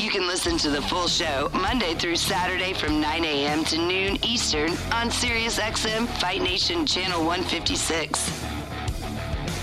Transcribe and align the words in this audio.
You 0.00 0.08
can 0.08 0.26
listen 0.26 0.56
to 0.56 0.70
the 0.70 0.80
full 0.80 1.08
show 1.08 1.50
Monday 1.52 1.92
through 1.92 2.16
Saturday 2.16 2.72
from 2.72 3.02
9 3.02 3.22
a.m. 3.22 3.64
to 3.66 3.76
noon 3.76 4.16
Eastern 4.24 4.70
on 4.94 5.10
SiriusXM 5.10 6.08
Fight 6.18 6.40
Nation 6.40 6.86
Channel 6.86 7.22
156. 7.22 8.44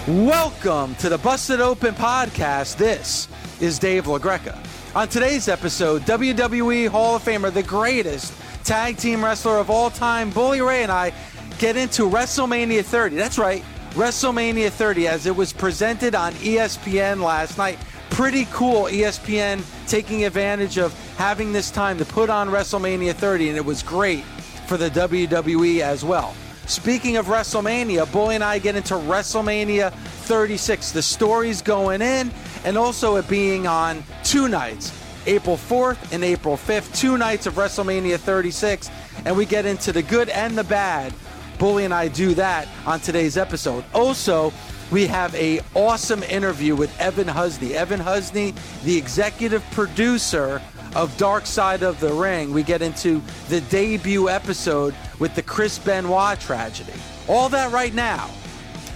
Welcome 0.07 0.93
to 0.97 1.09
the 1.09 1.17
Busted 1.17 1.59
Open 1.59 1.95
podcast. 1.95 2.77
This 2.77 3.27
is 3.59 3.79
Dave 3.79 4.05
LaGreca. 4.05 4.55
On 4.95 5.07
today's 5.07 5.47
episode, 5.47 6.03
WWE 6.03 6.87
Hall 6.87 7.15
of 7.15 7.23
Famer, 7.23 7.51
the 7.51 7.63
greatest 7.63 8.31
tag 8.63 8.97
team 8.97 9.25
wrestler 9.25 9.57
of 9.57 9.71
all 9.71 9.89
time, 9.89 10.29
Bully 10.29 10.61
Ray 10.61 10.83
and 10.83 10.91
I 10.91 11.13
get 11.57 11.75
into 11.75 12.03
WrestleMania 12.03 12.85
30. 12.85 13.15
That's 13.15 13.39
right, 13.39 13.63
WrestleMania 13.93 14.69
30 14.69 15.07
as 15.07 15.25
it 15.25 15.35
was 15.35 15.51
presented 15.51 16.13
on 16.13 16.33
ESPN 16.33 17.23
last 17.23 17.57
night. 17.57 17.79
Pretty 18.09 18.45
cool, 18.51 18.83
ESPN 18.85 19.63
taking 19.87 20.25
advantage 20.25 20.77
of 20.77 20.93
having 21.17 21.53
this 21.53 21.69
time 21.69 21.97
to 21.97 22.05
put 22.05 22.29
on 22.29 22.49
WrestleMania 22.49 23.13
30, 23.13 23.49
and 23.49 23.57
it 23.57 23.65
was 23.65 23.83
great 23.83 24.23
for 24.65 24.77
the 24.77 24.89
WWE 24.89 25.81
as 25.81 26.03
well. 26.03 26.35
Speaking 26.65 27.15
of 27.15 27.27
WrestleMania, 27.27 28.11
Bully 28.11 28.35
and 28.35 28.43
I 28.43 28.59
get 28.59 28.75
into 28.75 28.95
WrestleMania 28.95 29.93
36. 29.93 30.91
The 30.91 31.01
story's 31.01 31.61
going 31.61 32.01
in, 32.01 32.31
and 32.65 32.77
also 32.77 33.15
it 33.15 33.29
being 33.29 33.67
on 33.67 34.03
two 34.23 34.49
nights 34.49 34.91
April 35.27 35.57
4th 35.57 36.13
and 36.13 36.23
April 36.23 36.55
5th, 36.55 36.95
two 36.95 37.17
nights 37.17 37.45
of 37.45 37.55
WrestleMania 37.55 38.17
36, 38.17 38.89
and 39.25 39.35
we 39.35 39.45
get 39.45 39.65
into 39.65 39.91
the 39.91 40.01
good 40.01 40.29
and 40.29 40.57
the 40.57 40.63
bad. 40.63 41.13
Bully 41.59 41.85
and 41.85 41.93
I 41.93 42.07
do 42.07 42.33
that 42.35 42.67
on 42.85 42.99
today's 42.99 43.37
episode. 43.37 43.83
Also, 43.93 44.53
we 44.91 45.05
have 45.07 45.35
a 45.35 45.59
awesome 45.73 46.23
interview 46.23 46.75
with 46.75 46.97
Evan 46.99 47.27
Husney. 47.27 47.71
Evan 47.71 47.99
Husney, 47.99 48.55
the 48.83 48.97
executive 48.97 49.63
producer 49.71 50.61
of 50.95 51.15
Dark 51.17 51.45
Side 51.45 51.83
of 51.83 51.99
the 51.99 52.13
Ring. 52.13 52.53
We 52.53 52.63
get 52.63 52.81
into 52.81 53.21
the 53.49 53.61
debut 53.61 54.29
episode 54.29 54.95
with 55.19 55.35
the 55.35 55.41
Chris 55.41 55.77
Benoit 55.77 56.39
tragedy. 56.39 56.93
All 57.27 57.49
that 57.49 57.71
right 57.71 57.93
now 57.93 58.29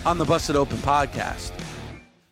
on 0.06 0.18
the 0.18 0.26
Busted 0.26 0.56
Open 0.56 0.78
podcast. 0.78 1.52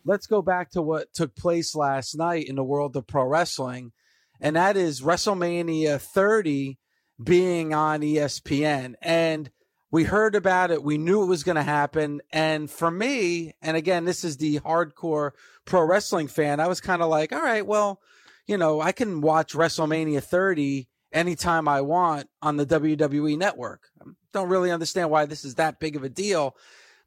Let's 0.04 0.26
go 0.26 0.40
back 0.40 0.70
to 0.70 0.82
what 0.82 1.12
took 1.12 1.36
place 1.36 1.74
last 1.74 2.16
night 2.16 2.46
in 2.48 2.56
the 2.56 2.64
world 2.64 2.96
of 2.96 3.06
pro 3.06 3.24
wrestling, 3.24 3.92
and 4.40 4.56
that 4.56 4.78
is 4.78 5.02
WrestleMania 5.02 6.00
30 6.00 6.78
being 7.22 7.74
on 7.74 8.00
ESPN. 8.00 8.94
And 9.02 9.50
we 9.90 10.04
heard 10.04 10.34
about 10.34 10.70
it. 10.70 10.82
We 10.82 10.98
knew 10.98 11.22
it 11.22 11.26
was 11.26 11.42
going 11.42 11.56
to 11.56 11.62
happen. 11.62 12.20
And 12.32 12.70
for 12.70 12.90
me, 12.90 13.54
and 13.60 13.76
again, 13.76 14.04
this 14.04 14.24
is 14.24 14.36
the 14.36 14.60
hardcore 14.60 15.32
pro 15.64 15.82
wrestling 15.82 16.28
fan, 16.28 16.60
I 16.60 16.68
was 16.68 16.80
kind 16.80 17.02
of 17.02 17.08
like, 17.08 17.32
all 17.32 17.42
right, 17.42 17.66
well, 17.66 18.00
you 18.46 18.56
know, 18.56 18.80
I 18.80 18.92
can 18.92 19.20
watch 19.20 19.52
WrestleMania 19.52 20.22
30 20.22 20.88
anytime 21.12 21.68
I 21.68 21.80
want 21.80 22.28
on 22.42 22.56
the 22.56 22.66
WWE 22.66 23.36
network. 23.36 23.88
I 24.00 24.10
don't 24.32 24.48
really 24.48 24.70
understand 24.70 25.10
why 25.10 25.26
this 25.26 25.44
is 25.44 25.56
that 25.56 25.80
big 25.80 25.96
of 25.96 26.04
a 26.04 26.08
deal. 26.08 26.56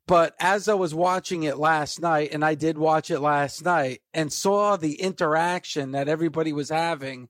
But 0.06 0.36
as 0.40 0.68
I 0.68 0.74
was 0.74 0.94
watching 0.94 1.44
it 1.44 1.58
last 1.58 2.02
night, 2.02 2.30
and 2.34 2.44
I 2.44 2.56
did 2.56 2.78
watch 2.78 3.10
it 3.10 3.22
last 3.22 3.64
night 3.64 4.02
and 4.14 4.34
saw 4.34 4.76
the 4.76 5.00
interaction 5.00 5.92
that 5.92 6.10
everybody 6.10 6.52
was 6.52 6.70
having 6.70 7.30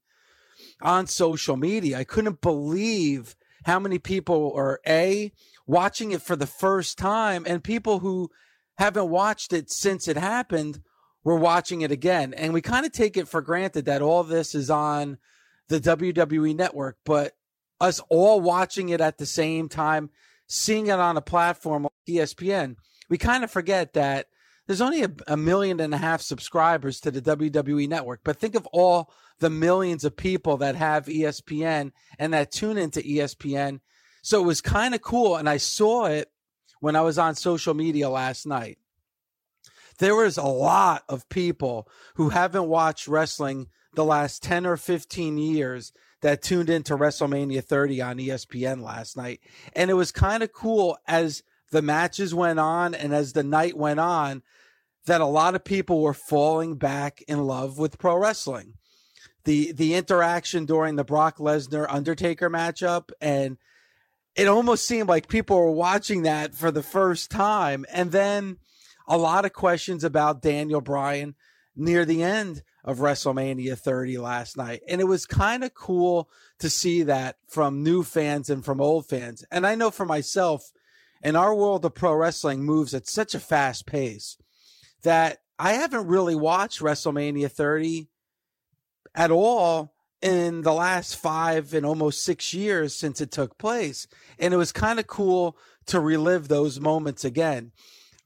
on 0.82 1.06
social 1.06 1.56
media, 1.56 2.00
I 2.00 2.04
couldn't 2.04 2.42
believe 2.42 3.36
how 3.66 3.80
many 3.80 4.00
people 4.00 4.54
are 4.56 4.80
A, 4.88 5.32
watching 5.66 6.12
it 6.12 6.22
for 6.22 6.36
the 6.36 6.48
first 6.48 6.98
time, 6.98 7.46
and 7.48 7.64
people 7.64 8.00
who 8.00 8.30
haven't 8.78 9.10
watched 9.10 9.54
it 9.54 9.70
since 9.70 10.08
it 10.08 10.18
happened 10.18 10.82
were 11.24 11.38
watching 11.38 11.82
it 11.82 11.92
again. 11.92 12.34
And 12.34 12.54
we 12.54 12.62
kind 12.62 12.86
of 12.86 12.92
take 12.92 13.18
it 13.18 13.28
for 13.28 13.42
granted 13.42 13.86
that 13.86 14.02
all 14.02 14.24
this 14.24 14.56
is 14.56 14.70
on 14.70 15.18
the 15.70 15.80
WWE 15.80 16.56
network, 16.56 16.98
but 17.06 17.34
us 17.80 18.02
all 18.10 18.42
watching 18.42 18.90
it 18.90 19.02
at 19.02 19.18
the 19.18 19.26
same 19.26 19.70
time, 19.70 20.10
seeing 20.48 20.88
it 20.88 21.00
on 21.00 21.18
a 21.18 21.22
platform 21.22 21.84
like 21.84 21.92
ESPN, 22.08 22.76
we 23.10 23.18
kind 23.18 23.44
of 23.44 23.52
forget 23.52 23.94
that 23.94 24.28
there's 24.68 24.82
only 24.82 25.04
a, 25.04 25.12
a, 25.28 25.38
million 25.38 25.80
and 25.80 25.94
a 25.94 25.98
half 25.98 26.22
subscribers 26.22 27.00
to 27.02 27.12
the 27.12 27.22
WWE 27.22 27.88
network. 27.88 28.22
But 28.24 28.38
think 28.38 28.56
of 28.56 28.66
all 28.68 29.12
the 29.40 29.50
millions 29.50 30.06
of 30.06 30.16
people 30.16 30.58
that 30.58 30.76
have 30.76 31.06
ESPN 31.06 31.92
and 32.18 32.34
that 32.34 32.52
tune 32.52 32.78
into 32.78 33.02
ESPN. 33.02 33.82
So 34.22 34.42
it 34.42 34.46
was 34.46 34.62
kind 34.62 34.96
of 34.96 35.02
cool. 35.02 35.36
And 35.36 35.50
I 35.50 35.58
saw 35.58 36.06
it 36.06 36.32
when 36.80 36.96
I 36.96 37.02
was 37.02 37.18
on 37.18 37.36
social 37.36 37.74
media 37.74 38.10
last 38.10 38.46
night. 38.46 38.78
There 40.00 40.16
was 40.16 40.38
a 40.38 40.44
lot 40.44 41.04
of 41.10 41.30
people 41.30 41.88
who 42.16 42.30
haven't 42.30 42.68
watched 42.68 43.08
wrestling 43.08 43.68
the 43.94 44.06
last 44.06 44.42
10 44.44 44.66
or 44.66 44.78
15 44.78 45.38
years 45.38 45.92
that 46.22 46.42
tuned 46.42 46.70
into 46.70 46.98
WrestleMania 46.98 47.64
30 47.64 48.02
on 48.02 48.18
ESPN 48.18 48.82
last 48.82 49.18
night. 49.18 49.42
And 49.76 49.92
it 49.92 49.96
was 49.96 50.12
kind 50.12 50.42
of 50.42 50.54
cool 50.54 50.98
as 51.06 51.44
the 51.74 51.82
matches 51.82 52.36
went 52.36 52.60
on 52.60 52.94
and 52.94 53.14
as 53.14 53.34
the 53.34 53.44
night 53.44 53.76
went 53.76 54.00
on 54.00 54.44
that 55.06 55.20
a 55.20 55.26
lot 55.26 55.56
of 55.56 55.64
people 55.66 56.02
were 56.02 56.14
falling 56.14 56.76
back 56.76 57.22
in 57.28 57.46
love 57.46 57.78
with 57.80 57.98
pro 57.98 58.16
wrestling. 58.16 58.76
The 59.44 59.74
the 59.74 59.96
interaction 59.96 60.66
during 60.66 60.96
the 60.96 61.04
Brock 61.04 61.40
Lesnar 61.40 61.88
Undertaker 61.90 62.50
matchup 62.50 63.10
and 63.20 63.58
it 64.36 64.48
almost 64.48 64.88
seemed 64.88 65.10
like 65.10 65.28
people 65.28 65.58
were 65.58 65.72
watching 65.72 66.22
that 66.22 66.54
for 66.54 66.70
the 66.72 66.84
first 66.84 67.32
time 67.32 67.86
and 67.92 68.12
then 68.12 68.58
a 69.08 69.18
lot 69.18 69.44
of 69.44 69.52
questions 69.52 70.04
about 70.04 70.44
Daniel 70.44 70.80
Bryan 70.80 71.34
near 71.76 72.06
the 72.06 72.22
end 72.22 72.62
of 72.84 73.00
WrestleMania 73.00 73.78
30 73.78 74.20
last 74.20 74.58
night. 74.58 74.82
And 74.88 75.02
it 75.02 75.06
was 75.06 75.26
kind 75.26 75.64
of 75.64 75.74
cool 75.74 76.30
to 76.60 76.70
see 76.70 77.04
that 77.04 77.38
from 77.48 77.84
new 77.84 78.04
fans 78.04 78.50
and 78.50 78.64
from 78.64 78.80
old 78.80 79.08
fans. 79.08 79.44
And 79.52 79.66
I 79.66 79.74
know 79.74 79.90
for 79.90 80.06
myself, 80.06 80.72
in 81.24 81.36
our 81.36 81.56
world 81.56 81.86
of 81.86 81.96
pro 81.96 82.14
wrestling 82.14 82.64
moves 82.64 82.94
at 82.94 83.08
such 83.08 83.34
a 83.34 83.40
fast 83.40 83.86
pace 83.86 84.38
that 85.04 85.40
I 85.58 85.74
haven't 85.74 86.08
really 86.08 86.36
watched 86.36 86.82
WrestleMania 86.82 87.50
30 87.50 88.10
at 89.16 89.32
all 89.32 89.94
in 90.22 90.62
the 90.62 90.74
last 90.74 91.16
five 91.16 91.74
and 91.74 91.86
almost 91.86 92.24
six 92.24 92.54
years 92.54 92.96
since 92.96 93.22
it 93.22 93.32
took 93.32 93.58
place. 93.58 94.08
And 94.40 94.54
it 94.54 94.58
was 94.58 94.72
kind 94.72 95.00
of 95.00 95.08
cool 95.08 95.58
to 95.88 96.00
relive 96.00 96.48
those 96.48 96.80
moments 96.80 97.26
again. 97.26 97.72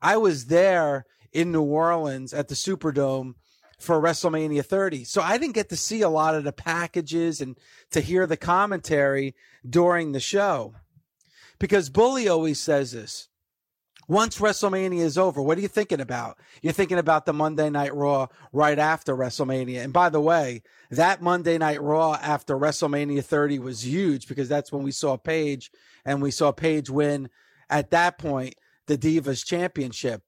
I 0.02 0.18
was 0.18 0.46
there 0.46 1.06
in 1.34 1.52
New 1.52 1.64
Orleans 1.64 2.34
at 2.34 2.48
the 2.48 2.56
Superdome 2.56 3.34
for 3.80 4.02
WrestleMania 4.02 4.66
30. 4.66 5.04
So 5.04 5.22
I 5.22 5.38
didn't 5.38 5.56
get 5.56 5.70
to 5.70 5.76
see 5.76 6.02
a 6.02 6.10
lot 6.10 6.36
of 6.36 6.44
the 6.44 6.52
packages 6.52 7.42
and 7.42 7.58
to 7.92 8.02
hear 8.02 8.26
the 8.26 8.38
commentary 8.38 9.36
during 9.68 10.12
the 10.12 10.20
show. 10.20 10.76
Because 11.60 11.90
Bully 11.90 12.28
always 12.28 12.60
says 12.60 12.92
this. 12.92 13.30
Once 14.10 14.38
WrestleMania 14.40 15.02
is 15.02 15.18
over, 15.18 15.42
what 15.42 15.58
are 15.58 15.62
you 15.62 15.68
thinking 15.68 16.00
about? 16.00 16.40
You're 16.62 16.72
thinking 16.72 16.98
about 16.98 17.26
the 17.26 17.34
Monday 17.34 17.70
Night 17.70 17.94
Raw 17.94 18.28
right 18.54 18.80
after 18.80 19.14
WrestleMania. 19.14 19.84
And 19.84 19.92
by 19.92 20.08
the 20.08 20.22
way, 20.22 20.64
that 20.92 21.22
Monday 21.22 21.58
Night 21.58 21.82
Raw 21.82 22.14
after 22.14 22.58
WrestleMania 22.58 23.24
30 23.24 23.60
was 23.60 23.86
huge 23.86 24.30
because 24.30 24.48
that's 24.48 24.72
when 24.72 24.84
we 24.84 24.92
saw 24.92 25.18
Paige 25.18 25.72
and 26.06 26.22
we 26.22 26.32
saw 26.32 26.54
Paige 26.54 26.90
win 26.90 27.30
at 27.70 27.92
that 27.92 28.18
point 28.18 28.56
the 28.86 28.98
Divas 28.98 29.46
Championship. 29.46 30.22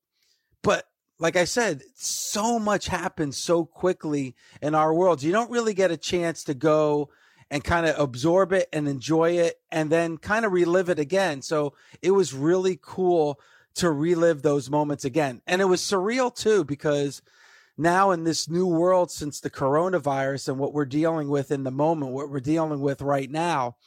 But 0.61 0.83
like 1.17 1.37
I 1.37 1.45
said, 1.45 1.81
so 1.95 2.59
much 2.59 2.87
happens 2.87 3.37
so 3.37 3.63
quickly 3.63 4.35
in 4.61 4.75
our 4.75 4.93
world. 4.93 5.23
You 5.23 5.31
don't 5.31 5.51
really 5.51 5.73
get 5.73 5.91
a 5.91 5.97
chance 5.97 6.43
to 6.45 6.53
go 6.53 7.09
and 7.51 7.63
kind 7.63 7.85
of 7.85 7.99
absorb 7.99 8.53
it 8.53 8.69
and 8.71 8.87
enjoy 8.87 9.31
it 9.31 9.59
and 9.71 9.89
then 9.89 10.17
kind 10.17 10.45
of 10.45 10.51
relive 10.51 10.89
it 10.89 10.99
again. 10.99 11.41
So 11.41 11.73
it 12.01 12.11
was 12.11 12.33
really 12.33 12.79
cool 12.81 13.39
to 13.75 13.91
relive 13.91 14.41
those 14.41 14.69
moments 14.69 15.05
again. 15.05 15.41
And 15.47 15.61
it 15.61 15.65
was 15.65 15.81
surreal 15.81 16.35
too, 16.35 16.63
because 16.63 17.21
now 17.77 18.11
in 18.11 18.23
this 18.23 18.49
new 18.49 18.67
world 18.67 19.09
since 19.09 19.39
the 19.39 19.49
coronavirus 19.49 20.49
and 20.49 20.59
what 20.59 20.73
we're 20.73 20.85
dealing 20.85 21.29
with 21.29 21.51
in 21.51 21.63
the 21.63 21.71
moment, 21.71 22.11
what 22.11 22.29
we're 22.29 22.39
dealing 22.39 22.81
with 22.81 23.01
right 23.01 23.29
now, 23.29 23.77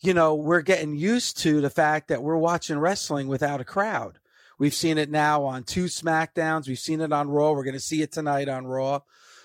you 0.00 0.14
know, 0.14 0.34
we're 0.34 0.62
getting 0.62 0.96
used 0.96 1.38
to 1.38 1.60
the 1.60 1.70
fact 1.70 2.08
that 2.08 2.22
we're 2.22 2.36
watching 2.36 2.78
wrestling 2.78 3.28
without 3.28 3.60
a 3.60 3.64
crowd. 3.64 4.18
We've 4.58 4.74
seen 4.74 4.98
it 4.98 5.10
now 5.10 5.44
on 5.44 5.64
two 5.64 5.84
SmackDowns. 5.84 6.66
We've 6.66 6.78
seen 6.78 7.00
it 7.00 7.12
on 7.12 7.28
Raw. 7.28 7.52
We're 7.52 7.64
going 7.64 7.74
to 7.74 7.80
see 7.80 8.02
it 8.02 8.12
tonight 8.12 8.48
on 8.48 8.66
Raw. 8.66 9.00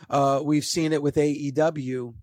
Uh, 0.10 0.42
we've 0.44 0.66
seen 0.66 0.94
it 0.94 1.02
with 1.02 1.16
AEW. 1.16 2.14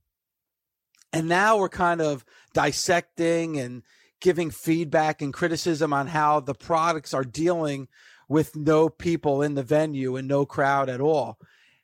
And 1.13 1.29
now 1.29 1.59
we're 1.59 1.69
kind 1.69 2.01
of 2.01 2.25
dissecting 2.55 3.59
and 3.59 3.83
giving 4.21 4.51
feedback 4.51 5.21
and 5.21 5.33
criticism 5.33 5.93
on 5.93 6.07
how 6.07 6.41
the 6.41 6.55
products 6.55 7.13
are 7.13 7.25
dealing 7.25 7.89
with 8.29 8.57
no 8.57 8.89
people 8.89 9.43
in 9.43 9.55
the 9.55 9.63
venue 9.63 10.17
and 10.17 10.27
no 10.27 10.47
crowd 10.47 10.89
at 10.89 11.01
all. 11.01 11.39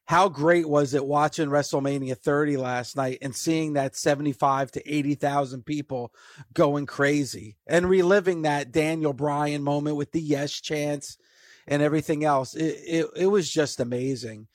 How 0.07 0.31
great 0.31 0.67
was 0.67 0.95
it 0.95 1.05
watching 1.05 1.51
WrestleMania 1.51 2.17
30 2.17 2.57
last 2.57 2.97
night 2.97 3.19
and 3.21 3.37
seeing 3.37 3.75
that 3.75 3.95
75 3.95 4.71
to 4.73 4.91
80,000 4.91 5.67
people 5.67 6.15
going 6.55 6.87
crazy 6.87 7.59
and 7.67 7.87
reliving 7.87 8.43
that 8.43 8.73
Daniel 8.73 9.13
Bryan 9.13 9.63
moment 9.63 9.97
with 9.97 10.13
the 10.13 10.23
yes 10.23 10.53
chance 10.53 11.19
and 11.67 11.83
everything 11.83 12.25
else. 12.25 12.55
It, 12.55 12.79
it, 12.87 13.07
it 13.17 13.27
was 13.27 13.51
just 13.51 13.81
amazing. 13.81 14.47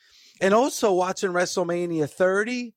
And 0.42 0.56
also 0.56 0.92
watching 0.92 1.30
WrestleMania 1.30 2.10
30 2.10 2.74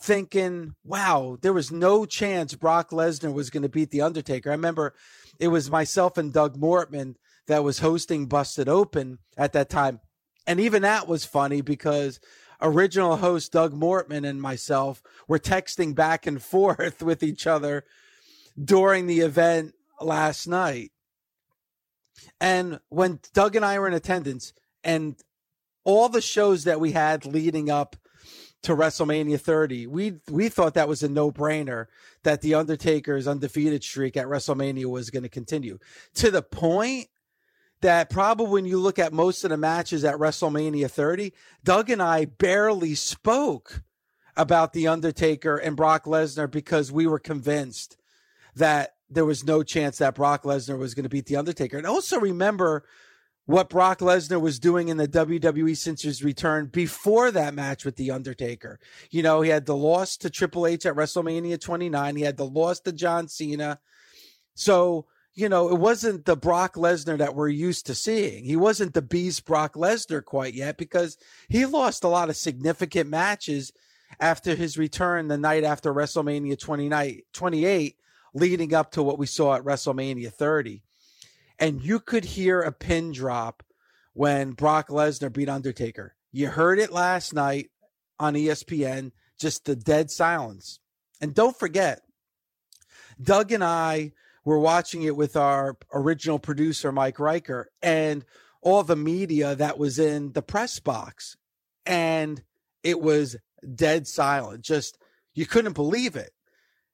thinking, 0.00 0.74
wow, 0.84 1.38
there 1.40 1.52
was 1.52 1.72
no 1.72 2.04
chance 2.04 2.54
Brock 2.54 2.90
Lesnar 2.90 3.32
was 3.32 3.50
going 3.50 3.62
to 3.62 3.68
beat 3.68 3.90
The 3.90 4.02
Undertaker. 4.02 4.50
I 4.50 4.54
remember 4.54 4.94
it 5.38 5.48
was 5.48 5.70
myself 5.70 6.18
and 6.18 6.32
Doug 6.32 6.56
Mortman 6.56 7.16
that 7.46 7.64
was 7.64 7.78
hosting 7.78 8.26
Busted 8.26 8.68
Open 8.68 9.18
at 9.36 9.52
that 9.52 9.70
time. 9.70 10.00
And 10.46 10.60
even 10.60 10.82
that 10.82 11.08
was 11.08 11.24
funny 11.24 11.60
because 11.60 12.20
original 12.60 13.16
host 13.16 13.52
Doug 13.52 13.74
Mortman 13.74 14.28
and 14.28 14.40
myself 14.40 15.02
were 15.28 15.38
texting 15.38 15.94
back 15.94 16.26
and 16.26 16.42
forth 16.42 17.02
with 17.02 17.22
each 17.22 17.46
other 17.46 17.84
during 18.62 19.06
the 19.06 19.20
event 19.20 19.74
last 20.00 20.46
night. 20.46 20.92
And 22.40 22.80
when 22.88 23.20
Doug 23.34 23.56
and 23.56 23.64
I 23.64 23.78
were 23.78 23.88
in 23.88 23.94
attendance 23.94 24.52
and 24.82 25.16
all 25.84 26.08
the 26.08 26.20
shows 26.20 26.64
that 26.64 26.80
we 26.80 26.92
had 26.92 27.24
leading 27.24 27.70
up 27.70 27.96
to 28.62 28.74
WrestleMania 28.74 29.40
30. 29.40 29.86
We 29.86 30.14
we 30.30 30.48
thought 30.48 30.74
that 30.74 30.88
was 30.88 31.02
a 31.02 31.08
no-brainer 31.08 31.86
that 32.24 32.40
the 32.40 32.54
Undertaker's 32.54 33.28
undefeated 33.28 33.84
streak 33.84 34.16
at 34.16 34.26
WrestleMania 34.26 34.86
was 34.86 35.10
going 35.10 35.22
to 35.22 35.28
continue. 35.28 35.78
To 36.14 36.30
the 36.30 36.42
point 36.42 37.08
that 37.82 38.10
probably 38.10 38.48
when 38.48 38.64
you 38.64 38.78
look 38.78 38.98
at 38.98 39.12
most 39.12 39.44
of 39.44 39.50
the 39.50 39.56
matches 39.56 40.04
at 40.04 40.16
WrestleMania 40.16 40.90
30, 40.90 41.32
Doug 41.62 41.90
and 41.90 42.02
I 42.02 42.24
barely 42.24 42.94
spoke 42.94 43.82
about 44.36 44.72
the 44.72 44.88
Undertaker 44.88 45.56
and 45.56 45.76
Brock 45.76 46.04
Lesnar 46.04 46.50
because 46.50 46.90
we 46.90 47.06
were 47.06 47.18
convinced 47.18 47.96
that 48.54 48.94
there 49.08 49.24
was 49.24 49.44
no 49.44 49.62
chance 49.62 49.98
that 49.98 50.14
Brock 50.14 50.42
Lesnar 50.42 50.78
was 50.78 50.94
going 50.94 51.04
to 51.04 51.08
beat 51.08 51.26
the 51.26 51.36
Undertaker. 51.36 51.78
And 51.78 51.86
also 51.86 52.18
remember 52.18 52.84
what 53.46 53.70
Brock 53.70 54.00
Lesnar 54.00 54.40
was 54.40 54.58
doing 54.58 54.88
in 54.88 54.96
the 54.96 55.08
WWE 55.08 55.76
since 55.76 56.02
his 56.02 56.22
return 56.22 56.66
before 56.66 57.30
that 57.30 57.54
match 57.54 57.84
with 57.84 57.94
The 57.94 58.10
Undertaker. 58.10 58.80
You 59.10 59.22
know, 59.22 59.40
he 59.40 59.50
had 59.50 59.66
the 59.66 59.76
loss 59.76 60.16
to 60.18 60.30
Triple 60.30 60.66
H 60.66 60.84
at 60.84 60.96
WrestleMania 60.96 61.60
29. 61.60 62.16
He 62.16 62.22
had 62.22 62.36
the 62.36 62.44
loss 62.44 62.80
to 62.80 62.92
John 62.92 63.28
Cena. 63.28 63.78
So, 64.54 65.06
you 65.34 65.48
know, 65.48 65.68
it 65.68 65.78
wasn't 65.78 66.24
the 66.24 66.36
Brock 66.36 66.74
Lesnar 66.74 67.18
that 67.18 67.36
we're 67.36 67.48
used 67.48 67.86
to 67.86 67.94
seeing. 67.94 68.44
He 68.44 68.56
wasn't 68.56 68.94
the 68.94 69.02
beast 69.02 69.44
Brock 69.44 69.74
Lesnar 69.74 70.24
quite 70.24 70.54
yet 70.54 70.76
because 70.76 71.16
he 71.48 71.66
lost 71.66 72.02
a 72.02 72.08
lot 72.08 72.28
of 72.28 72.36
significant 72.36 73.08
matches 73.08 73.72
after 74.18 74.56
his 74.56 74.76
return 74.76 75.28
the 75.28 75.38
night 75.38 75.62
after 75.62 75.94
WrestleMania 75.94 76.58
29, 76.58 77.20
28, 77.32 77.96
leading 78.34 78.74
up 78.74 78.90
to 78.92 79.04
what 79.04 79.18
we 79.18 79.26
saw 79.26 79.54
at 79.54 79.62
WrestleMania 79.62 80.32
30 80.32 80.82
and 81.58 81.82
you 81.82 82.00
could 82.00 82.24
hear 82.24 82.60
a 82.60 82.72
pin 82.72 83.12
drop 83.12 83.62
when 84.12 84.52
Brock 84.52 84.88
Lesnar 84.88 85.32
beat 85.32 85.48
Undertaker. 85.48 86.14
You 86.32 86.48
heard 86.48 86.78
it 86.78 86.92
last 86.92 87.34
night 87.34 87.70
on 88.18 88.34
ESPN, 88.34 89.12
just 89.38 89.64
the 89.64 89.76
dead 89.76 90.10
silence. 90.10 90.80
And 91.20 91.34
don't 91.34 91.58
forget, 91.58 92.02
Doug 93.20 93.52
and 93.52 93.64
I 93.64 94.12
were 94.44 94.58
watching 94.58 95.02
it 95.02 95.16
with 95.16 95.36
our 95.36 95.76
original 95.92 96.38
producer, 96.38 96.92
Mike 96.92 97.18
Riker, 97.18 97.70
and 97.82 98.24
all 98.60 98.82
the 98.82 98.96
media 98.96 99.54
that 99.54 99.78
was 99.78 99.98
in 99.98 100.32
the 100.32 100.42
press 100.42 100.78
box. 100.80 101.36
And 101.84 102.42
it 102.82 103.00
was 103.00 103.36
dead 103.74 104.06
silent. 104.06 104.62
Just, 104.62 104.98
you 105.34 105.46
couldn't 105.46 105.74
believe 105.74 106.16
it. 106.16 106.32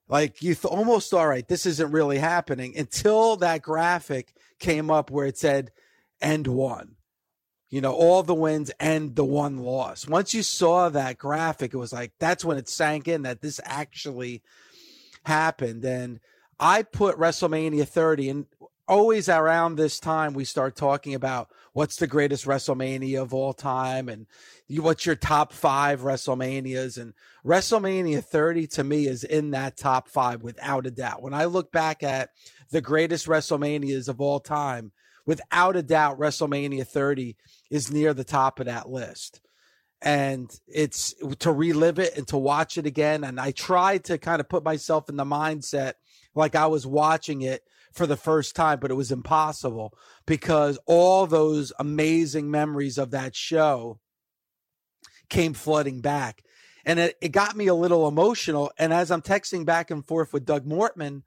Like 0.08 0.42
you 0.42 0.54
th- 0.54 0.66
almost 0.66 1.14
all 1.14 1.26
right, 1.26 1.46
this 1.46 1.64
isn't 1.64 1.92
really 1.92 2.18
happening 2.18 2.76
until 2.76 3.36
that 3.36 3.62
graphic 3.62 4.34
came 4.62 4.90
up 4.90 5.10
where 5.10 5.26
it 5.26 5.36
said 5.36 5.72
end 6.22 6.46
one. 6.46 6.96
You 7.68 7.80
know, 7.80 7.92
all 7.92 8.22
the 8.22 8.34
wins 8.34 8.70
and 8.78 9.16
the 9.16 9.24
one 9.24 9.58
loss. 9.58 10.06
Once 10.06 10.34
you 10.34 10.42
saw 10.42 10.88
that 10.90 11.18
graphic, 11.18 11.74
it 11.74 11.78
was 11.78 11.92
like 11.92 12.12
that's 12.18 12.44
when 12.44 12.58
it 12.58 12.68
sank 12.68 13.08
in 13.08 13.22
that 13.22 13.40
this 13.40 13.60
actually 13.64 14.42
happened. 15.24 15.84
And 15.84 16.20
I 16.60 16.82
put 16.82 17.18
WrestleMania 17.18 17.88
30 17.88 18.28
and 18.28 18.46
always 18.86 19.28
around 19.28 19.76
this 19.76 19.98
time 19.98 20.34
we 20.34 20.44
start 20.44 20.76
talking 20.76 21.14
about 21.14 21.48
what's 21.72 21.96
the 21.96 22.06
greatest 22.06 22.44
WrestleMania 22.44 23.22
of 23.22 23.32
all 23.32 23.52
time 23.52 24.08
and 24.08 24.26
what's 24.68 25.06
your 25.06 25.14
top 25.14 25.52
five 25.52 26.00
WrestleManias 26.00 27.00
and 27.00 27.14
WrestleMania 27.44 28.22
30 28.22 28.66
to 28.68 28.84
me 28.84 29.06
is 29.06 29.24
in 29.24 29.52
that 29.52 29.76
top 29.76 30.08
five 30.08 30.42
without 30.42 30.86
a 30.86 30.90
doubt. 30.90 31.22
When 31.22 31.34
I 31.34 31.46
look 31.46 31.72
back 31.72 32.02
at 32.02 32.30
the 32.70 32.80
greatest 32.80 33.26
WrestleManias 33.26 34.08
of 34.08 34.20
all 34.20 34.40
time, 34.40 34.92
without 35.26 35.76
a 35.76 35.82
doubt, 35.82 36.18
WrestleMania 36.18 36.86
30 36.86 37.36
is 37.70 37.90
near 37.90 38.12
the 38.12 38.24
top 38.24 38.60
of 38.60 38.66
that 38.66 38.90
list. 38.90 39.40
And 40.04 40.50
it's 40.66 41.14
to 41.38 41.52
relive 41.52 42.00
it 42.00 42.16
and 42.16 42.26
to 42.28 42.36
watch 42.36 42.76
it 42.76 42.86
again. 42.86 43.22
And 43.22 43.38
I 43.38 43.52
tried 43.52 44.04
to 44.04 44.18
kind 44.18 44.40
of 44.40 44.48
put 44.48 44.64
myself 44.64 45.08
in 45.08 45.16
the 45.16 45.24
mindset 45.24 45.92
like 46.34 46.56
I 46.56 46.66
was 46.66 46.86
watching 46.86 47.42
it 47.42 47.62
for 47.92 48.06
the 48.06 48.16
first 48.16 48.56
time, 48.56 48.80
but 48.80 48.90
it 48.90 48.94
was 48.94 49.12
impossible 49.12 49.92
because 50.26 50.78
all 50.86 51.26
those 51.26 51.72
amazing 51.78 52.50
memories 52.50 52.98
of 52.98 53.10
that 53.10 53.36
show 53.36 54.00
came 55.28 55.54
flooding 55.54 56.00
back. 56.00 56.42
And 56.84 56.98
it, 56.98 57.16
it 57.20 57.28
got 57.28 57.56
me 57.56 57.68
a 57.68 57.74
little 57.74 58.08
emotional. 58.08 58.72
And 58.78 58.92
as 58.92 59.10
I'm 59.10 59.22
texting 59.22 59.64
back 59.64 59.90
and 59.90 60.04
forth 60.04 60.32
with 60.32 60.44
Doug 60.44 60.66
Mortman 60.66 61.22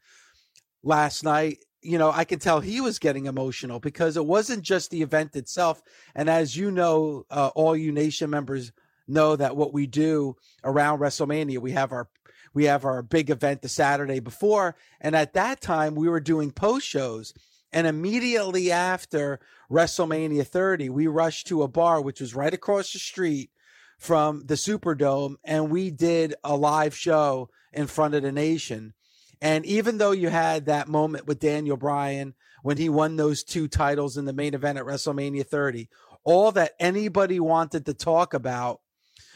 last 0.83 1.23
night, 1.23 1.59
you 1.81 1.97
know, 1.97 2.11
I 2.11 2.25
can 2.25 2.39
tell 2.39 2.59
he 2.59 2.81
was 2.81 2.99
getting 2.99 3.27
emotional 3.27 3.79
because 3.79 4.17
it 4.17 4.25
wasn't 4.25 4.63
just 4.63 4.89
the 4.89 5.01
event 5.01 5.35
itself. 5.35 5.81
And 6.15 6.29
as 6.29 6.55
you 6.55 6.71
know, 6.71 7.25
uh, 7.29 7.51
all 7.55 7.75
you 7.75 7.91
nation 7.91 8.29
members 8.29 8.71
know 9.07 9.35
that 9.35 9.55
what 9.55 9.71
we 9.71 9.85
do 9.85 10.35
around 10.63 10.99
WrestleMania, 10.99 11.59
we 11.59 11.71
have 11.71 11.91
our 11.91 12.09
we 12.55 12.63
have 12.63 12.85
our 12.85 13.03
big 13.03 13.29
event 13.29 13.61
the 13.61 13.69
Saturday 13.69 14.19
before. 14.19 14.75
And 15.01 15.15
at 15.15 15.33
that 15.33 15.59
time, 15.61 15.93
we 15.93 16.07
were 16.07 16.21
doing 16.21 16.51
post 16.51 16.87
shows. 16.87 17.33
And 17.71 17.85
immediately 17.85 18.71
after 18.71 19.41
WrestleMania 19.69 20.47
30, 20.47 20.89
we 20.89 21.07
rushed 21.07 21.47
to 21.47 21.63
a 21.63 21.67
bar, 21.67 22.01
which 22.01 22.21
was 22.21 22.33
right 22.33 22.53
across 22.53 22.93
the 22.93 22.99
street 22.99 23.51
from 23.99 24.45
the 24.45 24.55
Superdome. 24.55 25.35
And 25.43 25.69
we 25.69 25.91
did 25.91 26.33
a 26.45 26.55
live 26.55 26.95
show 26.95 27.49
in 27.73 27.87
front 27.87 28.15
of 28.15 28.23
the 28.23 28.31
nation. 28.31 28.93
And 29.41 29.65
even 29.65 29.97
though 29.97 30.13
you 30.13 30.29
had 30.29 30.65
that 30.65 30.87
moment 30.87 31.27
with 31.27 31.41
Daniel 31.41 31.75
Bryan 31.75 32.35
when 32.63 32.77
he 32.77 32.87
won 32.87 33.17
those 33.17 33.43
two 33.43 33.67
titles 33.67 34.15
in 34.15 34.23
the 34.23 34.33
main 34.33 34.53
event 34.53 34.77
at 34.77 34.85
WrestleMania 34.85 35.45
30, 35.45 35.89
all 36.23 36.53
that 36.53 36.71
anybody 36.79 37.39
wanted 37.39 37.85
to 37.85 37.93
talk 37.93 38.33
about 38.33 38.79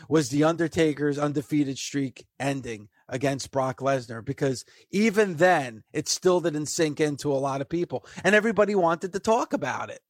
was 0.08 0.30
The 0.30 0.46
Undertaker's 0.46 1.20
undefeated 1.20 1.78
streak 1.78 2.26
ending 2.40 2.88
against 3.10 3.51
Brock 3.51 3.80
Lesnar 3.80 4.24
because 4.24 4.63
even 4.92 5.36
then 5.36 5.84
it 5.92 6.08
still 6.08 6.39
didn't 6.39 6.68
sink 6.68 7.01
into 7.01 7.32
a 7.32 7.34
lot 7.34 7.62
of 7.62 7.68
people 7.68 8.06
and 8.24 8.36
everybody 8.36 8.75
wanted 8.75 9.12
to 9.13 9.20
talk 9.20 9.51
about 9.51 9.89
it. 9.89 10.01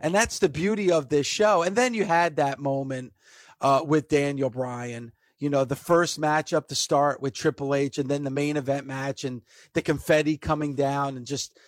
And 0.00 0.14
that's 0.14 0.38
the 0.38 0.48
beauty 0.48 0.90
of 0.90 1.08
this 1.08 1.26
show. 1.26 1.62
And 1.62 1.76
then 1.76 1.94
you 1.94 2.04
had 2.04 2.36
that 2.36 2.58
moment 2.58 3.12
uh, 3.60 3.82
with 3.86 4.08
Daniel 4.08 4.50
Bryan, 4.50 5.12
you 5.38 5.48
know, 5.48 5.64
the 5.64 5.76
first 5.76 6.20
matchup 6.20 6.68
to 6.68 6.74
start 6.74 7.20
with 7.22 7.34
Triple 7.34 7.74
H 7.74 7.98
and 7.98 8.08
then 8.08 8.24
the 8.24 8.30
main 8.30 8.56
event 8.56 8.86
match 8.86 9.24
and 9.24 9.42
the 9.74 9.82
confetti 9.82 10.36
coming 10.36 10.74
down 10.74 11.16
and 11.16 11.26
just 11.26 11.58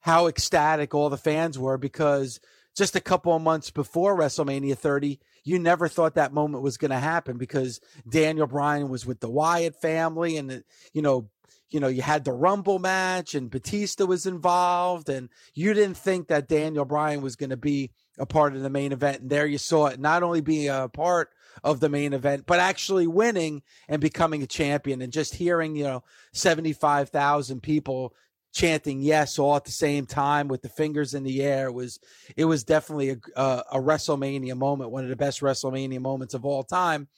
how 0.00 0.26
ecstatic 0.26 0.94
all 0.94 1.10
the 1.10 1.16
fans 1.16 1.58
were 1.58 1.78
because 1.78 2.40
just 2.76 2.96
a 2.96 3.00
couple 3.00 3.34
of 3.34 3.42
months 3.42 3.70
before 3.70 4.16
WrestleMania 4.16 4.76
30, 4.76 5.18
you 5.44 5.58
never 5.58 5.88
thought 5.88 6.14
that 6.14 6.32
moment 6.32 6.62
was 6.62 6.76
going 6.76 6.90
to 6.90 6.98
happen 6.98 7.38
because 7.38 7.80
Daniel 8.08 8.46
Bryan 8.46 8.88
was 8.88 9.04
with 9.06 9.20
the 9.20 9.30
Wyatt 9.30 9.80
family 9.80 10.36
and 10.36 10.62
you 10.92 11.02
know 11.02 11.28
you 11.70 11.80
know, 11.80 11.88
you 11.88 12.02
had 12.02 12.24
the 12.24 12.32
Rumble 12.32 12.78
match 12.78 13.34
and 13.34 13.50
Batista 13.50 14.06
was 14.06 14.26
involved, 14.26 15.08
and 15.08 15.28
you 15.54 15.74
didn't 15.74 15.98
think 15.98 16.28
that 16.28 16.48
Daniel 16.48 16.84
Bryan 16.84 17.20
was 17.20 17.36
going 17.36 17.50
to 17.50 17.56
be 17.56 17.90
a 18.18 18.26
part 18.26 18.56
of 18.56 18.62
the 18.62 18.70
main 18.70 18.92
event. 18.92 19.22
And 19.22 19.30
there 19.30 19.46
you 19.46 19.58
saw 19.58 19.86
it 19.86 20.00
not 20.00 20.22
only 20.22 20.40
being 20.40 20.68
a 20.68 20.88
part 20.88 21.30
of 21.62 21.80
the 21.80 21.88
main 21.88 22.12
event, 22.12 22.44
but 22.46 22.58
actually 22.58 23.06
winning 23.06 23.62
and 23.88 24.00
becoming 24.00 24.42
a 24.42 24.46
champion. 24.46 25.02
And 25.02 25.12
just 25.12 25.34
hearing, 25.34 25.76
you 25.76 25.84
know, 25.84 26.04
75,000 26.32 27.62
people 27.62 28.14
chanting 28.52 29.00
yes 29.00 29.38
all 29.38 29.56
at 29.56 29.64
the 29.64 29.70
same 29.70 30.06
time 30.06 30.48
with 30.48 30.62
the 30.62 30.68
fingers 30.68 31.14
in 31.14 31.22
the 31.22 31.42
air 31.42 31.70
was 31.70 32.00
it 32.36 32.44
was 32.44 32.64
definitely 32.64 33.10
a, 33.10 33.16
a, 33.36 33.40
uh, 33.40 33.62
a 33.72 33.78
WrestleMania 33.78 34.56
moment, 34.56 34.90
one 34.90 35.04
of 35.04 35.10
the 35.10 35.16
best 35.16 35.40
WrestleMania 35.40 36.00
moments 36.00 36.34
of 36.34 36.44
all 36.44 36.62
time. 36.62 37.08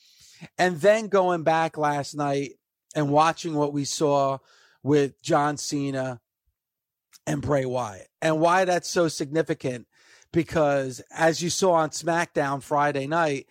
And 0.58 0.80
then 0.80 1.08
going 1.08 1.42
back 1.42 1.76
last 1.76 2.14
night 2.14 2.54
and 2.94 3.10
watching 3.10 3.54
what 3.54 3.72
we 3.72 3.84
saw 3.84 4.38
with 4.82 5.20
John 5.22 5.56
Cena 5.56 6.20
and 7.26 7.42
Bray 7.42 7.64
Wyatt, 7.64 8.08
and 8.22 8.40
why 8.40 8.64
that's 8.64 8.88
so 8.88 9.08
significant 9.08 9.86
because 10.32 11.00
as 11.10 11.42
you 11.42 11.50
saw 11.50 11.72
on 11.72 11.90
SmackDown 11.90 12.62
Friday 12.62 13.06
night, 13.06 13.46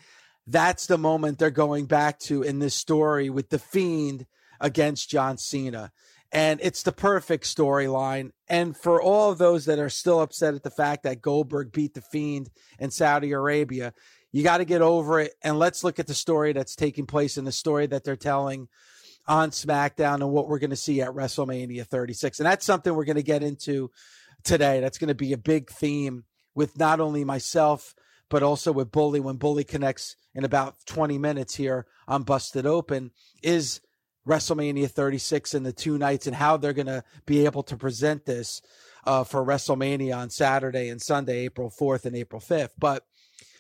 that's 0.47 0.87
the 0.87 0.97
moment 0.97 1.37
they're 1.37 1.51
going 1.51 1.85
back 1.85 2.19
to 2.19 2.41
in 2.41 2.59
this 2.59 2.73
story 2.73 3.29
with 3.29 3.49
the 3.49 3.59
Fiend 3.59 4.25
against 4.59 5.09
John 5.09 5.37
Cena. 5.37 5.91
And 6.31 6.59
it's 6.61 6.83
the 6.83 6.91
perfect 6.91 7.45
storyline. 7.45 8.31
And 8.47 8.77
for 8.77 9.01
all 9.01 9.31
of 9.31 9.39
those 9.39 9.65
that 9.65 9.79
are 9.79 9.89
still 9.89 10.21
upset 10.21 10.53
at 10.53 10.63
the 10.63 10.69
fact 10.69 11.03
that 11.03 11.21
Goldberg 11.21 11.71
beat 11.71 11.95
the 11.95 12.01
Fiend 12.01 12.49
in 12.77 12.91
Saudi 12.91 13.31
Arabia, 13.31 13.93
you 14.31 14.43
got 14.43 14.57
to 14.57 14.65
get 14.65 14.81
over 14.81 15.19
it. 15.19 15.33
And 15.41 15.57
let's 15.57 15.83
look 15.83 15.97
at 15.97 16.07
the 16.07 16.13
story 16.13 16.53
that's 16.53 16.75
taking 16.75 17.07
place 17.07 17.37
in 17.37 17.45
the 17.45 17.51
story 17.51 17.87
that 17.87 18.03
they're 18.03 18.15
telling 18.15 18.67
on 19.27 19.51
SmackDown 19.51 20.15
and 20.15 20.31
what 20.31 20.47
we're 20.47 20.59
going 20.59 20.69
to 20.69 20.75
see 20.75 21.01
at 21.01 21.09
WrestleMania 21.09 21.85
36. 21.85 22.39
And 22.39 22.45
that's 22.45 22.65
something 22.65 22.93
we're 22.93 23.05
going 23.05 23.15
to 23.15 23.23
get 23.23 23.43
into 23.43 23.91
today. 24.43 24.79
That's 24.79 24.97
going 24.97 25.09
to 25.09 25.15
be 25.15 25.33
a 25.33 25.37
big 25.37 25.69
theme 25.69 26.25
with 26.55 26.77
not 26.77 26.99
only 26.99 27.23
myself, 27.23 27.95
but 28.29 28.43
also 28.43 28.71
with 28.71 28.91
Bully 28.91 29.19
when 29.19 29.37
Bully 29.37 29.63
connects 29.63 30.15
in 30.35 30.43
about 30.43 30.75
20 30.85 31.17
minutes 31.17 31.55
here 31.55 31.87
on 32.07 32.23
Busted 32.23 32.65
Open 32.65 33.11
is 33.41 33.81
WrestleMania 34.29 34.89
36 34.89 35.53
and 35.53 35.65
the 35.65 35.73
two 35.73 35.97
nights 35.97 36.27
and 36.27 36.35
how 36.35 36.55
they're 36.55 36.73
going 36.73 36.85
to 36.85 37.03
be 37.25 37.45
able 37.45 37.63
to 37.63 37.75
present 37.75 38.25
this 38.25 38.61
uh, 39.05 39.23
for 39.23 39.43
WrestleMania 39.43 40.15
on 40.15 40.29
Saturday 40.29 40.89
and 40.89 41.01
Sunday, 41.01 41.45
April 41.45 41.69
4th 41.69 42.05
and 42.05 42.15
April 42.15 42.41
5th. 42.41 42.71
But 42.77 43.05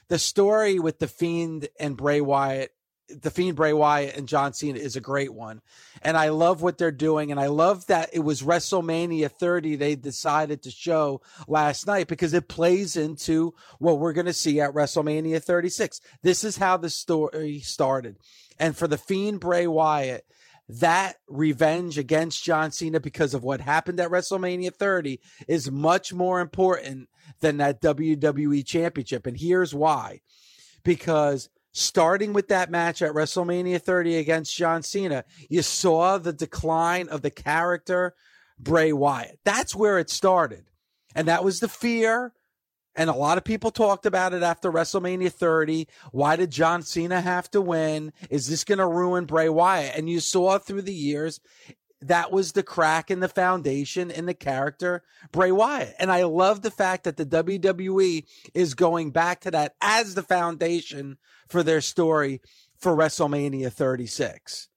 the 0.07 0.19
story 0.19 0.79
with 0.79 0.99
The 0.99 1.07
Fiend 1.07 1.67
and 1.79 1.97
Bray 1.97 2.21
Wyatt 2.21 2.71
the 3.09 3.31
Fiend 3.31 3.55
Bray 3.55 3.73
Wyatt 3.73 4.15
and 4.15 4.27
John 4.27 4.53
Cena 4.53 4.77
is 4.77 4.95
a 4.95 5.01
great 5.01 5.33
one. 5.33 5.61
And 6.01 6.15
I 6.15 6.29
love 6.29 6.61
what 6.61 6.77
they're 6.77 6.91
doing. 6.91 7.31
And 7.31 7.39
I 7.39 7.47
love 7.47 7.87
that 7.87 8.09
it 8.13 8.19
was 8.19 8.41
WrestleMania 8.41 9.31
30 9.31 9.75
they 9.75 9.95
decided 9.95 10.63
to 10.63 10.71
show 10.71 11.21
last 11.47 11.87
night 11.87 12.07
because 12.07 12.33
it 12.33 12.47
plays 12.47 12.95
into 12.95 13.53
what 13.79 13.99
we're 13.99 14.13
going 14.13 14.27
to 14.27 14.33
see 14.33 14.61
at 14.61 14.73
WrestleMania 14.73 15.43
36. 15.43 16.01
This 16.21 16.43
is 16.43 16.57
how 16.57 16.77
the 16.77 16.89
story 16.89 17.59
started. 17.59 18.17
And 18.59 18.77
for 18.77 18.87
the 18.87 18.97
Fiend 18.97 19.39
Bray 19.39 19.67
Wyatt, 19.67 20.25
that 20.69 21.15
revenge 21.27 21.97
against 21.97 22.43
John 22.43 22.71
Cena 22.71 22.99
because 22.99 23.33
of 23.33 23.43
what 23.43 23.59
happened 23.59 23.99
at 23.99 24.11
WrestleMania 24.11 24.73
30 24.73 25.19
is 25.47 25.71
much 25.71 26.13
more 26.13 26.39
important 26.39 27.09
than 27.39 27.57
that 27.57 27.81
WWE 27.81 28.63
championship. 28.65 29.25
And 29.25 29.35
here's 29.35 29.73
why. 29.73 30.21
Because 30.83 31.49
starting 31.71 32.33
with 32.33 32.49
that 32.49 32.69
match 32.69 33.01
at 33.01 33.13
WrestleMania 33.13 33.81
30 33.81 34.17
against 34.17 34.55
John 34.55 34.83
Cena, 34.83 35.25
you 35.49 35.63
saw 35.63 36.19
the 36.19 36.33
decline 36.33 37.09
of 37.09 37.23
the 37.23 37.31
character 37.31 38.13
Bray 38.59 38.93
Wyatt. 38.93 39.39
That's 39.43 39.75
where 39.75 39.97
it 39.97 40.11
started. 40.11 40.65
And 41.15 41.27
that 41.27 41.43
was 41.43 41.59
the 41.59 41.67
fear. 41.67 42.33
And 42.95 43.09
a 43.09 43.13
lot 43.13 43.37
of 43.37 43.43
people 43.43 43.71
talked 43.71 44.05
about 44.05 44.33
it 44.33 44.43
after 44.43 44.71
WrestleMania 44.71 45.31
30. 45.31 45.87
Why 46.11 46.35
did 46.35 46.51
John 46.51 46.81
Cena 46.81 47.21
have 47.21 47.49
to 47.51 47.61
win? 47.61 48.11
Is 48.29 48.47
this 48.47 48.63
going 48.63 48.79
to 48.79 48.87
ruin 48.87 49.25
Bray 49.25 49.47
Wyatt? 49.47 49.95
And 49.95 50.09
you 50.09 50.19
saw 50.19 50.57
through 50.57 50.81
the 50.81 50.93
years, 50.93 51.39
that 52.01 52.31
was 52.31 52.53
the 52.53 52.63
crack 52.63 53.11
in 53.11 53.19
the 53.19 53.27
foundation 53.27 54.09
in 54.09 54.25
the 54.25 54.33
character 54.33 55.03
Bray 55.31 55.51
Wyatt. 55.51 55.95
And 55.99 56.11
I 56.11 56.23
love 56.23 56.61
the 56.61 56.71
fact 56.71 57.03
that 57.03 57.17
the 57.17 57.25
WWE 57.25 58.25
is 58.53 58.73
going 58.73 59.11
back 59.11 59.41
to 59.41 59.51
that 59.51 59.75
as 59.81 60.15
the 60.15 60.23
foundation 60.23 61.17
for 61.47 61.61
their 61.63 61.81
story 61.81 62.41
for 62.77 62.95
WrestleMania 62.95 63.71
36. 63.71 64.69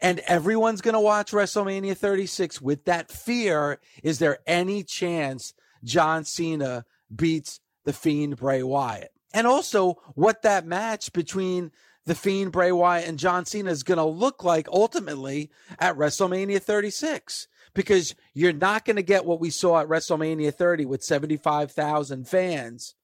And 0.00 0.20
everyone's 0.20 0.80
going 0.80 0.94
to 0.94 1.00
watch 1.00 1.32
WrestleMania 1.32 1.96
36 1.96 2.60
with 2.60 2.84
that 2.84 3.10
fear. 3.10 3.80
Is 4.02 4.18
there 4.18 4.38
any 4.46 4.82
chance 4.82 5.54
John 5.84 6.24
Cena 6.24 6.84
beats 7.14 7.60
the 7.84 7.92
Fiend 7.92 8.36
Bray 8.36 8.62
Wyatt? 8.62 9.12
And 9.32 9.46
also 9.46 9.94
what 10.14 10.42
that 10.42 10.66
match 10.66 11.12
between 11.12 11.70
the 12.06 12.14
Fiend, 12.14 12.52
Bray 12.52 12.72
Wyatt, 12.72 13.08
and 13.08 13.18
John 13.18 13.44
Cena 13.44 13.70
is 13.70 13.82
going 13.82 13.98
to 13.98 14.04
look 14.04 14.42
like 14.42 14.68
ultimately 14.68 15.50
at 15.78 15.96
WrestleMania 15.96 16.60
36 16.60 17.46
because 17.74 18.14
you're 18.34 18.52
not 18.52 18.84
going 18.84 18.96
to 18.96 19.02
get 19.02 19.24
what 19.24 19.40
we 19.40 19.50
saw 19.50 19.80
at 19.80 19.88
WrestleMania 19.88 20.52
30 20.52 20.86
with 20.86 21.04
75,000 21.04 22.26
fans. 22.26 22.94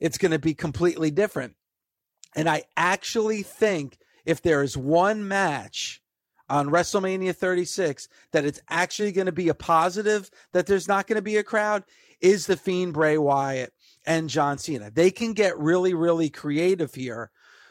It's 0.00 0.18
going 0.18 0.32
to 0.32 0.38
be 0.38 0.54
completely 0.54 1.10
different. 1.10 1.54
And 2.34 2.48
I 2.48 2.64
actually 2.76 3.42
think 3.42 3.98
if 4.24 4.40
there 4.40 4.62
is 4.62 4.76
one 4.76 5.26
match 5.26 6.00
on 6.48 6.68
WrestleMania 6.68 7.34
36 7.34 8.08
that 8.32 8.44
it's 8.44 8.60
actually 8.68 9.12
going 9.12 9.26
to 9.26 9.32
be 9.32 9.48
a 9.48 9.54
positive, 9.54 10.30
that 10.52 10.66
there's 10.66 10.88
not 10.88 11.06
going 11.06 11.16
to 11.16 11.22
be 11.22 11.36
a 11.36 11.44
crowd, 11.44 11.84
is 12.20 12.46
the 12.46 12.56
Fiend 12.56 12.94
Bray 12.94 13.18
Wyatt 13.18 13.72
and 14.06 14.28
John 14.28 14.58
Cena. 14.58 14.90
They 14.90 15.10
can 15.10 15.32
get 15.32 15.58
really, 15.58 15.94
really 15.94 16.30
creative 16.30 16.94
here 16.94 17.30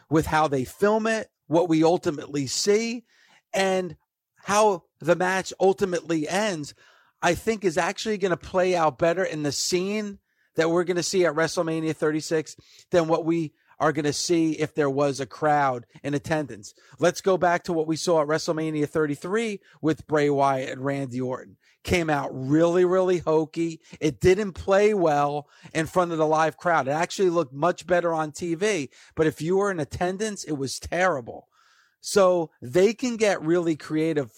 with 0.09 0.25
how 0.25 0.47
they 0.47 0.65
film 0.65 1.07
it, 1.07 1.29
what 1.47 1.69
we 1.69 1.83
ultimately 1.83 2.47
see, 2.47 3.05
and 3.53 3.95
how 4.37 4.83
the 4.99 5.15
match 5.15 5.53
ultimately 5.59 6.27
ends, 6.27 6.73
I 7.21 7.35
think 7.35 7.63
is 7.63 7.77
actually 7.77 8.17
going 8.17 8.31
to 8.31 8.37
play 8.37 8.75
out 8.75 8.97
better 8.97 9.23
in 9.23 9.43
the 9.43 9.51
scene 9.51 10.19
that 10.55 10.69
we're 10.69 10.83
going 10.83 10.97
to 10.97 11.03
see 11.03 11.25
at 11.25 11.35
WrestleMania 11.35 11.95
36 11.95 12.55
than 12.91 13.07
what 13.07 13.25
we 13.25 13.53
are 13.79 13.91
going 13.91 14.05
to 14.05 14.13
see 14.13 14.53
if 14.53 14.75
there 14.75 14.89
was 14.89 15.19
a 15.19 15.25
crowd 15.25 15.85
in 16.03 16.13
attendance. 16.13 16.73
Let's 16.99 17.21
go 17.21 17.37
back 17.37 17.63
to 17.63 17.73
what 17.73 17.87
we 17.87 17.95
saw 17.95 18.21
at 18.21 18.27
WrestleMania 18.27 18.87
33 18.87 19.59
with 19.81 20.07
Bray 20.07 20.29
Wyatt 20.29 20.69
and 20.69 20.83
Randy 20.83 21.21
Orton 21.21 21.57
came 21.83 22.09
out 22.09 22.29
really, 22.33 22.85
really 22.85 23.19
hokey. 23.19 23.79
It 23.99 24.19
didn't 24.19 24.53
play 24.53 24.93
well 24.93 25.47
in 25.73 25.85
front 25.85 26.11
of 26.11 26.17
the 26.17 26.27
live 26.27 26.57
crowd. 26.57 26.87
It 26.87 26.91
actually 26.91 27.29
looked 27.29 27.53
much 27.53 27.87
better 27.87 28.13
on 28.13 28.31
TV, 28.31 28.89
but 29.15 29.27
if 29.27 29.41
you 29.41 29.57
were 29.57 29.71
in 29.71 29.79
attendance, 29.79 30.43
it 30.43 30.53
was 30.53 30.79
terrible. 30.79 31.47
So 32.01 32.51
they 32.61 32.93
can 32.93 33.17
get 33.17 33.41
really 33.41 33.75
creative 33.75 34.31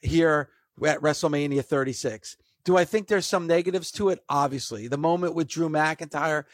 here 0.00 0.50
at 0.84 1.00
WrestleMania 1.00 1.64
36. 1.64 2.36
Do 2.64 2.76
I 2.76 2.84
think 2.84 3.08
there's 3.08 3.26
some 3.26 3.46
negatives 3.46 3.90
to 3.92 4.08
it? 4.08 4.20
Obviously, 4.28 4.88
the 4.88 4.96
moment 4.96 5.34
with 5.34 5.48
Drew 5.48 5.68
McIntyre, 5.68 6.44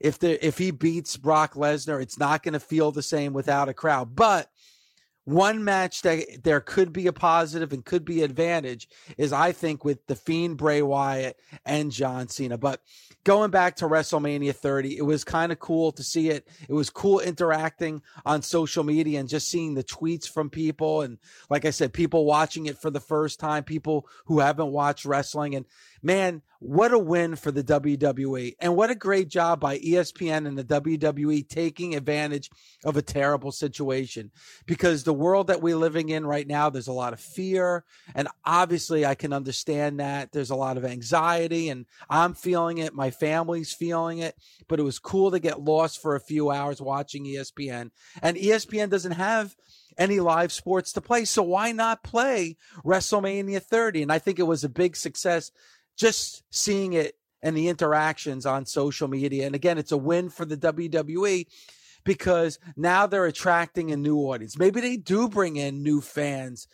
if 0.00 0.18
the 0.18 0.44
if 0.44 0.58
he 0.58 0.70
beats 0.70 1.16
Brock 1.16 1.54
Lesnar, 1.54 2.02
it's 2.02 2.18
not 2.18 2.42
going 2.42 2.54
to 2.54 2.60
feel 2.60 2.92
the 2.92 3.02
same 3.02 3.32
without 3.32 3.68
a 3.68 3.74
crowd. 3.74 4.14
But 4.14 4.50
one 5.24 5.64
match 5.64 6.02
that 6.02 6.42
there 6.42 6.60
could 6.60 6.92
be 6.92 7.06
a 7.06 7.12
positive 7.12 7.72
and 7.72 7.84
could 7.84 8.04
be 8.04 8.22
advantage 8.22 8.88
is 9.16 9.32
I 9.32 9.52
think 9.52 9.84
with 9.84 10.06
the 10.06 10.16
Fiend 10.16 10.58
Bray 10.58 10.82
Wyatt 10.82 11.40
and 11.64 11.90
John 11.90 12.28
Cena. 12.28 12.58
But 12.58 12.80
going 13.24 13.50
back 13.50 13.76
to 13.76 13.86
WrestleMania 13.86 14.54
30, 14.54 14.98
it 14.98 15.02
was 15.02 15.24
kind 15.24 15.50
of 15.50 15.58
cool 15.58 15.92
to 15.92 16.02
see 16.02 16.28
it. 16.28 16.46
It 16.68 16.74
was 16.74 16.90
cool 16.90 17.20
interacting 17.20 18.02
on 18.26 18.42
social 18.42 18.84
media 18.84 19.18
and 19.18 19.28
just 19.28 19.48
seeing 19.48 19.74
the 19.74 19.84
tweets 19.84 20.28
from 20.28 20.50
people 20.50 21.00
and 21.00 21.16
like 21.48 21.64
I 21.64 21.70
said, 21.70 21.94
people 21.94 22.26
watching 22.26 22.66
it 22.66 22.76
for 22.76 22.90
the 22.90 23.00
first 23.00 23.40
time, 23.40 23.64
people 23.64 24.06
who 24.26 24.40
haven't 24.40 24.72
watched 24.72 25.06
wrestling 25.06 25.54
and 25.54 25.64
man, 26.04 26.42
what 26.60 26.92
a 26.92 26.98
win 26.98 27.36
for 27.36 27.50
the 27.50 27.64
WWE. 27.64 28.54
And 28.60 28.76
what 28.76 28.90
a 28.90 28.94
great 28.94 29.28
job 29.28 29.60
by 29.60 29.78
ESPN 29.78 30.46
and 30.46 30.56
the 30.56 30.64
WWE 30.64 31.48
taking 31.48 31.94
advantage 31.94 32.50
of 32.84 32.96
a 32.96 33.02
terrible 33.02 33.52
situation. 33.52 34.30
Because 34.66 35.04
the 35.04 35.12
world 35.12 35.48
that 35.48 35.60
we're 35.60 35.76
living 35.76 36.10
in 36.10 36.26
right 36.26 36.46
now, 36.46 36.70
there's 36.70 36.88
a 36.88 36.92
lot 36.92 37.12
of 37.12 37.20
fear. 37.20 37.84
And 38.14 38.28
obviously, 38.44 39.04
I 39.04 39.14
can 39.14 39.32
understand 39.32 40.00
that. 40.00 40.32
There's 40.32 40.50
a 40.50 40.56
lot 40.56 40.76
of 40.76 40.84
anxiety, 40.84 41.68
and 41.68 41.86
I'm 42.08 42.34
feeling 42.34 42.78
it. 42.78 42.94
My 42.94 43.10
family's 43.10 43.72
feeling 43.72 44.18
it. 44.18 44.36
But 44.68 44.80
it 44.80 44.84
was 44.84 44.98
cool 44.98 45.30
to 45.32 45.40
get 45.40 45.60
lost 45.60 46.00
for 46.00 46.14
a 46.14 46.20
few 46.20 46.50
hours 46.50 46.80
watching 46.80 47.24
ESPN. 47.24 47.90
And 48.22 48.36
ESPN 48.36 48.88
doesn't 48.90 49.12
have 49.12 49.54
any 49.98 50.20
live 50.20 50.52
sports 50.52 50.92
to 50.92 51.00
play. 51.00 51.24
So 51.24 51.42
why 51.42 51.72
not 51.72 52.02
play 52.02 52.56
WrestleMania 52.84 53.62
30? 53.62 54.02
And 54.02 54.12
I 54.12 54.18
think 54.18 54.38
it 54.38 54.44
was 54.44 54.64
a 54.64 54.68
big 54.68 54.96
success 54.96 55.50
just 55.96 56.42
seeing 56.50 56.92
it 56.92 57.16
and 57.42 57.56
the 57.56 57.68
interactions 57.68 58.46
on 58.46 58.66
social 58.66 59.06
media. 59.06 59.46
And 59.46 59.54
again, 59.54 59.78
it's 59.78 59.92
a 59.92 59.96
win 59.96 60.30
for 60.30 60.44
the 60.44 60.56
WWE 60.56 61.46
because 62.04 62.58
now 62.76 63.06
they're 63.06 63.26
attracting 63.26 63.90
a 63.90 63.96
new 63.96 64.18
audience. 64.18 64.58
Maybe 64.58 64.80
they 64.80 64.96
do 64.96 65.28
bring 65.28 65.56
in 65.56 65.82
new 65.82 66.00
fans, 66.00 66.68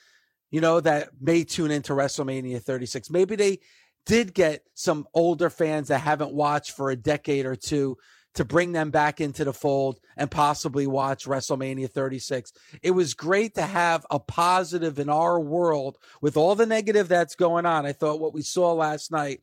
you 0.50 0.60
know, 0.60 0.80
that 0.80 1.10
may 1.20 1.44
tune 1.44 1.70
into 1.70 1.92
WrestleMania 1.92 2.62
36. 2.62 3.10
Maybe 3.10 3.36
they 3.36 3.58
did 4.06 4.32
get 4.32 4.64
some 4.74 5.06
older 5.12 5.50
fans 5.50 5.88
that 5.88 6.00
haven't 6.00 6.32
watched 6.32 6.72
for 6.72 6.90
a 6.90 6.96
decade 6.96 7.46
or 7.46 7.56
two 7.56 7.96
to 8.34 8.44
bring 8.44 8.72
them 8.72 8.90
back 8.90 9.20
into 9.20 9.44
the 9.44 9.52
fold 9.52 9.98
and 10.16 10.30
possibly 10.30 10.86
watch 10.86 11.26
WrestleMania 11.26 11.90
36. 11.90 12.52
It 12.82 12.92
was 12.92 13.14
great 13.14 13.54
to 13.56 13.62
have 13.62 14.06
a 14.10 14.20
positive 14.20 14.98
in 14.98 15.08
our 15.08 15.40
world 15.40 15.98
with 16.20 16.36
all 16.36 16.54
the 16.54 16.66
negative 16.66 17.08
that's 17.08 17.34
going 17.34 17.66
on. 17.66 17.86
I 17.86 17.92
thought 17.92 18.20
what 18.20 18.34
we 18.34 18.42
saw 18.42 18.72
last 18.72 19.10
night 19.10 19.40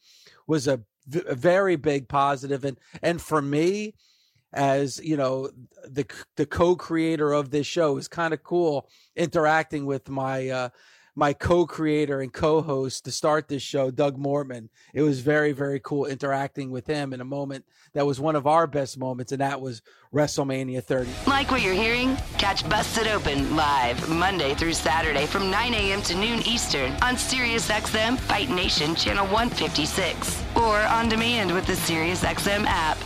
was 0.48 0.68
a, 0.68 0.82
v- 1.08 1.24
a 1.28 1.36
very 1.36 1.76
big 1.76 2.08
positive 2.08 2.64
and 2.64 2.78
and 3.02 3.22
for 3.22 3.42
me 3.42 3.94
as 4.54 5.00
you 5.04 5.18
know 5.18 5.50
the 5.86 6.06
the 6.38 6.46
co-creator 6.46 7.34
of 7.34 7.50
this 7.50 7.68
show 7.68 7.98
is 7.98 8.08
kind 8.08 8.34
of 8.34 8.44
cool 8.44 8.90
interacting 9.16 9.86
with 9.86 10.10
my 10.10 10.50
uh 10.50 10.70
my 11.18 11.34
co-creator 11.34 12.22
and 12.22 12.32
co-host 12.32 13.04
to 13.04 13.12
start 13.12 13.48
this 13.48 13.64
show, 13.64 13.90
Doug 13.90 14.20
Mortman. 14.20 14.70
It 14.94 15.02
was 15.02 15.22
very, 15.22 15.52
very 15.52 15.80
cool 15.80 16.06
interacting 16.06 16.70
with 16.70 16.86
him 16.86 17.12
in 17.12 17.22
a 17.22 17.26
moment 17.26 17.66
that 17.94 18.06
was 18.06 18.20
one 18.20 18.36
of 18.36 18.46
our 18.46 18.68
best 18.68 19.00
moments, 19.00 19.32
and 19.32 19.42
that 19.42 19.60
was 19.60 19.82
WrestleMania 20.14 20.84
30. 20.84 21.10
Like 21.26 21.50
what 21.50 21.64
you're 21.64 21.74
hearing? 21.74 22.16
Catch 22.38 22.70
Busted 22.70 23.08
Open 23.08 23.56
live 23.56 24.08
Monday 24.08 24.54
through 24.54 24.74
Saturday 24.74 25.26
from 25.26 25.50
9 25.50 25.74
a.m. 25.74 26.04
to 26.04 26.14
noon 26.14 26.48
Eastern 26.48 26.92
on 27.02 27.16
SiriusXM 27.16 28.20
Fight 28.20 28.52
Nation 28.52 28.94
Channel 28.94 29.26
156 29.26 30.44
or 30.56 30.78
on 30.82 31.10
demand 31.10 31.52
with 31.52 31.66
the 31.66 31.74
SiriusXM 31.74 32.66
app. 32.68 33.00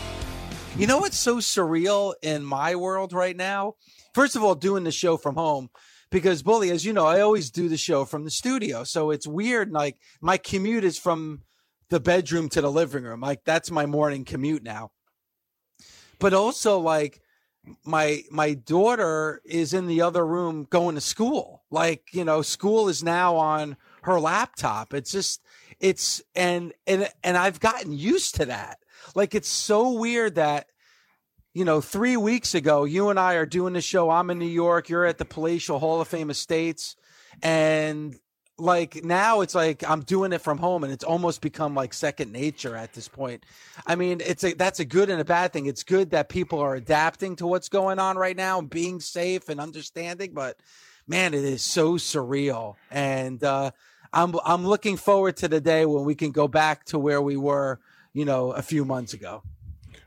You 0.75 0.85
know 0.85 0.97
what's 0.97 1.17
so 1.17 1.37
surreal 1.37 2.13
in 2.21 2.43
my 2.43 2.75
world 2.75 3.13
right 3.13 3.37
now? 3.37 3.75
First 4.13 4.35
of 4.35 4.43
all, 4.43 4.55
doing 4.55 4.83
the 4.83 4.91
show 4.91 5.15
from 5.15 5.35
home 5.35 5.69
because 6.11 6.43
bully 6.43 6.69
as 6.69 6.85
you 6.85 6.93
know 6.93 7.05
i 7.05 7.21
always 7.21 7.49
do 7.49 7.67
the 7.67 7.77
show 7.77 8.05
from 8.05 8.23
the 8.23 8.31
studio 8.31 8.83
so 8.83 9.09
it's 9.09 9.25
weird 9.25 9.71
like 9.71 9.97
my 10.21 10.37
commute 10.37 10.83
is 10.83 10.97
from 10.97 11.41
the 11.91 11.99
bedroom 11.99 12.47
to 12.49 12.61
the 12.61 12.71
living 12.71 13.03
room 13.03 13.19
like 13.19 13.43
that's 13.43 13.69
my 13.69 13.85
morning 13.85 14.25
commute 14.25 14.63
now. 14.63 14.91
But 16.19 16.33
also 16.33 16.79
like 16.79 17.21
my 17.85 18.23
my 18.31 18.53
daughter 18.53 19.41
is 19.45 19.73
in 19.73 19.85
the 19.85 20.01
other 20.01 20.25
room 20.25 20.65
going 20.69 20.95
to 20.95 21.01
school 21.01 21.63
like 21.69 22.05
you 22.13 22.23
know 22.23 22.41
school 22.41 22.87
is 22.87 23.03
now 23.03 23.35
on 23.35 23.75
her 24.03 24.19
laptop. 24.19 24.93
It's 24.93 25.11
just 25.11 25.41
it's 25.79 26.21
and 26.33 26.73
and 26.87 27.07
and 27.23 27.37
i've 27.37 27.59
gotten 27.59 27.91
used 27.91 28.35
to 28.35 28.45
that. 28.45 28.79
Like 29.13 29.35
it's 29.35 29.49
so 29.49 29.91
weird 29.91 30.35
that 30.35 30.67
you 31.53 31.65
know, 31.65 31.81
three 31.81 32.17
weeks 32.17 32.55
ago, 32.55 32.85
you 32.85 33.09
and 33.09 33.19
I 33.19 33.35
are 33.35 33.45
doing 33.45 33.73
the 33.73 33.81
show. 33.81 34.09
I'm 34.09 34.29
in 34.29 34.39
New 34.39 34.45
York. 34.45 34.89
You're 34.89 35.05
at 35.05 35.17
the 35.17 35.25
Palatial 35.25 35.79
Hall 35.79 35.99
of 35.99 36.07
Fame 36.07 36.29
Estates. 36.29 36.95
And 37.43 38.17
like 38.57 39.03
now 39.03 39.41
it's 39.41 39.55
like 39.55 39.83
I'm 39.89 40.01
doing 40.01 40.33
it 40.33 40.41
from 40.41 40.59
home 40.59 40.83
and 40.83 40.93
it's 40.93 41.03
almost 41.03 41.41
become 41.41 41.73
like 41.73 41.93
second 41.93 42.31
nature 42.31 42.75
at 42.75 42.93
this 42.93 43.07
point. 43.07 43.45
I 43.85 43.95
mean, 43.95 44.21
it's 44.23 44.43
a, 44.43 44.53
that's 44.53 44.79
a 44.79 44.85
good 44.85 45.09
and 45.09 45.19
a 45.19 45.25
bad 45.25 45.51
thing. 45.51 45.65
It's 45.65 45.83
good 45.83 46.11
that 46.11 46.29
people 46.29 46.59
are 46.59 46.75
adapting 46.75 47.35
to 47.37 47.47
what's 47.47 47.69
going 47.69 47.99
on 47.99 48.17
right 48.17 48.37
now 48.37 48.59
and 48.59 48.69
being 48.69 48.99
safe 48.99 49.49
and 49.49 49.59
understanding, 49.59 50.33
but 50.33 50.57
man, 51.07 51.33
it 51.33 51.43
is 51.43 51.63
so 51.63 51.95
surreal. 51.95 52.75
And, 52.91 53.43
uh, 53.43 53.71
I'm, 54.13 54.35
I'm 54.45 54.65
looking 54.65 54.97
forward 54.97 55.37
to 55.37 55.47
the 55.47 55.61
day 55.61 55.85
when 55.85 56.03
we 56.03 56.15
can 56.15 56.31
go 56.31 56.47
back 56.47 56.83
to 56.87 56.99
where 56.99 57.21
we 57.21 57.37
were, 57.37 57.79
you 58.13 58.25
know, 58.25 58.51
a 58.51 58.61
few 58.61 58.83
months 58.83 59.13
ago. 59.13 59.41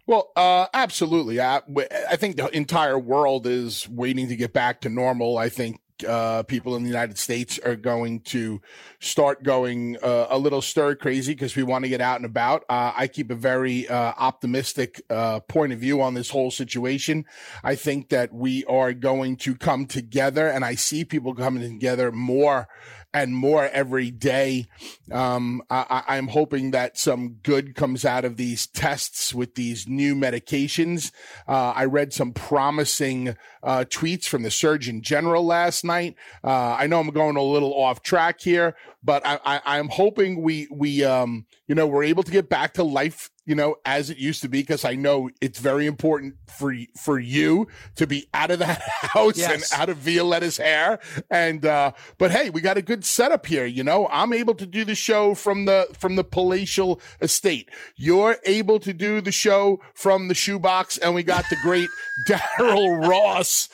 Well, 0.06 0.32
uh, 0.36 0.66
absolutely. 0.74 1.40
I, 1.40 1.62
I 2.10 2.16
think 2.16 2.36
the 2.36 2.48
entire 2.54 2.98
world 2.98 3.46
is 3.46 3.88
waiting 3.88 4.28
to 4.28 4.36
get 4.36 4.52
back 4.52 4.82
to 4.82 4.90
normal. 4.90 5.38
I 5.38 5.48
think 5.48 5.80
uh, 6.06 6.42
people 6.42 6.76
in 6.76 6.82
the 6.82 6.88
United 6.88 7.18
States 7.18 7.58
are 7.60 7.76
going 7.76 8.20
to 8.20 8.60
start 9.00 9.42
going 9.42 9.96
uh, 10.02 10.26
a 10.28 10.38
little 10.38 10.60
stir 10.60 10.94
crazy 10.96 11.32
because 11.32 11.56
we 11.56 11.62
want 11.62 11.84
to 11.84 11.88
get 11.88 12.00
out 12.00 12.16
and 12.16 12.26
about. 12.26 12.64
Uh, 12.68 12.92
I 12.96 13.06
keep 13.06 13.30
a 13.30 13.34
very 13.34 13.88
uh, 13.88 14.12
optimistic 14.18 15.00
uh, 15.08 15.40
point 15.40 15.72
of 15.72 15.78
view 15.78 16.02
on 16.02 16.14
this 16.14 16.30
whole 16.30 16.50
situation. 16.50 17.24
I 17.62 17.74
think 17.74 18.10
that 18.10 18.32
we 18.32 18.64
are 18.64 18.92
going 18.92 19.36
to 19.38 19.54
come 19.54 19.86
together, 19.86 20.48
and 20.48 20.64
I 20.64 20.74
see 20.74 21.04
people 21.04 21.34
coming 21.34 21.62
together 21.62 22.10
more 22.12 22.68
and 23.14 23.34
more 23.34 23.66
every 23.68 24.10
day. 24.10 24.66
Um, 25.12 25.62
I, 25.70 26.16
am 26.18 26.28
hoping 26.28 26.72
that 26.72 26.98
some 26.98 27.36
good 27.44 27.76
comes 27.76 28.04
out 28.04 28.24
of 28.24 28.36
these 28.36 28.66
tests 28.66 29.32
with 29.32 29.54
these 29.54 29.86
new 29.86 30.16
medications. 30.16 31.12
Uh, 31.46 31.72
I 31.76 31.84
read 31.84 32.12
some 32.12 32.32
promising 32.32 33.36
uh, 33.62 33.84
tweets 33.88 34.24
from 34.24 34.42
the 34.42 34.50
Surgeon 34.50 35.00
General 35.00 35.46
last 35.46 35.84
night. 35.84 36.16
Uh, 36.42 36.74
I 36.78 36.88
know 36.88 36.98
I'm 36.98 37.10
going 37.10 37.36
a 37.36 37.42
little 37.42 37.72
off 37.72 38.02
track 38.02 38.40
here, 38.40 38.74
but 39.02 39.22
I, 39.24 39.60
am 39.78 39.88
hoping 39.88 40.42
we 40.42 40.66
we 40.70 41.04
um, 41.04 41.46
you 41.68 41.74
know 41.74 41.86
we're 41.86 42.04
able 42.04 42.24
to 42.24 42.32
get 42.32 42.48
back 42.48 42.74
to 42.74 42.82
life 42.82 43.30
you 43.46 43.54
know, 43.54 43.76
as 43.84 44.10
it 44.10 44.18
used 44.18 44.40
to 44.42 44.48
be, 44.48 44.60
because 44.60 44.84
I 44.84 44.94
know 44.94 45.30
it's 45.40 45.58
very 45.58 45.86
important 45.86 46.36
for 46.46 46.74
for 46.96 47.18
you 47.18 47.68
to 47.96 48.06
be 48.06 48.28
out 48.32 48.50
of 48.50 48.58
that 48.60 48.80
house 49.02 49.36
yes. 49.36 49.70
and 49.72 49.80
out 49.80 49.88
of 49.88 49.98
Violetta's 49.98 50.56
hair. 50.56 50.98
And 51.30 51.64
uh, 51.66 51.92
but 52.18 52.30
hey, 52.30 52.50
we 52.50 52.60
got 52.60 52.76
a 52.76 52.82
good 52.82 53.04
setup 53.04 53.46
here. 53.46 53.66
You 53.66 53.84
know, 53.84 54.08
I'm 54.10 54.32
able 54.32 54.54
to 54.54 54.66
do 54.66 54.84
the 54.84 54.94
show 54.94 55.34
from 55.34 55.66
the 55.66 55.88
from 55.98 56.16
the 56.16 56.24
palatial 56.24 57.00
estate. 57.20 57.70
You're 57.96 58.36
able 58.44 58.78
to 58.80 58.92
do 58.92 59.20
the 59.20 59.32
show 59.32 59.80
from 59.94 60.28
the 60.28 60.34
shoebox, 60.34 60.98
and 60.98 61.14
we 61.14 61.22
got 61.22 61.44
the 61.50 61.56
great 61.62 61.88
Daryl 62.28 63.06
Ross 63.06 63.68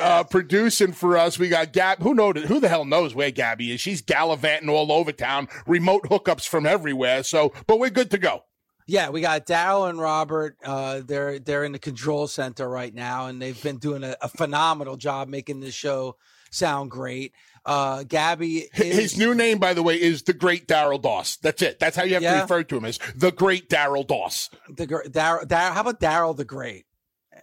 uh, 0.00 0.24
producing 0.24 0.92
for 0.92 1.16
us. 1.16 1.38
We 1.38 1.48
got 1.48 1.72
Gab. 1.72 2.02
Who 2.02 2.14
knows? 2.14 2.44
Who 2.44 2.60
the 2.60 2.68
hell 2.68 2.84
knows 2.84 3.14
where 3.14 3.30
Gabby 3.30 3.72
is? 3.72 3.80
She's 3.80 4.02
gallivanting 4.02 4.68
all 4.68 4.92
over 4.92 5.12
town, 5.12 5.48
remote 5.66 6.04
hookups 6.04 6.46
from 6.46 6.66
everywhere. 6.66 7.22
So, 7.22 7.52
but 7.66 7.78
we're 7.78 7.90
good 7.90 8.10
to 8.10 8.18
go. 8.18 8.44
Yeah, 8.86 9.10
we 9.10 9.22
got 9.22 9.46
Daryl 9.46 9.88
and 9.88 9.98
Robert. 9.98 10.56
Uh, 10.62 11.00
they're 11.04 11.38
they're 11.38 11.64
in 11.64 11.72
the 11.72 11.78
control 11.78 12.26
center 12.26 12.68
right 12.68 12.94
now, 12.94 13.26
and 13.26 13.40
they've 13.40 13.60
been 13.62 13.78
doing 13.78 14.04
a, 14.04 14.16
a 14.20 14.28
phenomenal 14.28 14.96
job 14.96 15.28
making 15.28 15.60
this 15.60 15.74
show 15.74 16.16
sound 16.50 16.90
great. 16.90 17.32
Uh, 17.66 18.04
Gabby, 18.04 18.68
is, 18.76 18.96
his 18.96 19.18
new 19.18 19.34
name, 19.34 19.58
by 19.58 19.72
the 19.72 19.82
way, 19.82 20.00
is 20.00 20.24
the 20.24 20.34
Great 20.34 20.68
Daryl 20.68 21.00
Doss. 21.00 21.36
That's 21.36 21.62
it. 21.62 21.78
That's 21.78 21.96
how 21.96 22.04
you 22.04 22.14
have 22.14 22.22
yeah. 22.22 22.34
to 22.34 22.40
refer 22.42 22.62
to 22.62 22.76
him 22.76 22.84
as 22.84 22.98
the 23.16 23.32
Great 23.32 23.70
Daryl 23.70 24.06
Doss. 24.06 24.50
The 24.68 24.86
Daryl. 24.86 25.50
How 25.50 25.80
about 25.80 25.98
Daryl 25.98 26.36
the 26.36 26.44
Great 26.44 26.84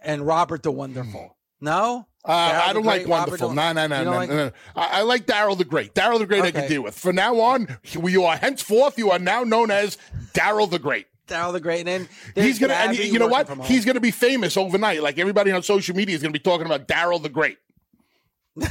and 0.00 0.24
Robert 0.24 0.62
the 0.62 0.70
Wonderful? 0.70 1.36
No. 1.60 2.06
Uh, 2.24 2.60
I 2.64 2.72
don't 2.72 2.84
like 2.84 3.08
wonderful. 3.08 3.52
No, 3.52 3.72
no, 3.72 3.88
no, 3.88 4.04
no, 4.04 4.10
like... 4.12 4.28
no, 4.28 4.52
I, 4.76 5.00
I 5.00 5.02
like 5.02 5.26
Daryl 5.26 5.58
the 5.58 5.64
Great. 5.64 5.92
Daryl 5.92 6.20
the 6.20 6.26
Great, 6.26 6.44
okay. 6.44 6.48
I 6.48 6.52
can 6.52 6.68
deal 6.68 6.82
with. 6.82 6.96
From 6.96 7.16
now 7.16 7.40
on, 7.40 7.78
you 7.84 8.22
are 8.24 8.36
henceforth 8.36 8.96
you 8.96 9.10
are 9.10 9.18
now 9.18 9.42
known 9.42 9.72
as 9.72 9.98
Daryl 10.32 10.70
the 10.70 10.78
Great. 10.78 11.06
Daryl 11.28 11.52
the 11.52 11.60
Great, 11.60 11.86
and 11.86 12.08
he's 12.34 12.58
gonna, 12.58 12.74
and 12.74 12.96
you 12.96 13.18
know 13.18 13.28
what? 13.28 13.48
He's 13.64 13.84
gonna 13.84 14.00
be 14.00 14.10
famous 14.10 14.56
overnight. 14.56 15.02
Like 15.02 15.18
everybody 15.18 15.52
on 15.52 15.62
social 15.62 15.94
media 15.94 16.14
is 16.14 16.22
gonna 16.22 16.32
be 16.32 16.38
talking 16.38 16.66
about 16.66 16.88
Daryl 16.88 17.22
the 17.22 17.28
Great. 17.28 17.58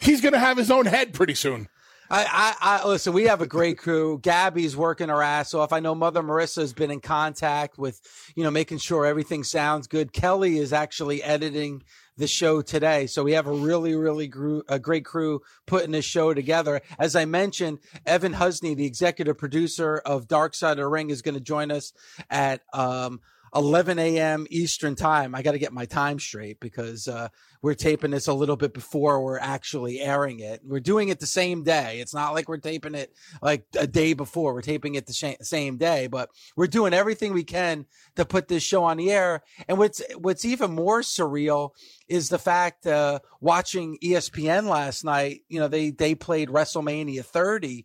he's 0.00 0.20
gonna 0.20 0.38
have 0.38 0.56
his 0.56 0.70
own 0.70 0.86
head 0.86 1.14
pretty 1.14 1.34
soon. 1.34 1.68
I, 2.08 2.54
I, 2.60 2.80
I, 2.84 2.86
listen. 2.88 3.12
We 3.12 3.24
have 3.24 3.40
a 3.40 3.46
great 3.46 3.78
crew. 3.78 4.18
Gabby's 4.22 4.76
working 4.76 5.08
her 5.08 5.22
ass 5.22 5.54
off. 5.54 5.72
I 5.72 5.80
know 5.80 5.94
Mother 5.94 6.22
Marissa 6.22 6.60
has 6.60 6.72
been 6.72 6.90
in 6.90 7.00
contact 7.00 7.78
with, 7.78 8.00
you 8.36 8.44
know, 8.44 8.50
making 8.50 8.78
sure 8.78 9.04
everything 9.04 9.42
sounds 9.42 9.88
good. 9.88 10.12
Kelly 10.12 10.58
is 10.58 10.72
actually 10.72 11.22
editing 11.22 11.82
the 12.16 12.26
show 12.26 12.62
today. 12.62 13.06
So 13.06 13.22
we 13.22 13.32
have 13.32 13.46
a 13.46 13.52
really, 13.52 13.94
really 13.94 14.30
a 14.68 14.78
great 14.78 15.04
crew 15.04 15.42
putting 15.66 15.90
this 15.90 16.04
show 16.04 16.32
together. 16.34 16.80
As 16.98 17.14
I 17.14 17.24
mentioned, 17.24 17.78
Evan 18.06 18.34
Husney, 18.34 18.74
the 18.74 18.86
executive 18.86 19.38
producer 19.38 19.98
of 20.04 20.28
Dark 20.28 20.54
Side 20.54 20.72
of 20.72 20.76
the 20.78 20.88
Ring, 20.88 21.10
is 21.10 21.22
going 21.22 21.34
to 21.34 21.40
join 21.40 21.70
us 21.70 21.92
at 22.30 22.62
um, 22.72 23.20
11 23.54 23.98
a.m. 23.98 24.46
Eastern 24.50 24.94
time. 24.94 25.34
I 25.34 25.42
got 25.42 25.52
to 25.52 25.58
get 25.58 25.72
my 25.72 25.84
time 25.84 26.18
straight 26.18 26.60
because 26.60 27.08
uh, 27.08 27.28
we're 27.66 27.74
taping 27.74 28.12
this 28.12 28.28
a 28.28 28.32
little 28.32 28.54
bit 28.54 28.72
before 28.72 29.20
we're 29.20 29.40
actually 29.40 29.98
airing 30.00 30.38
it. 30.38 30.60
We're 30.64 30.78
doing 30.78 31.08
it 31.08 31.18
the 31.18 31.26
same 31.26 31.64
day. 31.64 31.98
It's 31.98 32.14
not 32.14 32.32
like 32.32 32.48
we're 32.48 32.58
taping 32.58 32.94
it 32.94 33.12
like 33.42 33.64
a 33.76 33.88
day 33.88 34.12
before. 34.12 34.54
We're 34.54 34.62
taping 34.62 34.94
it 34.94 35.06
the 35.06 35.12
sh- 35.12 35.42
same 35.44 35.76
day, 35.76 36.06
but 36.06 36.30
we're 36.54 36.68
doing 36.68 36.94
everything 36.94 37.32
we 37.32 37.42
can 37.42 37.86
to 38.14 38.24
put 38.24 38.46
this 38.46 38.62
show 38.62 38.84
on 38.84 38.98
the 38.98 39.10
air. 39.10 39.42
And 39.66 39.78
what's 39.78 40.00
what's 40.16 40.44
even 40.44 40.76
more 40.76 41.00
surreal 41.00 41.70
is 42.06 42.28
the 42.28 42.38
fact 42.38 42.86
uh, 42.86 43.18
watching 43.40 43.98
ESPN 44.00 44.68
last 44.68 45.04
night. 45.04 45.40
You 45.48 45.58
know, 45.58 45.66
they 45.66 45.90
they 45.90 46.14
played 46.14 46.50
WrestleMania 46.50 47.24
30, 47.24 47.84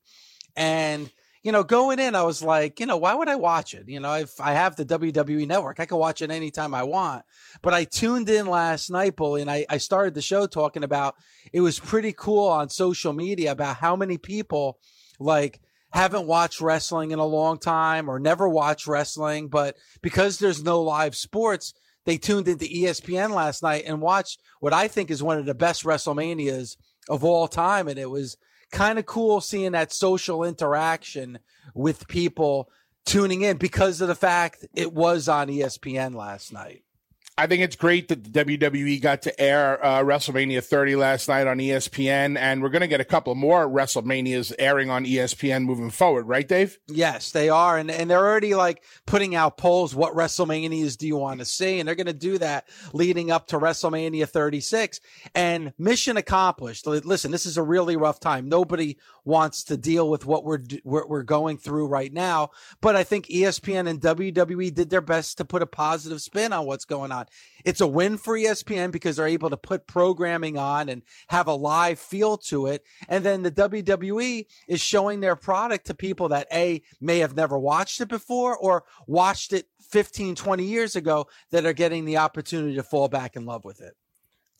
and 0.55 1.11
you 1.43 1.51
know, 1.51 1.63
going 1.63 1.99
in, 1.99 2.15
I 2.15 2.23
was 2.23 2.43
like, 2.43 2.79
you 2.79 2.85
know, 2.85 2.97
why 2.97 3.15
would 3.15 3.27
I 3.27 3.35
watch 3.35 3.73
it? 3.73 3.89
You 3.89 3.99
know, 3.99 4.13
if 4.13 4.39
I 4.39 4.53
have 4.53 4.75
the 4.75 4.85
WWE 4.85 5.47
network, 5.47 5.79
I 5.79 5.85
can 5.85 5.97
watch 5.97 6.21
it 6.21 6.29
anytime 6.29 6.73
I 6.75 6.83
want. 6.83 7.23
But 7.63 7.73
I 7.73 7.83
tuned 7.83 8.29
in 8.29 8.45
last 8.45 8.91
night, 8.91 9.15
Bully, 9.15 9.41
and 9.41 9.49
I, 9.49 9.65
I 9.69 9.77
started 9.77 10.13
the 10.13 10.21
show 10.21 10.45
talking 10.45 10.83
about 10.83 11.15
it 11.51 11.61
was 11.61 11.79
pretty 11.79 12.13
cool 12.13 12.47
on 12.47 12.69
social 12.69 13.13
media 13.13 13.51
about 13.51 13.77
how 13.77 13.95
many 13.95 14.19
people 14.19 14.77
like 15.19 15.59
haven't 15.91 16.27
watched 16.27 16.61
wrestling 16.61 17.11
in 17.11 17.19
a 17.19 17.25
long 17.25 17.57
time 17.57 18.07
or 18.07 18.19
never 18.19 18.47
watched 18.47 18.87
wrestling, 18.87 19.47
but 19.49 19.75
because 20.01 20.37
there's 20.37 20.63
no 20.63 20.81
live 20.81 21.15
sports, 21.15 21.73
they 22.05 22.17
tuned 22.17 22.47
into 22.47 22.65
ESPN 22.65 23.31
last 23.31 23.61
night 23.63 23.83
and 23.85 24.01
watched 24.01 24.39
what 24.59 24.73
I 24.73 24.87
think 24.87 25.11
is 25.11 25.21
one 25.21 25.37
of 25.37 25.45
the 25.45 25.53
best 25.53 25.83
WrestleManias 25.83 26.77
of 27.09 27.23
all 27.23 27.47
time. 27.47 27.87
And 27.87 27.99
it 27.99 28.09
was 28.09 28.37
kind 28.71 28.97
of 28.99 29.05
cool 29.05 29.41
seeing 29.41 29.73
that 29.73 29.91
social 29.91 30.43
interaction 30.43 31.39
with 31.73 32.07
people 32.07 32.69
tuning 33.05 33.41
in 33.41 33.57
because 33.57 34.01
of 34.01 34.07
the 34.07 34.15
fact 34.15 34.65
it 34.75 34.93
was 34.93 35.27
on 35.27 35.47
ESPN 35.47 36.15
last 36.15 36.53
night. 36.53 36.83
I 37.41 37.47
think 37.47 37.63
it's 37.63 37.75
great 37.75 38.07
that 38.09 38.23
the 38.23 38.45
WWE 38.45 39.01
got 39.01 39.23
to 39.23 39.41
air 39.41 39.83
uh, 39.83 40.03
WrestleMania 40.03 40.63
30 40.63 40.95
last 40.95 41.27
night 41.27 41.47
on 41.47 41.57
ESPN, 41.57 42.37
and 42.37 42.61
we're 42.61 42.69
going 42.69 42.83
to 42.83 42.87
get 42.87 43.01
a 43.01 43.03
couple 43.03 43.33
more 43.33 43.67
WrestleManias 43.67 44.53
airing 44.59 44.91
on 44.91 45.05
ESPN 45.05 45.63
moving 45.63 45.89
forward, 45.89 46.27
right, 46.27 46.47
Dave? 46.47 46.77
Yes, 46.87 47.31
they 47.31 47.49
are, 47.49 47.79
and 47.79 47.89
and 47.89 48.11
they're 48.11 48.19
already 48.19 48.53
like 48.53 48.83
putting 49.07 49.33
out 49.33 49.57
polls. 49.57 49.95
What 49.95 50.13
WrestleManias 50.13 50.95
do 50.99 51.07
you 51.07 51.15
want 51.15 51.39
to 51.39 51.45
see? 51.45 51.79
And 51.79 51.87
they're 51.87 51.95
going 51.95 52.05
to 52.05 52.13
do 52.13 52.37
that 52.37 52.69
leading 52.93 53.31
up 53.31 53.47
to 53.47 53.57
WrestleMania 53.57 54.29
36. 54.29 54.99
And 55.33 55.73
mission 55.79 56.17
accomplished. 56.17 56.85
Listen, 56.85 57.31
this 57.31 57.47
is 57.47 57.57
a 57.57 57.63
really 57.63 57.95
rough 57.95 58.19
time. 58.19 58.49
Nobody 58.49 58.99
wants 59.25 59.63
to 59.63 59.77
deal 59.77 60.11
with 60.11 60.27
what 60.27 60.43
we're 60.43 60.61
what 60.83 61.09
we're 61.09 61.23
going 61.23 61.57
through 61.57 61.87
right 61.87 62.13
now, 62.13 62.51
but 62.81 62.95
I 62.95 63.03
think 63.03 63.25
ESPN 63.25 63.89
and 63.89 63.99
WWE 63.99 64.71
did 64.71 64.91
their 64.91 65.01
best 65.01 65.39
to 65.39 65.45
put 65.45 65.63
a 65.63 65.67
positive 65.67 66.21
spin 66.21 66.53
on 66.53 66.67
what's 66.67 66.85
going 66.85 67.11
on. 67.11 67.25
It's 67.63 67.81
a 67.81 67.87
win 67.87 68.17
for 68.17 68.37
ESPN 68.37 68.91
because 68.91 69.15
they're 69.15 69.27
able 69.27 69.49
to 69.49 69.57
put 69.57 69.87
programming 69.87 70.57
on 70.57 70.89
and 70.89 71.03
have 71.29 71.47
a 71.47 71.53
live 71.53 71.99
feel 71.99 72.37
to 72.37 72.67
it. 72.67 72.83
And 73.07 73.23
then 73.23 73.43
the 73.43 73.51
WWE 73.51 74.45
is 74.67 74.81
showing 74.81 75.19
their 75.19 75.35
product 75.35 75.87
to 75.87 75.93
people 75.93 76.29
that 76.29 76.47
A, 76.51 76.81
may 76.99 77.19
have 77.19 77.35
never 77.35 77.57
watched 77.57 78.01
it 78.01 78.07
before 78.07 78.57
or 78.57 78.83
watched 79.07 79.53
it 79.53 79.67
15, 79.89 80.35
20 80.35 80.63
years 80.63 80.95
ago 80.95 81.27
that 81.51 81.65
are 81.65 81.73
getting 81.73 82.05
the 82.05 82.17
opportunity 82.17 82.75
to 82.75 82.83
fall 82.83 83.07
back 83.07 83.35
in 83.35 83.45
love 83.45 83.65
with 83.65 83.81
it. 83.81 83.93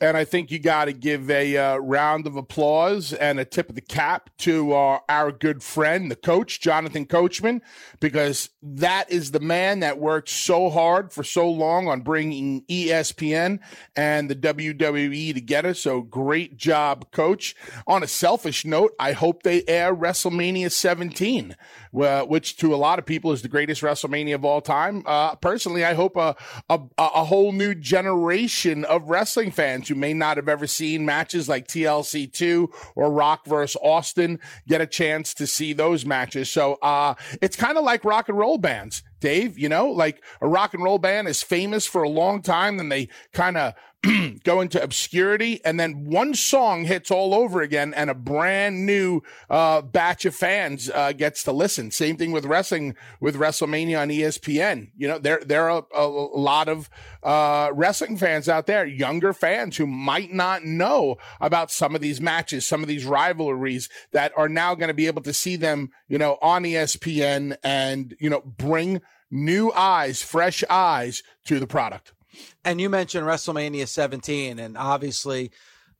And 0.02 0.18
I 0.18 0.26
think 0.26 0.50
you 0.50 0.58
got 0.58 0.86
to 0.86 0.94
give 0.94 1.30
a 1.30 1.56
uh, 1.56 1.78
round 1.78 2.26
of 2.26 2.36
applause 2.36 3.14
and 3.14 3.40
a 3.40 3.46
tip 3.46 3.70
of 3.70 3.76
the 3.76 3.82
cap 3.82 4.32
to 4.40 4.74
uh, 4.74 5.00
our 5.08 5.32
good 5.32 5.62
friend, 5.62 6.10
the 6.10 6.16
coach, 6.16 6.60
Jonathan 6.60 7.06
Coachman, 7.06 7.62
because 8.00 8.50
that 8.64 9.12
is 9.12 9.30
the 9.30 9.40
man 9.40 9.82
that 9.82 10.00
worked 10.00 10.30
so 10.30 10.72
hard 10.72 11.14
for 11.14 11.24
so 11.24 11.48
long 11.48 11.88
on 11.88 12.02
bringing 12.02 12.64
ESPN 12.64 13.60
and 13.96 14.28
the 14.28 14.36
WWE 14.36 15.36
together. 15.36 15.76
So 15.76 16.02
great 16.02 16.58
job, 16.58 17.12
coach. 17.12 17.56
On 17.86 18.02
a 18.02 18.08
selfish 18.08 18.66
note, 18.66 18.96
I 19.00 19.12
hope 19.12 19.44
they 19.44 19.64
air 19.68 19.96
WrestleMania 19.96 20.72
17, 20.72 21.56
uh, 21.96 22.24
which 22.24 22.58
to 22.58 22.74
a 22.74 22.78
lot 22.78 22.98
of 22.98 23.06
people 23.06 23.34
is 23.34 23.44
the 23.44 23.48
greatest 23.48 23.84
WrestleMania 23.84 24.34
of 24.34 24.46
all 24.46 24.62
time. 24.62 25.04
Uh, 25.06 25.36
personally, 25.36 25.86
I 25.86 25.94
hope 25.94 26.18
a, 26.18 26.36
a, 26.72 26.80
a 26.98 27.24
whole 27.26 27.52
new 27.52 27.76
generation 27.76 28.84
of 28.84 29.08
wrestling 29.08 29.52
fans 29.52 29.91
who 29.92 30.00
may 30.00 30.14
not 30.14 30.38
have 30.38 30.48
ever 30.48 30.68
seen 30.68 31.06
matches 31.06 31.50
like 31.50 31.68
TLC 31.68 32.32
2 32.32 32.72
or 32.96 33.12
Rock 33.12 33.46
versus 33.46 33.80
Austin 33.84 34.40
get 34.68 34.80
a 34.80 34.88
chance 34.88 35.34
to 35.34 35.46
see 35.46 35.74
those 35.74 36.06
matches. 36.06 36.50
So, 36.50 36.76
uh, 36.82 37.16
it's 37.42 37.58
kind 37.58 37.78
of 37.78 37.84
like 37.84 38.06
rock 38.06 38.30
and 38.30 38.38
roll 38.38 38.58
bands. 38.58 39.04
Dave, 39.20 39.60
you 39.60 39.70
know, 39.70 39.90
like 39.90 40.24
a 40.42 40.48
rock 40.48 40.74
and 40.74 40.84
roll 40.84 40.98
band 40.98 41.28
is 41.28 41.44
famous 41.44 41.86
for 41.86 42.02
a 42.02 42.10
long 42.10 42.42
time, 42.42 42.78
then 42.78 42.90
they 42.90 43.08
kind 43.34 43.56
of 43.58 43.74
go 44.44 44.62
into 44.62 44.82
obscurity, 44.82 45.64
and 45.64 45.80
then 45.80 46.06
one 46.06 46.34
song 46.34 46.86
hits 46.86 47.12
all 47.12 47.36
over 47.36 47.62
again, 47.62 47.94
and 47.94 48.10
a 48.10 48.16
brand 48.16 48.86
new 48.86 49.22
uh, 49.50 49.82
batch 49.82 50.26
of 50.26 50.34
fans 50.34 50.90
uh, 50.90 51.12
gets 51.12 51.44
to 51.44 51.52
listen. 51.52 51.92
Same 51.92 52.18
thing 52.18 52.32
with 52.32 52.46
wrestling, 52.46 52.96
with 53.20 53.36
WrestleMania 53.36 54.02
on 54.02 54.10
ESPN. 54.10 54.90
You 54.98 55.08
know, 55.08 55.20
there 55.20 55.42
there 55.46 55.70
are 55.70 55.86
a, 55.94 56.02
a 56.02 56.08
lot 56.08 56.68
of 56.68 56.90
uh, 57.22 57.70
wrestling 57.74 58.18
fans 58.18 58.50
out 58.50 58.66
there, 58.66 58.88
younger 58.88 59.34
fans 59.34 59.78
who 59.78 59.86
might 59.86 60.34
not 60.34 60.64
know 60.64 61.18
about 61.40 61.70
some 61.70 61.94
of 61.94 62.02
these 62.02 62.20
matches, 62.20 62.68
some 62.68 62.82
of 62.82 62.88
these 62.88 63.06
rivalries 63.06 63.88
that 64.14 64.32
are 64.36 64.50
now 64.50 64.74
going 64.74 64.88
to 64.88 64.96
be 64.96 65.08
able 65.08 65.22
to 65.22 65.34
see 65.34 65.56
them, 65.56 65.92
you 66.08 66.18
know, 66.18 66.40
on 66.42 66.64
ESPN 66.64 67.56
and 67.64 68.16
you 68.20 68.32
know 68.32 68.42
bring 68.42 69.02
new 69.30 69.72
eyes, 69.74 70.24
fresh 70.24 70.64
eyes 70.70 71.22
to 71.46 71.60
the 71.60 71.68
product. 71.68 72.14
And 72.64 72.80
you 72.80 72.90
mentioned 72.90 73.26
WrestleMania 73.26 73.88
17, 73.88 74.60
and 74.60 74.78
obviously 74.78 75.52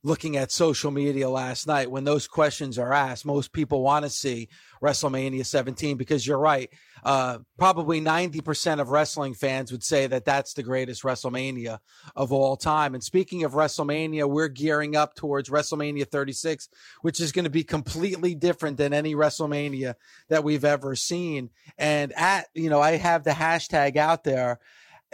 looking 0.04 0.36
at 0.36 0.50
social 0.50 0.90
media 0.90 1.28
last 1.28 1.66
night, 1.66 1.90
when 1.90 2.04
those 2.04 2.26
questions 2.26 2.78
are 2.78 2.92
asked, 2.92 3.24
most 3.24 3.52
people 3.52 3.82
want 3.82 4.04
to 4.04 4.10
see 4.10 4.48
WrestleMania 4.82 5.46
17 5.46 5.96
because 5.96 6.26
you're 6.26 6.38
right. 6.38 6.70
Uh, 7.04 7.38
probably 7.58 8.00
90% 8.00 8.80
of 8.80 8.90
wrestling 8.90 9.34
fans 9.34 9.70
would 9.70 9.82
say 9.82 10.06
that 10.06 10.24
that's 10.24 10.54
the 10.54 10.62
greatest 10.62 11.02
WrestleMania 11.02 11.78
of 12.16 12.32
all 12.32 12.56
time. 12.56 12.94
And 12.94 13.02
speaking 13.02 13.44
of 13.44 13.52
WrestleMania, 13.52 14.28
we're 14.28 14.48
gearing 14.48 14.96
up 14.96 15.14
towards 15.14 15.48
WrestleMania 15.48 16.08
36, 16.08 16.68
which 17.02 17.20
is 17.20 17.32
going 17.32 17.44
to 17.44 17.50
be 17.50 17.64
completely 17.64 18.34
different 18.34 18.76
than 18.76 18.92
any 18.92 19.14
WrestleMania 19.14 19.94
that 20.28 20.44
we've 20.44 20.64
ever 20.64 20.96
seen. 20.96 21.50
And 21.78 22.12
at, 22.16 22.46
you 22.54 22.70
know, 22.70 22.80
I 22.80 22.96
have 22.96 23.22
the 23.24 23.30
hashtag 23.30 23.96
out 23.96 24.24
there 24.24 24.58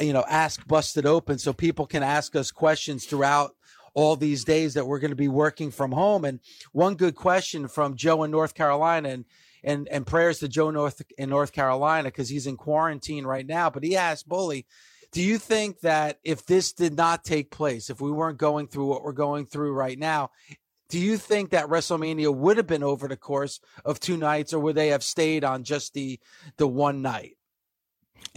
you 0.00 0.12
know, 0.12 0.24
ask 0.28 0.66
busted 0.66 1.06
open 1.06 1.38
so 1.38 1.52
people 1.52 1.86
can 1.86 2.02
ask 2.02 2.36
us 2.36 2.50
questions 2.50 3.04
throughout 3.04 3.52
all 3.94 4.16
these 4.16 4.44
days 4.44 4.74
that 4.74 4.86
we're 4.86 4.98
going 4.98 5.10
to 5.10 5.16
be 5.16 5.28
working 5.28 5.70
from 5.70 5.92
home. 5.92 6.24
And 6.24 6.40
one 6.72 6.94
good 6.94 7.14
question 7.14 7.68
from 7.68 7.96
Joe 7.96 8.22
in 8.22 8.30
North 8.30 8.54
Carolina 8.54 9.08
and 9.08 9.24
and 9.64 9.88
and 9.88 10.06
prayers 10.06 10.38
to 10.38 10.48
Joe 10.48 10.70
North 10.70 11.02
in 11.16 11.30
North 11.30 11.52
Carolina 11.52 12.08
because 12.08 12.28
he's 12.28 12.46
in 12.46 12.56
quarantine 12.56 13.26
right 13.26 13.46
now. 13.46 13.70
But 13.70 13.82
he 13.82 13.96
asked 13.96 14.28
Bully, 14.28 14.66
do 15.10 15.22
you 15.22 15.38
think 15.38 15.80
that 15.80 16.18
if 16.22 16.46
this 16.46 16.72
did 16.72 16.96
not 16.96 17.24
take 17.24 17.50
place, 17.50 17.90
if 17.90 18.00
we 18.00 18.10
weren't 18.10 18.38
going 18.38 18.68
through 18.68 18.86
what 18.86 19.02
we're 19.02 19.12
going 19.12 19.46
through 19.46 19.72
right 19.72 19.98
now, 19.98 20.30
do 20.88 20.98
you 20.98 21.16
think 21.16 21.50
that 21.50 21.68
WrestleMania 21.68 22.34
would 22.34 22.56
have 22.56 22.66
been 22.66 22.82
over 22.82 23.08
the 23.08 23.16
course 23.16 23.60
of 23.84 24.00
two 24.00 24.16
nights, 24.16 24.52
or 24.52 24.60
would 24.60 24.76
they 24.76 24.88
have 24.88 25.02
stayed 25.02 25.44
on 25.44 25.64
just 25.64 25.94
the 25.94 26.18
the 26.56 26.68
one 26.68 27.02
night? 27.02 27.37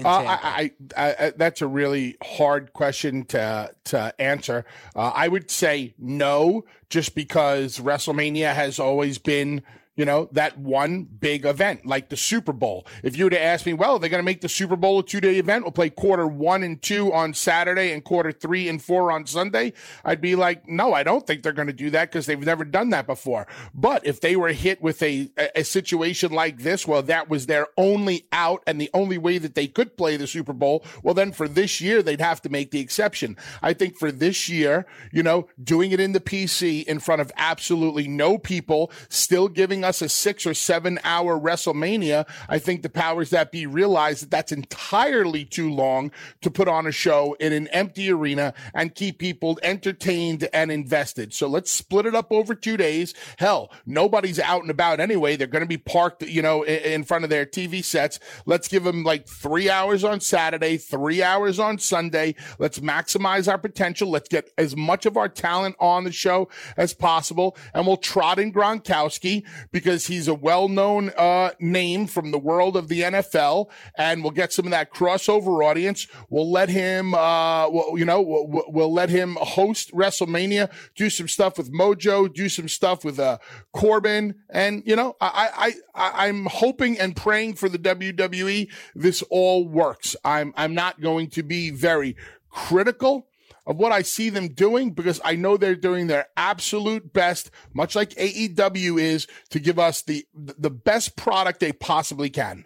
Uh, 0.03 0.07
I, 0.07 0.71
I, 0.97 1.15
I, 1.19 1.33
that's 1.35 1.61
a 1.61 1.67
really 1.67 2.17
hard 2.23 2.73
question 2.73 3.25
to 3.25 3.71
to 3.85 4.13
answer. 4.19 4.65
Uh, 4.95 5.11
I 5.13 5.27
would 5.27 5.51
say 5.51 5.93
no, 5.99 6.65
just 6.89 7.13
because 7.13 7.77
WrestleMania 7.77 8.53
has 8.53 8.79
always 8.79 9.17
been 9.17 9.61
you 9.95 10.05
know, 10.05 10.29
that 10.31 10.57
one 10.57 11.03
big 11.03 11.45
event 11.45 11.85
like 11.85 12.09
the 12.09 12.17
Super 12.17 12.53
Bowl. 12.53 12.87
If 13.03 13.17
you 13.17 13.25
were 13.25 13.29
to 13.31 13.41
ask 13.41 13.65
me, 13.65 13.73
well, 13.73 13.99
they're 13.99 14.09
going 14.09 14.21
to 14.21 14.25
make 14.25 14.41
the 14.41 14.49
Super 14.49 14.77
Bowl 14.77 14.99
a 14.99 15.03
two 15.03 15.19
day 15.19 15.37
event. 15.37 15.65
We'll 15.65 15.71
play 15.73 15.89
quarter 15.89 16.25
one 16.25 16.63
and 16.63 16.81
two 16.81 17.11
on 17.11 17.33
Saturday 17.33 17.91
and 17.91 18.03
quarter 18.03 18.31
three 18.31 18.69
and 18.69 18.81
four 18.81 19.11
on 19.11 19.25
Sunday. 19.25 19.73
I'd 20.05 20.21
be 20.21 20.35
like, 20.35 20.67
no, 20.67 20.93
I 20.93 21.03
don't 21.03 21.27
think 21.27 21.43
they're 21.43 21.51
going 21.51 21.67
to 21.67 21.73
do 21.73 21.89
that 21.89 22.09
because 22.09 22.25
they've 22.25 22.39
never 22.39 22.63
done 22.63 22.89
that 22.91 23.05
before. 23.05 23.47
But 23.73 24.05
if 24.05 24.21
they 24.21 24.35
were 24.37 24.53
hit 24.53 24.81
with 24.81 25.03
a, 25.03 25.29
a 25.55 25.63
situation 25.63 26.31
like 26.31 26.59
this, 26.59 26.87
well, 26.87 27.03
that 27.03 27.29
was 27.29 27.47
their 27.47 27.67
only 27.75 28.27
out 28.31 28.63
and 28.65 28.79
the 28.79 28.89
only 28.93 29.17
way 29.17 29.37
that 29.39 29.55
they 29.55 29.67
could 29.67 29.97
play 29.97 30.15
the 30.15 30.27
Super 30.27 30.53
Bowl. 30.53 30.85
Well, 31.03 31.13
then 31.13 31.33
for 31.33 31.49
this 31.49 31.81
year, 31.81 32.01
they'd 32.01 32.21
have 32.21 32.41
to 32.43 32.49
make 32.49 32.71
the 32.71 32.79
exception. 32.79 33.35
I 33.61 33.73
think 33.73 33.97
for 33.97 34.11
this 34.11 34.47
year, 34.47 34.85
you 35.11 35.21
know, 35.21 35.47
doing 35.61 35.91
it 35.91 35.99
in 35.99 36.13
the 36.13 36.21
PC 36.21 36.85
in 36.85 36.99
front 36.99 37.21
of 37.21 37.31
absolutely 37.35 38.07
no 38.07 38.37
people, 38.37 38.91
still 39.09 39.49
giving 39.49 39.80
giving 39.81 39.89
us 39.89 40.01
a 40.03 40.09
six 40.09 40.45
or 40.45 40.53
seven 40.53 40.99
hour 41.03 41.39
WrestleMania, 41.39 42.27
I 42.47 42.59
think 42.59 42.83
the 42.83 42.89
powers 42.89 43.31
that 43.31 43.51
be 43.51 43.65
realize 43.65 44.21
that 44.21 44.29
that's 44.29 44.51
entirely 44.51 45.43
too 45.43 45.71
long 45.71 46.11
to 46.41 46.51
put 46.51 46.67
on 46.67 46.85
a 46.85 46.91
show 46.91 47.35
in 47.39 47.51
an 47.51 47.67
empty 47.69 48.11
arena 48.11 48.53
and 48.75 48.93
keep 48.93 49.17
people 49.17 49.57
entertained 49.63 50.47
and 50.53 50.71
invested. 50.71 51.33
So 51.33 51.47
let's 51.47 51.71
split 51.71 52.05
it 52.05 52.13
up 52.13 52.31
over 52.31 52.53
two 52.53 52.77
days. 52.77 53.15
Hell, 53.39 53.71
nobody's 53.87 54.39
out 54.39 54.61
and 54.61 54.69
about 54.69 54.99
anyway. 54.99 55.35
They're 55.35 55.47
going 55.47 55.63
to 55.63 55.67
be 55.67 55.77
parked, 55.77 56.21
you 56.21 56.43
know, 56.43 56.63
in 56.63 57.03
front 57.03 57.23
of 57.23 57.31
their 57.31 57.47
TV 57.47 57.83
sets. 57.83 58.19
Let's 58.45 58.67
give 58.67 58.83
them 58.83 59.03
like 59.03 59.27
three 59.27 59.69
hours 59.69 60.03
on 60.03 60.19
Saturday, 60.19 60.77
three 60.77 61.23
hours 61.23 61.57
on 61.57 61.79
Sunday. 61.79 62.35
Let's 62.59 62.79
maximize 62.79 63.51
our 63.51 63.57
potential. 63.57 64.11
Let's 64.11 64.29
get 64.29 64.51
as 64.59 64.75
much 64.75 65.07
of 65.07 65.17
our 65.17 65.29
talent 65.29 65.75
on 65.79 66.03
the 66.03 66.11
show 66.11 66.49
as 66.77 66.93
possible. 66.93 67.57
And 67.73 67.87
we'll 67.87 67.97
trot 67.97 68.37
in 68.37 68.53
Gronkowski 68.53 69.43
because 69.71 70.07
he's 70.07 70.27
a 70.27 70.33
well-known 70.33 71.11
uh, 71.17 71.51
name 71.59 72.07
from 72.07 72.31
the 72.31 72.37
world 72.37 72.75
of 72.75 72.87
the 72.87 73.01
NFL, 73.01 73.69
and 73.97 74.23
we'll 74.23 74.31
get 74.31 74.53
some 74.53 74.65
of 74.65 74.71
that 74.71 74.93
crossover 74.93 75.65
audience. 75.65 76.07
We'll 76.29 76.51
let 76.51 76.69
him, 76.69 77.13
uh, 77.13 77.69
we'll, 77.69 77.97
you 77.97 78.05
know, 78.05 78.21
we'll, 78.21 78.63
we'll, 78.67 78.91
let 78.93 79.09
him 79.09 79.37
host 79.39 79.91
WrestleMania, 79.93 80.69
do 80.95 81.09
some 81.09 81.27
stuff 81.27 81.57
with 81.57 81.71
Mojo, 81.71 82.31
do 82.31 82.49
some 82.49 82.67
stuff 82.67 83.05
with 83.05 83.19
uh, 83.19 83.37
Corbin, 83.71 84.35
and 84.49 84.83
you 84.85 84.95
know, 84.95 85.15
I, 85.21 85.73
I, 85.95 86.09
I, 86.09 86.27
I'm 86.27 86.45
hoping 86.45 86.99
and 86.99 87.15
praying 87.15 87.55
for 87.55 87.69
the 87.69 87.79
WWE 87.79 88.69
this 88.95 89.23
all 89.29 89.67
works. 89.67 90.15
I'm, 90.25 90.53
I'm 90.57 90.75
not 90.75 90.99
going 91.01 91.29
to 91.31 91.43
be 91.43 91.69
very 91.69 92.15
critical 92.49 93.27
of 93.65 93.77
what 93.77 93.91
I 93.91 94.01
see 94.01 94.29
them 94.29 94.49
doing 94.49 94.91
because 94.91 95.21
I 95.23 95.35
know 95.35 95.57
they're 95.57 95.75
doing 95.75 96.07
their 96.07 96.27
absolute 96.35 97.13
best, 97.13 97.51
much 97.73 97.95
like 97.95 98.11
AEW 98.11 98.99
is, 98.99 99.27
to 99.49 99.59
give 99.59 99.79
us 99.79 100.01
the 100.01 100.25
the 100.35 100.71
best 100.71 101.15
product 101.15 101.59
they 101.59 101.71
possibly 101.71 102.29
can. 102.29 102.65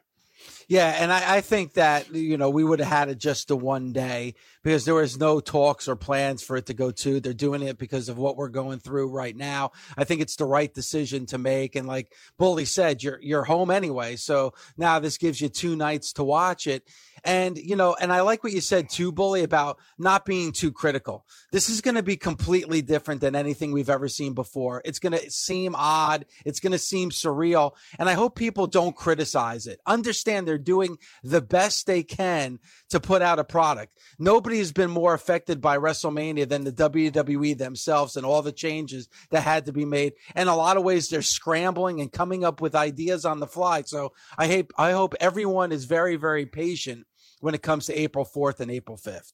Yeah, 0.67 0.95
and 0.99 1.11
I, 1.11 1.37
I, 1.37 1.41
think 1.41 1.73
that 1.73 2.13
you 2.13 2.37
know 2.37 2.49
we 2.49 2.63
would 2.63 2.79
have 2.79 2.87
had 2.87 3.09
it 3.09 3.19
just 3.19 3.49
the 3.49 3.57
one 3.57 3.93
day 3.93 4.33
because 4.63 4.83
there 4.83 4.95
was 4.95 5.17
no 5.17 5.39
talks 5.39 5.87
or 5.87 5.95
plans 5.95 6.41
for 6.41 6.57
it 6.57 6.65
to 6.67 6.73
go 6.73 6.89
to. 6.89 7.19
They're 7.19 7.33
doing 7.33 7.61
it 7.61 7.77
because 7.77 8.09
of 8.09 8.17
what 8.17 8.35
we're 8.35 8.49
going 8.49 8.79
through 8.79 9.09
right 9.09 9.35
now. 9.35 9.71
I 9.95 10.05
think 10.05 10.21
it's 10.21 10.37
the 10.37 10.45
right 10.45 10.73
decision 10.73 11.27
to 11.27 11.37
make. 11.37 11.75
And 11.75 11.87
like 11.87 12.11
Bully 12.39 12.65
said, 12.65 13.03
you're 13.03 13.19
you're 13.21 13.43
home 13.43 13.69
anyway, 13.69 14.15
so 14.15 14.53
now 14.75 14.97
this 14.97 15.17
gives 15.17 15.39
you 15.39 15.49
two 15.49 15.75
nights 15.75 16.13
to 16.13 16.23
watch 16.23 16.65
it. 16.65 16.87
And, 17.25 17.57
you 17.57 17.75
know, 17.75 17.95
and 17.99 18.13
I 18.13 18.21
like 18.21 18.43
what 18.43 18.53
you 18.53 18.61
said 18.61 18.87
too, 18.87 19.11
Bully, 19.11 19.41
about 19.41 19.79
not 19.97 20.25
being 20.25 20.51
too 20.51 20.71
critical. 20.71 21.25
This 21.51 21.69
is 21.69 21.81
going 21.81 21.95
to 21.95 22.03
be 22.03 22.17
completely 22.17 22.83
different 22.83 23.19
than 23.19 23.35
anything 23.35 23.71
we've 23.71 23.89
ever 23.89 24.07
seen 24.07 24.33
before. 24.33 24.83
It's 24.85 24.99
going 24.99 25.13
to 25.13 25.31
seem 25.31 25.73
odd. 25.75 26.25
It's 26.45 26.59
going 26.59 26.73
to 26.73 26.77
seem 26.77 27.09
surreal. 27.09 27.71
And 27.97 28.07
I 28.07 28.13
hope 28.13 28.35
people 28.35 28.67
don't 28.67 28.95
criticize 28.95 29.65
it. 29.65 29.79
Understand 29.87 30.47
they're 30.47 30.59
doing 30.59 30.99
the 31.23 31.41
best 31.41 31.87
they 31.87 32.03
can 32.03 32.59
to 32.89 32.99
put 32.99 33.23
out 33.23 33.39
a 33.39 33.43
product. 33.43 33.97
Nobody 34.19 34.59
has 34.59 34.71
been 34.71 34.91
more 34.91 35.15
affected 35.15 35.59
by 35.61 35.79
WrestleMania 35.79 36.47
than 36.47 36.63
the 36.63 36.71
WWE 36.71 37.57
themselves 37.57 38.17
and 38.17 38.25
all 38.25 38.43
the 38.43 38.51
changes 38.51 39.09
that 39.31 39.41
had 39.41 39.65
to 39.65 39.73
be 39.73 39.85
made. 39.85 40.13
And 40.35 40.47
a 40.47 40.55
lot 40.55 40.77
of 40.77 40.83
ways 40.83 41.09
they're 41.09 41.23
scrambling 41.23 42.01
and 42.01 42.11
coming 42.11 42.45
up 42.45 42.61
with 42.61 42.75
ideas 42.75 43.25
on 43.25 43.39
the 43.39 43.47
fly. 43.47 43.81
So 43.81 44.13
I 44.37 44.47
hope, 44.47 44.73
I 44.77 44.91
hope 44.91 45.15
everyone 45.19 45.71
is 45.71 45.85
very, 45.85 46.17
very 46.17 46.45
patient 46.45 47.07
when 47.41 47.53
it 47.53 47.61
comes 47.61 47.85
to 47.87 47.99
April 47.99 48.25
4th 48.25 48.59
and 48.59 48.71
April 48.71 48.97
5th. 48.97 49.33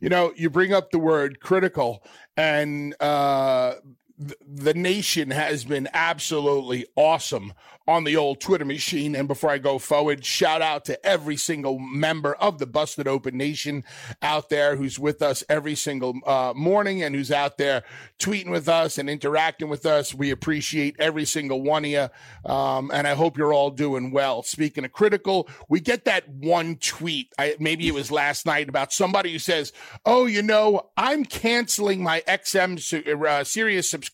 You 0.00 0.08
know, 0.08 0.32
you 0.36 0.50
bring 0.50 0.72
up 0.72 0.90
the 0.90 0.98
word 0.98 1.40
critical, 1.40 2.04
and 2.36 2.94
uh, 3.00 3.74
the 4.20 4.74
nation 4.74 5.30
has 5.30 5.64
been 5.64 5.88
absolutely 5.94 6.84
awesome 6.94 7.54
on 7.88 8.04
the 8.04 8.16
old 8.16 8.38
Twitter 8.38 8.66
machine. 8.66 9.16
And 9.16 9.26
before 9.26 9.50
I 9.50 9.58
go 9.58 9.78
forward, 9.78 10.24
shout 10.24 10.60
out 10.60 10.84
to 10.84 11.04
every 11.04 11.36
single 11.36 11.78
member 11.78 12.34
of 12.34 12.58
the 12.58 12.66
Busted 12.66 13.08
Open 13.08 13.36
Nation 13.36 13.82
out 14.20 14.50
there 14.50 14.76
who's 14.76 14.98
with 14.98 15.22
us 15.22 15.42
every 15.48 15.74
single 15.74 16.14
uh, 16.26 16.52
morning 16.54 17.02
and 17.02 17.14
who's 17.14 17.32
out 17.32 17.56
there 17.56 17.82
tweeting 18.18 18.50
with 18.50 18.68
us 18.68 18.98
and 18.98 19.08
interacting 19.08 19.70
with 19.70 19.86
us. 19.86 20.14
We 20.14 20.30
appreciate 20.30 20.96
every 20.98 21.24
single 21.24 21.62
one 21.62 21.86
of 21.86 21.90
you. 21.90 22.08
Um, 22.48 22.90
and 22.92 23.08
I 23.08 23.14
hope 23.14 23.38
you're 23.38 23.54
all 23.54 23.70
doing 23.70 24.10
well. 24.10 24.42
Speaking 24.42 24.84
of 24.84 24.92
critical, 24.92 25.48
we 25.68 25.80
get 25.80 26.04
that 26.04 26.28
one 26.28 26.76
tweet. 26.76 27.32
I, 27.38 27.56
maybe 27.58 27.88
it 27.88 27.94
was 27.94 28.12
last 28.12 28.44
night 28.44 28.68
about 28.68 28.92
somebody 28.92 29.32
who 29.32 29.38
says, 29.38 29.72
Oh, 30.04 30.26
you 30.26 30.42
know, 30.42 30.90
I'm 30.96 31.24
canceling 31.24 32.02
my 32.02 32.20
XM 32.28 33.24
uh, 33.26 33.44
Sirius 33.44 33.88
subscription 33.90 34.09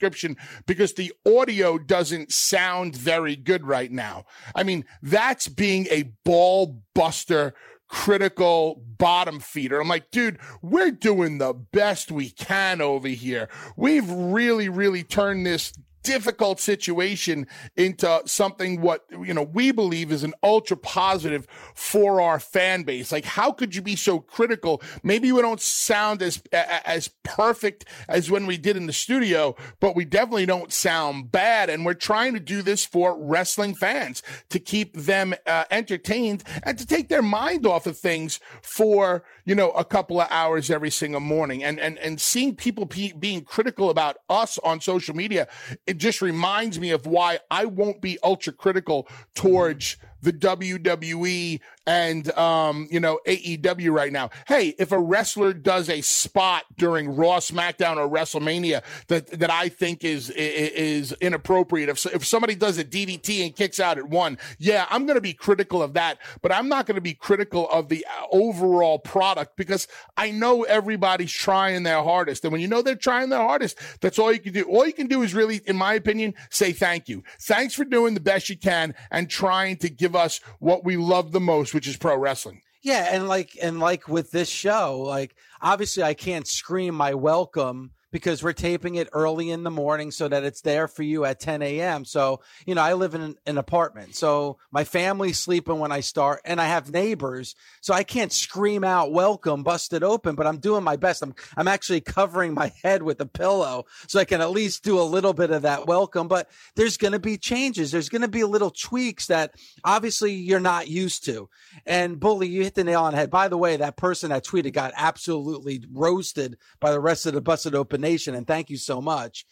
because 0.67 0.95
the 0.95 1.13
audio 1.27 1.79
doesn't 1.79 2.33
sound 2.33 2.97
very 2.97 3.37
good 3.37 3.65
right 3.65 3.91
now. 3.91 4.25
I 4.55 4.63
mean, 4.63 4.85
that's 5.03 5.49
being 5.49 5.87
a 5.91 6.13
ball 6.25 6.83
buster 6.95 7.55
critical 7.89 8.83
bottom 8.99 9.41
feeder. 9.41 9.81
I'm 9.81 9.89
like, 9.89 10.11
dude, 10.11 10.39
we're 10.63 10.91
doing 10.91 11.39
the 11.39 11.53
best 11.53 12.11
we 12.11 12.31
can 12.31 12.81
over 12.81 13.09
here. 13.09 13.49
We've 13.77 14.11
really, 14.11 14.69
really 14.69 15.05
turned 15.05 15.47
this 15.47 15.73
difficult 16.07 16.61
situation 16.61 17.47
into 17.77 18.23
something 18.27 18.81
what 18.81 19.05
you 19.11 19.35
know 19.35 19.43
we 19.43 19.73
believe 19.73 20.13
is 20.13 20.23
an 20.23 20.35
ultra 20.43 20.77
positive 20.77 21.47
for 21.75 22.21
our 22.21 22.39
fan 22.39 22.85
base. 22.85 23.11
Like 23.11 23.25
how 23.25 23.51
could 23.53 23.75
you 23.75 23.83
be 23.83 23.97
so 23.97 24.21
critical? 24.21 24.83
Maybe 25.03 25.33
we 25.33 25.43
don't 25.43 25.61
sound 25.61 26.23
as 26.23 26.43
as 26.53 27.09
perfect 27.25 27.85
as 28.09 28.31
when 28.31 28.47
we 28.47 28.57
did 28.57 28.77
in 28.77 28.87
the 28.87 28.93
studio 28.93 29.57
but 29.81 29.97
we 29.97 30.05
definitely 30.05 30.47
don't 30.47 30.73
sound 30.73 31.33
bad. 31.33 31.71
And 31.71 31.85
we're 31.85 31.95
trying 31.95 32.35
to 32.35 32.41
do 32.41 32.63
this 32.63 32.85
for 32.85 33.17
wrestling 33.19 33.75
fans 33.75 34.23
to 34.51 34.59
keep 34.59 34.97
them 34.97 35.35
uh, 35.47 35.65
entertained 35.71 36.45
and 36.63 36.79
to 36.79 36.87
take 36.87 37.09
their 37.09 37.23
mind 37.23 37.67
off 37.67 37.87
of 37.87 37.99
things 37.99 38.41
for 38.63 39.25
you 39.45 39.55
know 39.55 39.71
a 39.71 39.85
couple 39.85 40.21
of 40.21 40.29
hours 40.31 40.71
every 40.71 40.91
single 40.91 41.21
morning. 41.21 41.65
And 41.65 41.81
and 41.81 41.99
and 41.99 42.21
seeing 42.21 42.55
people 42.55 42.87
pe- 42.87 43.13
being 43.13 43.43
critical 43.43 43.91
about 43.91 44.19
us 44.29 44.59
on 44.59 44.81
social 44.81 45.15
media 45.15 45.49
it 45.87 45.96
just 45.97 46.23
reminds 46.23 46.79
me 46.79 46.91
of 46.91 47.07
why 47.07 47.39
I 47.51 47.65
won't 47.67 48.01
be 48.01 48.19
ultra 48.23 48.53
critical 48.53 49.09
towards 49.35 49.97
the 50.23 50.33
WWE 50.33 51.61
and 51.87 52.31
um, 52.37 52.89
you 52.91 53.01
know 53.01 53.21
AEW 53.27 53.93
right 53.93 54.13
now. 54.13 54.31
Hey, 54.49 54.75
if 54.79 54.93
a 54.93 54.99
wrestler 54.99 55.53
does 55.53 55.89
a 55.89 56.01
spot 56.01 56.65
during 56.77 57.15
Raw, 57.15 57.39
SmackDown, 57.39 57.97
or 57.97 58.09
WrestleMania 58.09 58.83
that 59.07 59.29
that 59.39 59.51
I 59.51 59.69
think 59.69 60.05
is 60.05 60.31
is 60.31 61.13
inappropriate, 61.21 61.89
if 61.89 62.05
if 62.07 62.25
somebody 62.27 62.55
does 62.55 62.79
a 62.79 62.85
DDT 62.85 63.45
and 63.45 63.55
kicks 63.55 63.79
out 63.79 63.99
at 63.99 64.09
one, 64.09 64.39
yeah, 64.59 64.87
I'm 64.91 65.07
going 65.07 65.17
to 65.17 65.21
be 65.21 65.33
critical 65.33 65.83
of 65.83 65.93
that, 65.95 66.19
but 66.43 66.53
I'm 66.53 66.69
not 66.69 66.87
going 66.87 66.97
to 66.97 67.01
be 67.01 67.15
critical 67.15 67.69
of 67.71 67.89
the 67.89 68.05
overall 68.33 68.99
product 68.99 69.57
because 69.57 69.87
I 70.17 70.31
know 70.33 70.65
everybody's 70.65 71.33
trying 71.33 71.85
their 71.85 72.03
hardest, 72.03 72.45
and 72.45 72.53
when 72.53 72.61
you 72.61 72.69
know 72.69 72.83
they're 72.83 72.97
trying 72.97 73.29
their 73.29 73.43
hardest, 73.43 73.79
that's 74.01 74.19
all 74.19 74.33
you 74.33 74.41
can 74.41 74.53
do. 74.53 74.65
All 74.65 74.87
you 74.87 74.93
can 74.93 75.07
do 75.07 75.23
is 75.23 75.35
really, 75.35 75.61
in 75.67 75.77
my 75.77 75.95
opinion, 75.95 76.35
say 76.51 76.73
thank 76.73 77.09
you. 77.09 77.23
Thanks 77.41 77.75
for 77.75 77.85
doing 77.85 78.15
the 78.15 78.21
best 78.21 78.49
you 78.49 78.57
can 78.57 78.95
and 79.11 79.31
trying 79.31 79.77
to 79.77 79.89
give 79.89 80.16
us 80.17 80.41
what 80.59 80.85
we 80.85 80.97
love 80.97 81.33
the 81.33 81.41
most 81.41 81.75
which 81.75 81.87
is 81.87 81.97
pro 81.97 82.17
wrestling. 82.17 82.61
Yeah, 82.83 83.09
and 83.11 83.29
like 83.29 83.57
and 83.61 83.81
like 83.81 84.09
with 84.09 84.31
this 84.31 84.49
show, 84.49 85.01
like 85.01 85.35
obviously 85.61 86.03
I 86.03 86.15
can't 86.15 86.47
scream 86.47 86.95
my 86.95 87.15
welcome 87.15 87.93
because 88.13 88.43
we're 88.43 88.53
taping 88.53 88.95
it 88.95 89.09
early 89.13 89.51
in 89.51 89.65
the 89.65 89.71
morning 89.71 90.11
so 90.11 90.29
that 90.29 90.45
it's 90.45 90.61
there 90.61 90.87
for 90.89 91.03
you 91.03 91.25
at 91.25 91.41
10 91.41 91.61
a.m. 91.63 92.05
So, 92.05 92.41
you 92.65 92.75
know, 92.75 92.83
I 92.83 92.95
live 92.95 93.15
in 93.15 93.21
an, 93.21 93.37
an, 93.47 93.59
apartment. 93.59 94.15
So 94.15 94.59
my 94.71 94.85
family's 94.85 95.39
sleeping 95.39 95.79
when 95.79 95.91
I 95.91 96.01
start 96.01 96.41
and 96.45 96.61
I 96.61 96.67
have 96.67 96.93
neighbors. 96.93 97.55
So 97.81 97.93
I 97.93 98.05
can't 98.05 98.33
scream 98.33 98.85
out, 98.85 99.13
welcome, 99.13 99.63
busted 99.63 100.03
open, 100.03 100.35
but 100.35 100.47
I'm 100.47 100.59
doing 100.59 100.85
my 100.85 100.97
best. 100.97 101.23
I'm, 101.23 101.35
I'm 101.57 101.69
actually 101.69 102.01
covering 102.01 102.55
my 102.55 102.73
head 102.83 103.03
with 103.03 103.21
a 103.21 103.27
pillow 103.27 103.87
so 104.07 104.21
I 104.21 104.25
can 104.25 104.41
at 104.41 104.51
least 104.51 104.85
do 104.85 105.01
a 105.01 105.03
little 105.03 105.33
bit 105.33 105.51
of 105.51 105.63
that 105.63 105.87
welcome. 105.87 106.29
But 106.29 106.49
there's 106.77 106.97
going 106.97 107.13
to 107.13 107.19
be 107.19 107.39
changes. 107.39 107.91
There's 107.91 108.09
going 108.09 108.23
to 108.23 108.29
be 108.29 108.45
little 108.45 108.71
tweaks 108.71 109.27
that 109.27 109.55
obviously 109.85 110.33
you're 110.33 110.61
not 110.61 110.89
used 110.89 111.25
to. 111.25 111.49
And 111.85 112.21
Bully, 112.21 112.49
you 112.49 112.63
hit 112.63 112.75
the 112.75 112.85
nail 112.85 113.03
on 113.03 113.13
the 113.13 113.19
head. 113.19 113.31
By 113.31 113.49
the 113.49 113.59
way, 113.59 113.77
that 113.77 113.97
person 113.97 114.31
that 114.31 114.45
tweeted 114.45 114.73
got 114.73 114.93
absolutely 114.97 115.85
roasted 115.93 116.57
by 116.81 116.93
the 116.93 117.01
rest 117.01 117.27
of 117.27 117.35
the 117.35 117.41
busted 117.41 117.75
open 117.75 117.96
nation, 117.99 118.35
and 118.35 118.47
thank 118.47 118.71
you 118.71 118.77
so 118.77 119.01
much. 119.01 119.45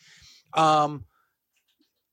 Um, 0.54 1.04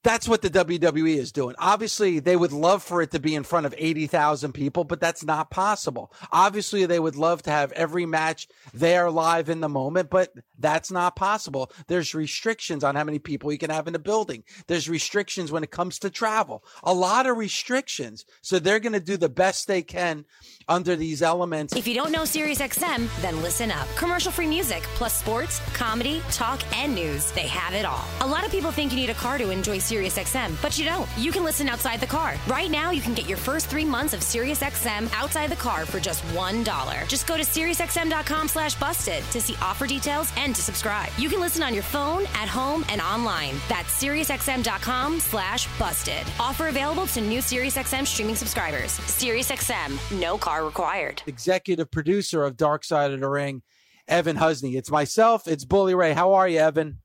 that's 0.03 0.27
what 0.27 0.41
the 0.41 0.49
WWE 0.49 1.17
is 1.17 1.31
doing. 1.31 1.55
Obviously, 1.59 2.19
they 2.19 2.35
would 2.35 2.51
love 2.51 2.81
for 2.83 3.01
it 3.01 3.11
to 3.11 3.19
be 3.19 3.35
in 3.35 3.43
front 3.43 3.65
of 3.65 3.75
80,000 3.77 4.51
people, 4.53 4.83
but 4.83 4.99
that's 4.99 5.23
not 5.23 5.51
possible. 5.51 6.11
Obviously, 6.31 6.85
they 6.85 6.99
would 6.99 7.15
love 7.15 7.43
to 7.43 7.51
have 7.51 7.71
every 7.73 8.05
match 8.05 8.47
there 8.73 9.11
live 9.11 9.49
in 9.49 9.61
the 9.61 9.69
moment, 9.69 10.09
but 10.09 10.33
that's 10.57 10.91
not 10.91 11.15
possible. 11.15 11.71
There's 11.87 12.15
restrictions 12.15 12.83
on 12.83 12.95
how 12.95 13.03
many 13.03 13.19
people 13.19 13.51
you 13.51 13.57
can 13.57 13.69
have 13.69 13.87
in 13.87 13.95
a 13.95 13.99
building. 13.99 14.43
There's 14.67 14.89
restrictions 14.89 15.51
when 15.51 15.63
it 15.63 15.71
comes 15.71 15.99
to 15.99 16.09
travel. 16.09 16.63
A 16.83 16.93
lot 16.93 17.27
of 17.27 17.37
restrictions. 17.37 18.25
So 18.41 18.59
they're 18.59 18.79
going 18.79 18.93
to 18.93 18.99
do 18.99 19.17
the 19.17 19.29
best 19.29 19.67
they 19.67 19.81
can 19.83 20.25
under 20.67 20.95
these 20.95 21.21
elements. 21.21 21.75
If 21.75 21.87
you 21.87 21.95
don't 21.95 22.11
know 22.11 22.23
SiriusXM, 22.23 23.07
then 23.21 23.41
listen 23.41 23.71
up. 23.71 23.87
Commercial 23.95 24.31
free 24.31 24.47
music 24.47 24.83
plus 24.95 25.17
sports, 25.17 25.59
comedy, 25.73 26.21
talk, 26.31 26.61
and 26.75 26.95
news. 26.95 27.31
They 27.33 27.47
have 27.47 27.73
it 27.73 27.85
all. 27.85 28.05
A 28.21 28.27
lot 28.27 28.45
of 28.45 28.51
people 28.51 28.71
think 28.71 28.91
you 28.91 28.97
need 28.97 29.09
a 29.09 29.15
car 29.15 29.37
to 29.37 29.49
enjoy 29.49 29.77
SiriusXM, 29.91 30.61
but 30.61 30.77
you 30.79 30.85
don't. 30.85 31.09
You 31.17 31.31
can 31.31 31.43
listen 31.43 31.67
outside 31.67 31.99
the 31.99 32.07
car. 32.07 32.35
Right 32.47 32.71
now, 32.71 32.91
you 32.91 33.01
can 33.01 33.13
get 33.13 33.27
your 33.27 33.37
first 33.37 33.67
three 33.67 33.83
months 33.83 34.13
of 34.13 34.21
SiriusXM 34.21 35.11
outside 35.13 35.49
the 35.49 35.55
car 35.57 35.85
for 35.85 35.99
just 35.99 36.23
$1. 36.27 37.07
Just 37.09 37.27
go 37.27 37.35
to 37.35 37.43
SiriusXM.com 37.43 38.47
slash 38.47 38.75
busted 38.75 39.23
to 39.31 39.41
see 39.41 39.55
offer 39.61 39.85
details 39.85 40.31
and 40.37 40.55
to 40.55 40.61
subscribe. 40.61 41.09
You 41.17 41.27
can 41.27 41.41
listen 41.41 41.61
on 41.61 41.73
your 41.73 41.83
phone, 41.83 42.23
at 42.35 42.47
home, 42.47 42.85
and 42.87 43.01
online. 43.01 43.55
That's 43.67 44.01
SiriusXM.com 44.01 45.19
slash 45.19 45.67
busted. 45.77 46.23
Offer 46.39 46.69
available 46.69 47.07
to 47.07 47.21
new 47.21 47.39
SiriusXM 47.39 48.07
streaming 48.07 48.35
subscribers. 48.35 48.97
SiriusXM, 48.99 50.19
no 50.19 50.37
car 50.37 50.63
required. 50.63 51.21
Executive 51.27 51.91
producer 51.91 52.45
of 52.45 52.55
Dark 52.55 52.85
Side 52.85 53.11
of 53.11 53.19
the 53.19 53.29
Ring, 53.29 53.61
Evan 54.07 54.37
Husney. 54.37 54.75
It's 54.75 54.89
myself, 54.89 55.47
it's 55.47 55.65
Bully 55.65 55.95
Ray. 55.95 56.13
How 56.13 56.33
are 56.33 56.47
you, 56.47 56.59
Evan? 56.59 56.99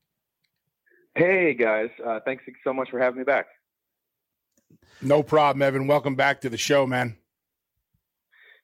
Hey 1.17 1.55
guys, 1.55 1.89
uh, 2.07 2.21
thanks 2.27 2.45
so 2.63 2.75
much 2.75 2.91
for 2.91 3.01
having 3.01 3.17
me 3.17 3.25
back. 3.25 3.47
No 5.01 5.23
problem, 5.23 5.63
Evan. 5.63 5.87
Welcome 5.87 6.15
back 6.15 6.43
to 6.43 6.51
the 6.51 6.59
show, 6.59 6.87
man. 6.87 7.17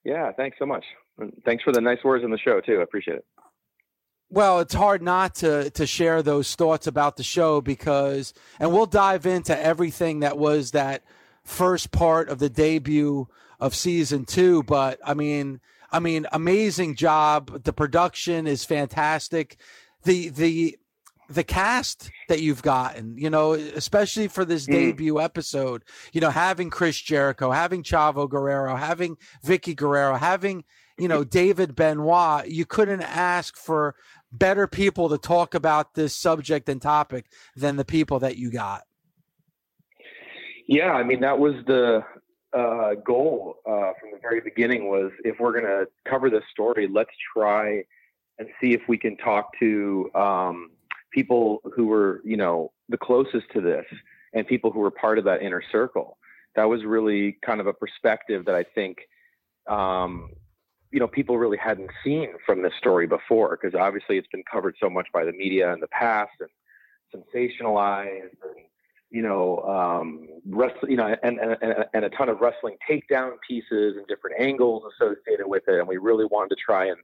Yeah, 0.05 0.33
thanks 0.33 0.59
so 0.59 0.67
much. 0.67 0.85
And 1.17 1.33
thanks 1.47 1.65
for 1.65 1.73
the 1.73 1.81
nice 1.81 2.05
words 2.05 2.23
in 2.25 2.31
the 2.31 2.39
show 2.39 2.61
too. 2.61 2.81
I 2.81 2.83
appreciate 2.83 3.17
it. 3.17 3.25
Well, 4.29 4.61
it's 4.61 4.75
hard 4.75 5.03
not 5.03 5.37
to 5.37 5.71
to 5.71 5.87
share 5.87 6.23
those 6.23 6.55
thoughts 6.55 6.87
about 6.87 7.17
the 7.17 7.23
show 7.23 7.63
because, 7.63 8.35
and 8.61 8.71
we'll 8.71 8.85
dive 8.85 9.25
into 9.25 9.59
everything 9.59 10.21
that 10.21 10.37
was 10.37 10.73
that 10.73 11.05
first 11.45 11.91
part 11.91 12.29
of 12.29 12.39
the 12.39 12.51
debut 12.51 13.29
of 13.61 13.75
season 13.75 14.27
two. 14.27 14.63
But 14.65 15.01
I 15.03 15.15
mean, 15.15 15.61
I 15.91 16.01
mean, 16.01 16.27
amazing 16.33 16.97
job. 16.97 17.65
The 17.65 17.73
production 17.73 18.47
is 18.47 18.63
fantastic. 18.67 19.57
The 20.05 20.29
the 20.29 20.79
the 21.29 21.45
cast 21.45 22.11
that 22.29 22.41
you've 22.41 22.63
gotten, 22.63 23.17
you 23.17 23.31
know, 23.31 23.53
especially 23.53 24.29
for 24.29 24.45
this 24.45 24.67
mm. 24.67 24.73
debut 24.73 25.21
episode, 25.21 25.83
you 26.13 26.21
know, 26.21 26.31
having 26.31 26.71
Chris 26.71 27.01
Jericho, 27.01 27.51
having 27.51 27.83
Chavo 27.83 28.29
Guerrero, 28.29 28.77
having 28.77 29.17
Vickie 29.45 29.77
Guerrero, 29.77 30.17
having, 30.17 30.65
you 30.99 31.09
know, 31.09 31.25
David 31.25 31.75
Benoit, 31.75 32.49
you 32.49 32.67
couldn't 32.67 33.03
ask 33.03 33.57
for 33.57 33.95
better 34.31 34.67
people 34.67 35.09
to 35.11 35.19
talk 35.19 35.55
about 35.55 35.95
this 35.95 36.15
subject 36.15 36.69
and 36.69 36.81
topic 36.81 37.27
than 37.57 37.77
the 37.77 37.85
people 37.85 38.19
that 38.21 38.37
you 38.37 38.51
got. 38.51 38.83
Yeah, 40.69 40.93
I 40.93 41.03
mean 41.03 41.21
that 41.21 41.39
was 41.39 41.55
the 41.67 42.05
uh, 42.53 42.95
goal 43.05 43.57
uh, 43.67 43.93
from 44.01 44.13
the 44.13 44.19
very 44.21 44.41
beginning 44.41 44.89
was 44.89 45.11
if 45.25 45.37
we're 45.41 45.53
going 45.53 45.65
to 45.65 45.87
cover 46.09 46.31
this 46.31 46.45
story, 46.51 46.89
let's 46.91 47.11
try 47.35 47.83
and 48.39 48.49
see 48.61 48.73
if 48.73 48.83
we 48.89 48.99
can 48.99 49.17
talk 49.17 49.51
to 49.61 50.11
um, 50.15 50.71
people 51.13 51.61
who 51.75 51.87
were, 51.87 52.21
you 52.25 52.37
know, 52.37 52.73
the 52.89 52.97
closest 52.97 53.47
to 53.53 53.61
this 53.61 53.87
and 54.35 54.47
people 54.47 54.71
who 54.71 54.81
were 54.81 54.91
part 54.91 55.19
of 55.19 55.25
that 55.25 55.43
inner 55.43 55.63
circle. 55.71 56.19
That 56.57 56.65
was 56.65 56.85
really 56.85 57.39
kind 57.45 57.61
of 57.61 57.67
a 57.67 57.73
perspective 57.73 58.45
that 58.47 58.55
I 58.55 58.65
think, 58.75 58.99
um, 59.69 60.31
you 60.91 61.01
know, 61.01 61.07
people 61.07 61.39
really 61.39 61.57
hadn't 61.57 61.91
seen 62.05 62.35
from 62.45 62.63
this 62.63 62.73
story 62.79 63.07
before 63.07 63.59
because 63.61 63.79
obviously 63.79 64.19
it's 64.19 64.29
been 64.29 64.45
covered 64.51 64.77
so 64.81 64.91
much 64.91 65.07
by 65.13 65.25
the 65.25 65.33
media 65.33 65.73
in 65.73 65.81
the 65.81 65.89
past 65.89 66.33
and 66.41 66.51
sensationalized 67.15 68.37
and 68.43 68.67
you 69.13 69.21
know, 69.21 69.59
um, 69.59 70.27
wrestling, 70.49 70.91
you 70.91 70.97
know, 70.97 71.15
and, 71.23 71.39
and, 71.39 71.85
and 71.93 72.05
a 72.05 72.09
ton 72.09 72.31
of 72.31 72.41
wrestling 72.41 72.77
takedown 72.91 73.33
pieces 73.47 73.97
and 73.99 74.07
different 74.07 74.41
angles 74.41 74.83
associated 74.95 75.47
with 75.47 75.63
it. 75.69 75.79
And 75.79 75.87
we 75.87 75.99
really 75.99 76.25
wanted 76.25 76.57
to 76.57 76.63
try 76.65 76.87
and 76.87 76.97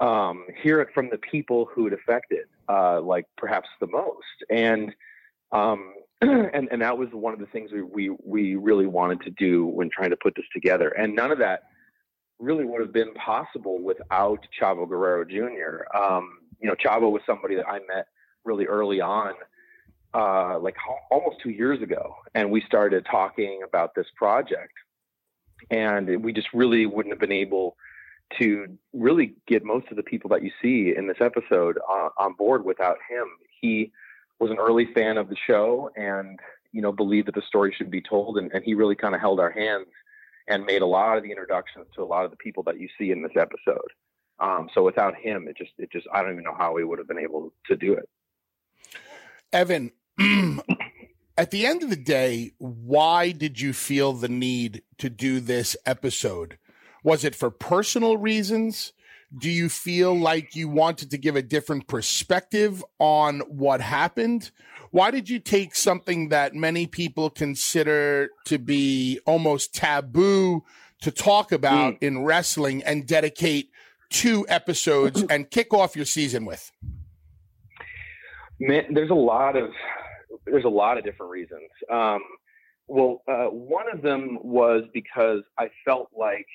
um, 0.00 0.46
hear 0.60 0.80
it 0.80 0.88
from 0.92 1.08
the 1.08 1.18
people 1.18 1.68
who 1.72 1.86
it 1.86 1.92
affected, 1.92 2.46
uh, 2.68 3.00
like 3.00 3.26
perhaps 3.36 3.68
the 3.80 3.86
most. 3.86 4.44
And, 4.50 4.94
um, 5.52 5.94
and, 6.20 6.68
and 6.70 6.82
that 6.82 6.96
was 6.96 7.08
one 7.12 7.32
of 7.32 7.40
the 7.40 7.46
things 7.46 7.70
we, 7.72 7.82
we, 7.82 8.16
we 8.24 8.54
really 8.56 8.86
wanted 8.86 9.20
to 9.22 9.30
do 9.30 9.66
when 9.66 9.90
trying 9.90 10.10
to 10.10 10.16
put 10.16 10.34
this 10.34 10.46
together. 10.52 10.88
And 10.88 11.14
none 11.14 11.30
of 11.30 11.38
that 11.38 11.64
really 12.38 12.64
would 12.64 12.80
have 12.80 12.92
been 12.92 13.14
possible 13.14 13.82
without 13.82 14.40
Chavo 14.60 14.88
Guerrero 14.88 15.24
Jr. 15.24 15.96
Um, 15.96 16.38
you 16.60 16.68
know, 16.68 16.74
Chavo 16.74 17.10
was 17.10 17.22
somebody 17.26 17.54
that 17.56 17.68
I 17.68 17.80
met 17.86 18.06
really 18.44 18.66
early 18.66 19.00
on 19.00 19.34
uh, 20.14 20.58
like 20.58 20.76
almost 21.10 21.36
two 21.42 21.50
years 21.50 21.82
ago, 21.82 22.16
and 22.34 22.50
we 22.50 22.62
started 22.62 23.06
talking 23.10 23.60
about 23.66 23.94
this 23.94 24.06
project. 24.16 24.72
And 25.70 26.22
we 26.22 26.32
just 26.32 26.48
really 26.54 26.86
wouldn't 26.86 27.12
have 27.12 27.20
been 27.20 27.32
able 27.32 27.76
to 28.38 28.66
really 28.92 29.34
get 29.46 29.64
most 29.64 29.86
of 29.90 29.96
the 29.96 30.02
people 30.02 30.28
that 30.30 30.42
you 30.42 30.50
see 30.60 30.94
in 30.96 31.06
this 31.06 31.18
episode 31.20 31.78
uh, 31.88 32.08
on 32.18 32.34
board 32.34 32.64
without 32.64 32.98
him. 33.08 33.26
He 33.60 33.92
was 34.38 34.50
an 34.50 34.58
early 34.58 34.92
fan 34.94 35.16
of 35.16 35.28
the 35.28 35.36
show 35.46 35.90
and 35.96 36.38
you 36.72 36.82
know 36.82 36.92
believed 36.92 37.28
that 37.28 37.34
the 37.34 37.42
story 37.48 37.74
should 37.76 37.90
be 37.90 38.02
told, 38.02 38.38
and, 38.38 38.50
and 38.52 38.64
he 38.64 38.74
really 38.74 38.96
kind 38.96 39.14
of 39.14 39.20
held 39.20 39.40
our 39.40 39.50
hands 39.50 39.86
and 40.48 40.64
made 40.64 40.82
a 40.82 40.86
lot 40.86 41.16
of 41.16 41.22
the 41.22 41.30
introductions 41.30 41.86
to 41.94 42.02
a 42.02 42.04
lot 42.04 42.24
of 42.24 42.30
the 42.30 42.36
people 42.36 42.62
that 42.64 42.78
you 42.78 42.88
see 42.98 43.10
in 43.10 43.22
this 43.22 43.32
episode. 43.36 43.90
Um, 44.38 44.68
so 44.74 44.82
without 44.82 45.14
him, 45.16 45.48
it 45.48 45.56
just 45.56 45.72
it 45.78 45.90
just 45.90 46.06
I 46.12 46.22
don't 46.22 46.32
even 46.32 46.44
know 46.44 46.54
how 46.56 46.72
we 46.72 46.84
would 46.84 46.98
have 46.98 47.08
been 47.08 47.18
able 47.18 47.52
to 47.66 47.76
do 47.76 47.94
it. 47.94 48.08
Evan, 49.52 49.92
at 51.38 51.50
the 51.50 51.66
end 51.66 51.82
of 51.82 51.90
the 51.90 51.96
day, 51.96 52.52
why 52.58 53.32
did 53.32 53.60
you 53.60 53.72
feel 53.72 54.12
the 54.12 54.28
need 54.28 54.82
to 54.98 55.08
do 55.08 55.40
this 55.40 55.76
episode? 55.86 56.58
Was 57.06 57.22
it 57.22 57.36
for 57.36 57.52
personal 57.52 58.16
reasons? 58.16 58.92
Do 59.38 59.48
you 59.48 59.68
feel 59.68 60.12
like 60.12 60.56
you 60.56 60.68
wanted 60.68 61.12
to 61.12 61.16
give 61.16 61.36
a 61.36 61.42
different 61.42 61.86
perspective 61.86 62.84
on 62.98 63.42
what 63.42 63.80
happened? 63.80 64.50
Why 64.90 65.12
did 65.12 65.30
you 65.30 65.38
take 65.38 65.76
something 65.76 66.30
that 66.30 66.56
many 66.56 66.88
people 66.88 67.30
consider 67.30 68.30
to 68.46 68.58
be 68.58 69.20
almost 69.24 69.72
taboo 69.72 70.64
to 71.02 71.12
talk 71.12 71.52
about 71.52 71.94
mm. 71.94 71.98
in 72.02 72.24
wrestling 72.24 72.82
and 72.82 73.06
dedicate 73.06 73.70
two 74.10 74.44
episodes 74.48 75.22
and 75.30 75.48
kick 75.48 75.72
off 75.72 75.94
your 75.94 76.06
season 76.06 76.44
with? 76.44 76.72
Man, 78.58 78.92
there's 78.92 79.10
a 79.10 79.14
lot 79.14 79.54
of 79.54 79.70
there's 80.44 80.64
a 80.64 80.68
lot 80.68 80.98
of 80.98 81.04
different 81.04 81.30
reasons. 81.30 81.70
Um, 81.88 82.20
well, 82.88 83.22
uh, 83.28 83.46
one 83.46 83.86
of 83.92 84.02
them 84.02 84.38
was 84.42 84.82
because 84.92 85.42
I 85.56 85.68
felt 85.84 86.08
like, 86.12 86.46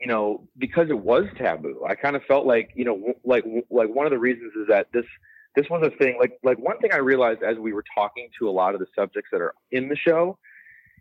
you 0.00 0.06
know, 0.06 0.46
because 0.58 0.90
it 0.90 0.98
was 0.98 1.24
taboo. 1.38 1.84
I 1.88 1.94
kind 1.94 2.16
of 2.16 2.22
felt 2.24 2.46
like, 2.46 2.70
you 2.74 2.84
know, 2.84 3.14
like 3.24 3.44
like 3.70 3.88
one 3.88 4.06
of 4.06 4.10
the 4.10 4.18
reasons 4.18 4.52
is 4.54 4.68
that 4.68 4.88
this 4.92 5.06
this 5.54 5.66
was 5.70 5.82
a 5.86 5.96
thing. 5.96 6.18
Like 6.20 6.38
like 6.42 6.58
one 6.58 6.78
thing 6.78 6.92
I 6.92 6.98
realized 6.98 7.42
as 7.42 7.56
we 7.56 7.72
were 7.72 7.84
talking 7.94 8.28
to 8.38 8.48
a 8.48 8.52
lot 8.52 8.74
of 8.74 8.80
the 8.80 8.86
subjects 8.94 9.30
that 9.32 9.40
are 9.40 9.54
in 9.70 9.88
the 9.88 9.96
show 9.96 10.38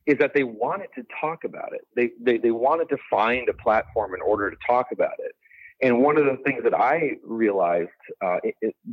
is 0.05 0.17
that 0.19 0.33
they 0.33 0.43
wanted 0.43 0.87
to 0.95 1.05
talk 1.19 1.43
about 1.43 1.73
it. 1.73 1.81
They 1.95 2.11
they 2.21 2.37
they 2.37 2.51
wanted 2.51 2.89
to 2.89 2.97
find 3.09 3.49
a 3.49 3.53
platform 3.53 4.13
in 4.13 4.21
order 4.21 4.49
to 4.49 4.57
talk 4.65 4.87
about 4.91 5.15
it. 5.19 5.35
And 5.81 6.01
one 6.01 6.17
of 6.17 6.25
the 6.25 6.37
things 6.45 6.63
that 6.63 6.73
I 6.73 7.17
realized 7.23 7.89
uh, 8.21 8.37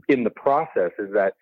in 0.09 0.25
the 0.25 0.31
process 0.31 0.91
is 0.99 1.13
that 1.15 1.35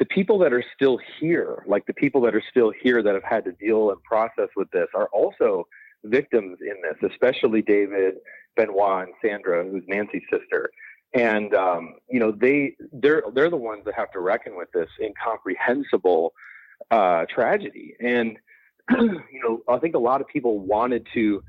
the 0.00 0.04
people 0.06 0.38
that 0.40 0.52
are 0.52 0.64
still 0.74 0.98
here, 1.20 1.64
like 1.66 1.86
the 1.86 1.94
people 1.94 2.20
that 2.22 2.34
are 2.34 2.42
still 2.50 2.72
here 2.82 3.02
that 3.02 3.14
have 3.14 3.24
had 3.24 3.44
to 3.44 3.52
deal 3.52 3.90
and 3.90 4.02
process 4.02 4.48
with 4.56 4.70
this, 4.72 4.88
are 4.94 5.06
also 5.08 5.68
victims 6.04 6.58
in 6.60 6.76
this, 6.82 7.10
especially 7.10 7.62
David, 7.62 8.14
Benoit, 8.56 9.06
and 9.06 9.14
Sandra, 9.22 9.64
who's 9.64 9.84
Nancy's 9.86 10.22
sister. 10.30 10.70
And 11.14 11.54
um, 11.54 11.94
you 12.10 12.20
know, 12.20 12.32
they 12.32 12.76
they're 12.92 13.22
they're 13.34 13.50
the 13.50 13.56
ones 13.56 13.82
that 13.86 13.94
have 13.94 14.10
to 14.12 14.20
reckon 14.20 14.56
with 14.56 14.70
this 14.72 14.88
incomprehensible 15.00 16.34
uh, 16.90 17.24
tragedy. 17.32 17.94
And 18.00 18.36
you 18.90 19.40
know, 19.42 19.62
I 19.68 19.78
think 19.78 19.94
a 19.94 19.98
lot 19.98 20.20
of 20.20 20.28
people 20.28 20.58
wanted 20.58 21.06
to 21.14 21.42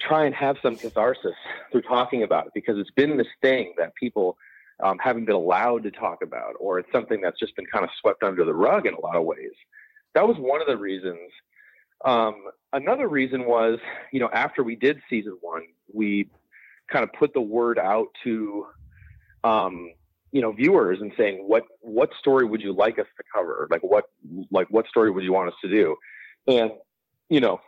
try 0.00 0.24
and 0.24 0.34
have 0.34 0.56
some 0.62 0.76
catharsis 0.76 1.34
through 1.70 1.82
talking 1.82 2.22
about 2.22 2.46
it 2.46 2.52
because 2.54 2.78
it's 2.78 2.90
been 2.92 3.18
this 3.18 3.26
thing 3.42 3.74
that 3.76 3.94
people 3.96 4.38
um, 4.82 4.98
haven't 4.98 5.26
been 5.26 5.34
allowed 5.34 5.82
to 5.82 5.90
talk 5.90 6.22
about, 6.22 6.54
or 6.58 6.78
it's 6.78 6.90
something 6.90 7.20
that's 7.20 7.38
just 7.38 7.54
been 7.56 7.66
kind 7.66 7.84
of 7.84 7.90
swept 8.00 8.22
under 8.22 8.44
the 8.44 8.54
rug 8.54 8.86
in 8.86 8.94
a 8.94 9.00
lot 9.00 9.16
of 9.16 9.24
ways. 9.24 9.52
That 10.14 10.26
was 10.26 10.36
one 10.38 10.60
of 10.60 10.66
the 10.66 10.76
reasons. 10.76 11.18
Um, 12.04 12.44
another 12.72 13.08
reason 13.08 13.44
was, 13.44 13.78
you 14.12 14.20
know, 14.20 14.30
after 14.32 14.62
we 14.62 14.76
did 14.76 15.00
season 15.08 15.36
one, 15.40 15.62
we 15.92 16.28
kind 16.90 17.04
of 17.04 17.12
put 17.12 17.34
the 17.34 17.40
word 17.40 17.78
out 17.78 18.08
to, 18.24 18.66
um, 19.44 19.92
you 20.32 20.40
know, 20.40 20.52
viewers 20.52 21.00
and 21.00 21.12
saying, 21.16 21.44
what 21.46 21.64
what 21.80 22.10
story 22.18 22.44
would 22.44 22.60
you 22.60 22.72
like 22.72 22.98
us 22.98 23.06
to 23.16 23.22
cover? 23.34 23.68
Like 23.70 23.82
what 23.82 24.04
like 24.50 24.68
what 24.70 24.86
story 24.86 25.10
would 25.10 25.24
you 25.24 25.32
want 25.32 25.48
us 25.48 25.54
to 25.62 25.68
do? 25.68 25.96
And 26.46 26.72
you 27.28 27.40
know, 27.40 27.60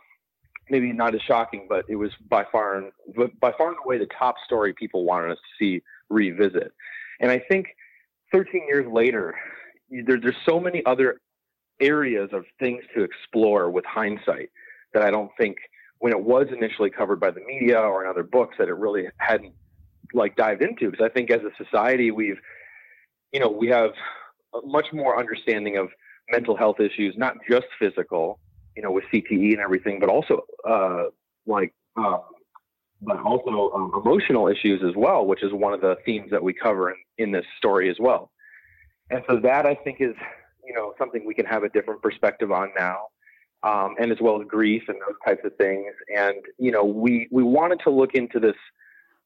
maybe 0.69 0.91
not 0.91 1.13
as 1.15 1.21
shocking, 1.21 1.67
but 1.69 1.85
it 1.89 1.95
was 1.95 2.11
by 2.29 2.45
far 2.51 2.77
and 2.77 2.91
by 3.39 3.51
far 3.57 3.69
and 3.69 3.77
away 3.83 3.97
the 3.97 4.07
top 4.17 4.35
story 4.45 4.73
people 4.73 5.03
wanted 5.03 5.31
us 5.31 5.37
to 5.37 5.63
see 5.63 5.83
revisit. 6.09 6.71
And 7.19 7.31
I 7.31 7.39
think 7.39 7.67
13 8.31 8.67
years 8.67 8.87
later, 8.91 9.35
there, 9.89 10.19
there's 10.19 10.35
so 10.45 10.59
many 10.59 10.85
other 10.85 11.21
areas 11.79 12.29
of 12.33 12.45
things 12.59 12.83
to 12.95 13.03
explore 13.03 13.69
with 13.69 13.85
hindsight 13.85 14.49
that 14.93 15.03
I 15.03 15.11
don't 15.11 15.31
think 15.37 15.57
when 15.99 16.11
it 16.11 16.19
was 16.19 16.47
initially 16.51 16.89
covered 16.89 17.19
by 17.19 17.31
the 17.31 17.41
media 17.41 17.79
or 17.79 18.03
in 18.03 18.09
other 18.09 18.23
books 18.23 18.55
that 18.59 18.67
it 18.67 18.75
really 18.75 19.05
hadn't 19.17 19.53
like 20.13 20.35
dived 20.35 20.61
into. 20.61 20.91
Because 20.91 21.05
I 21.05 21.09
think 21.09 21.31
as 21.31 21.41
a 21.41 21.63
society, 21.63 22.11
we've, 22.11 22.39
you 23.31 23.39
know, 23.39 23.49
we 23.49 23.67
have 23.69 23.91
a 24.53 24.65
much 24.65 24.87
more 24.93 25.17
understanding 25.17 25.77
of 25.77 25.89
mental 26.29 26.55
health 26.55 26.79
issues, 26.79 27.15
not 27.17 27.35
just 27.49 27.65
physical, 27.79 28.39
you 28.75 28.83
know, 28.83 28.91
with 28.91 29.05
CTE 29.13 29.53
and 29.53 29.59
everything, 29.59 29.99
but 29.99 30.09
also 30.09 30.41
uh, 30.67 31.05
like 31.45 31.73
um, 31.95 32.21
but 33.05 33.19
also 33.21 33.71
um, 33.75 33.91
emotional 34.03 34.47
issues 34.47 34.81
as 34.87 34.95
well, 34.95 35.25
which 35.25 35.43
is 35.43 35.51
one 35.51 35.73
of 35.73 35.81
the 35.81 35.95
themes 36.05 36.31
that 36.31 36.41
we 36.41 36.53
cover 36.53 36.91
in, 36.91 36.97
in 37.17 37.31
this 37.31 37.45
story 37.57 37.89
as 37.89 37.97
well. 37.99 38.31
And 39.09 39.23
so 39.29 39.37
that 39.37 39.65
I 39.65 39.75
think 39.75 39.97
is, 39.99 40.15
you 40.65 40.73
know, 40.73 40.93
something 40.97 41.25
we 41.25 41.33
can 41.33 41.45
have 41.45 41.63
a 41.63 41.69
different 41.69 42.01
perspective 42.01 42.51
on 42.51 42.69
now, 42.77 43.07
um, 43.63 43.95
and 43.99 44.11
as 44.11 44.19
well 44.21 44.41
as 44.41 44.47
grief 44.47 44.83
and 44.87 44.97
those 44.97 45.17
types 45.25 45.41
of 45.45 45.55
things. 45.57 45.93
And 46.15 46.37
you 46.57 46.71
know, 46.71 46.83
we 46.83 47.27
we 47.31 47.43
wanted 47.43 47.79
to 47.83 47.89
look 47.89 48.13
into 48.13 48.39
this 48.39 48.55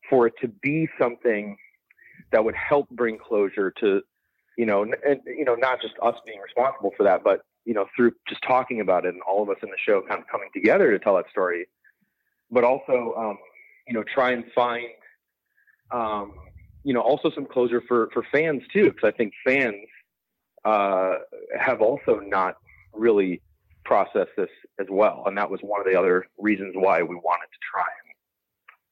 for 0.10 0.28
it 0.28 0.34
to 0.42 0.48
be 0.48 0.88
something 1.00 1.58
that 2.32 2.44
would 2.44 2.56
help 2.56 2.90
bring 2.90 3.18
closure 3.18 3.72
to, 3.80 4.02
you 4.58 4.66
know, 4.66 4.84
and 4.84 5.20
you 5.26 5.46
know, 5.46 5.56
not 5.56 5.82
just 5.82 5.94
us 6.02 6.16
being 6.26 6.40
responsible 6.40 6.92
for 6.98 7.04
that, 7.04 7.24
but 7.24 7.42
you 7.66 7.74
know, 7.74 7.86
through 7.96 8.14
just 8.28 8.42
talking 8.44 8.80
about 8.80 9.06
it 9.06 9.14
and 9.14 9.22
all 9.24 9.44
of 9.44 9.50
us 9.50 9.58
in 9.62 9.70
the 9.70 9.78
show 9.78 10.02
kind 10.08 10.22
of 10.22 10.28
coming 10.28 10.50
together 10.54 10.92
to 10.92 11.00
tell 11.00 11.16
that 11.16 11.30
story, 11.30 11.68
but 12.50 12.64
also 12.64 13.14
um, 13.18 13.38
you 13.88 13.94
know, 13.94 14.04
try 14.04 14.32
and 14.32 14.44
find, 14.54 14.88
um, 15.92 16.34
you 16.84 16.94
know, 16.94 17.02
also 17.02 17.32
some 17.32 17.46
closure 17.46 17.82
for, 17.88 18.10
for 18.14 18.24
fans 18.32 18.62
too, 18.72 18.92
because 18.92 19.08
I 19.08 19.12
think 19.12 19.34
fans 19.46 19.88
uh, 20.66 21.16
have 21.60 21.82
also 21.82 22.20
not 22.20 22.58
really 22.94 23.42
processed 23.86 24.32
this 24.36 24.50
as 24.80 24.88
well. 24.90 25.24
And 25.26 25.38
that 25.38 25.50
was 25.50 25.60
one 25.62 25.80
of 25.80 25.88
the 25.88 25.98
other 25.98 26.28
reasons 26.38 26.74
why 26.76 27.02
we 27.02 27.16
wanted 27.16 27.48
to 27.48 27.60
try 27.74 27.86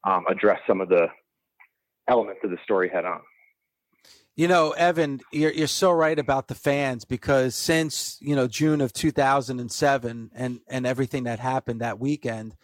and 0.05 0.13
um, 0.13 0.26
address 0.30 0.59
some 0.66 0.82
of 0.82 0.89
the 0.89 1.07
elements 2.07 2.41
of 2.43 2.51
the 2.51 2.57
story 2.63 2.89
head 2.89 3.05
on. 3.05 3.22
You 4.38 4.49
know, 4.49 4.72
Evan, 4.72 5.22
you're 5.32 5.51
you're 5.51 5.68
so 5.68 5.91
right 5.91 6.20
about 6.20 6.49
the 6.49 6.55
fans 6.55 7.05
because 7.05 7.55
since 7.55 8.18
you 8.22 8.36
know 8.36 8.47
June 8.47 8.82
of 8.82 8.91
2007 8.91 10.32
and 10.36 10.59
and 10.68 10.86
everything 10.86 11.24
that 11.24 11.39
happened 11.39 11.80
that 11.80 11.99
weekend, 11.99 12.55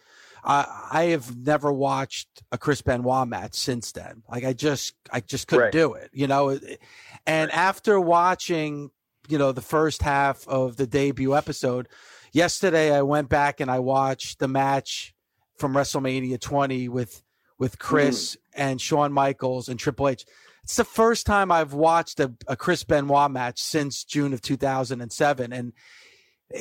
I 0.42 0.88
I 0.90 1.04
have 1.06 1.36
never 1.36 1.72
watched 1.72 2.28
a 2.50 2.58
Chris 2.58 2.82
Benoit 2.82 3.28
match 3.28 3.54
since 3.54 3.92
then. 3.92 4.22
Like 4.30 4.44
I 4.44 4.52
just 4.52 4.94
I 5.10 5.20
just 5.20 5.48
couldn't 5.48 5.64
Right. 5.64 5.72
do 5.72 5.94
it, 5.94 6.10
you 6.12 6.26
know. 6.26 6.58
And 7.26 7.50
after 7.52 8.00
watching, 8.00 8.90
you 9.28 9.38
know, 9.38 9.52
the 9.52 9.60
first 9.60 10.02
half 10.02 10.46
of 10.48 10.76
the 10.76 10.86
debut 10.86 11.36
episode 11.36 11.88
yesterday, 12.32 12.94
I 12.94 13.02
went 13.02 13.28
back 13.28 13.60
and 13.60 13.70
I 13.70 13.78
watched 13.78 14.38
the 14.38 14.48
match 14.48 15.14
from 15.56 15.74
WrestleMania 15.74 16.40
20 16.40 16.88
with 16.88 17.22
with 17.58 17.78
Chris 17.78 18.34
mm. 18.34 18.38
and 18.54 18.80
Shawn 18.80 19.12
Michaels 19.12 19.68
and 19.68 19.78
Triple 19.78 20.08
H. 20.08 20.24
It's 20.64 20.76
the 20.76 20.84
first 20.84 21.26
time 21.26 21.50
I've 21.50 21.72
watched 21.72 22.20
a, 22.20 22.32
a 22.46 22.56
Chris 22.56 22.84
Benoit 22.84 23.30
match 23.30 23.60
since 23.60 24.04
June 24.04 24.32
of 24.32 24.40
2007, 24.42 25.52
and 25.52 25.72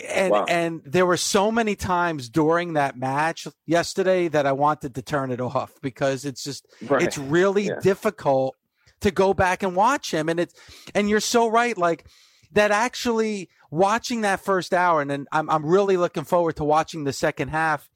and 0.09 0.31
Wow. 0.31 0.45
and 0.47 0.81
there 0.85 1.05
were 1.05 1.17
so 1.17 1.51
many 1.51 1.75
times 1.75 2.29
during 2.29 2.73
that 2.73 2.97
match 2.97 3.47
yesterday 3.65 4.27
that 4.27 4.45
I 4.45 4.51
wanted 4.51 4.95
to 4.95 5.01
turn 5.01 5.31
it 5.31 5.41
off 5.41 5.73
because 5.81 6.25
it's 6.25 6.43
just 6.43 6.65
Right. 6.81 7.01
it's 7.03 7.17
really 7.17 7.67
Yeah. 7.67 7.79
difficult 7.81 8.55
to 9.01 9.11
go 9.11 9.33
back 9.33 9.63
and 9.63 9.75
watch 9.75 10.13
him, 10.13 10.29
and 10.29 10.39
it's 10.39 10.53
and 10.93 11.09
you're 11.09 11.19
so 11.19 11.47
right, 11.49 11.77
like 11.77 12.05
that 12.53 12.71
actually 12.71 13.49
watching 13.71 14.21
that 14.21 14.39
first 14.41 14.73
hour, 14.73 15.01
and 15.01 15.09
then 15.09 15.25
I'm 15.31 15.49
I'm 15.49 15.65
really 15.65 15.97
looking 15.97 16.23
forward 16.25 16.55
to 16.57 16.63
watching 16.63 17.03
the 17.03 17.13
second 17.13 17.49
half 17.49 17.89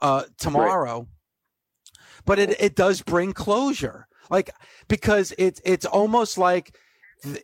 uh 0.00 0.22
tomorrow 0.38 1.08
but 2.24 2.38
it 2.38 2.60
it 2.60 2.76
does 2.76 3.02
bring 3.02 3.32
closure 3.32 4.06
like 4.30 4.50
because 4.86 5.32
it's 5.38 5.60
it's 5.64 5.84
almost 5.84 6.38
like 6.38 6.76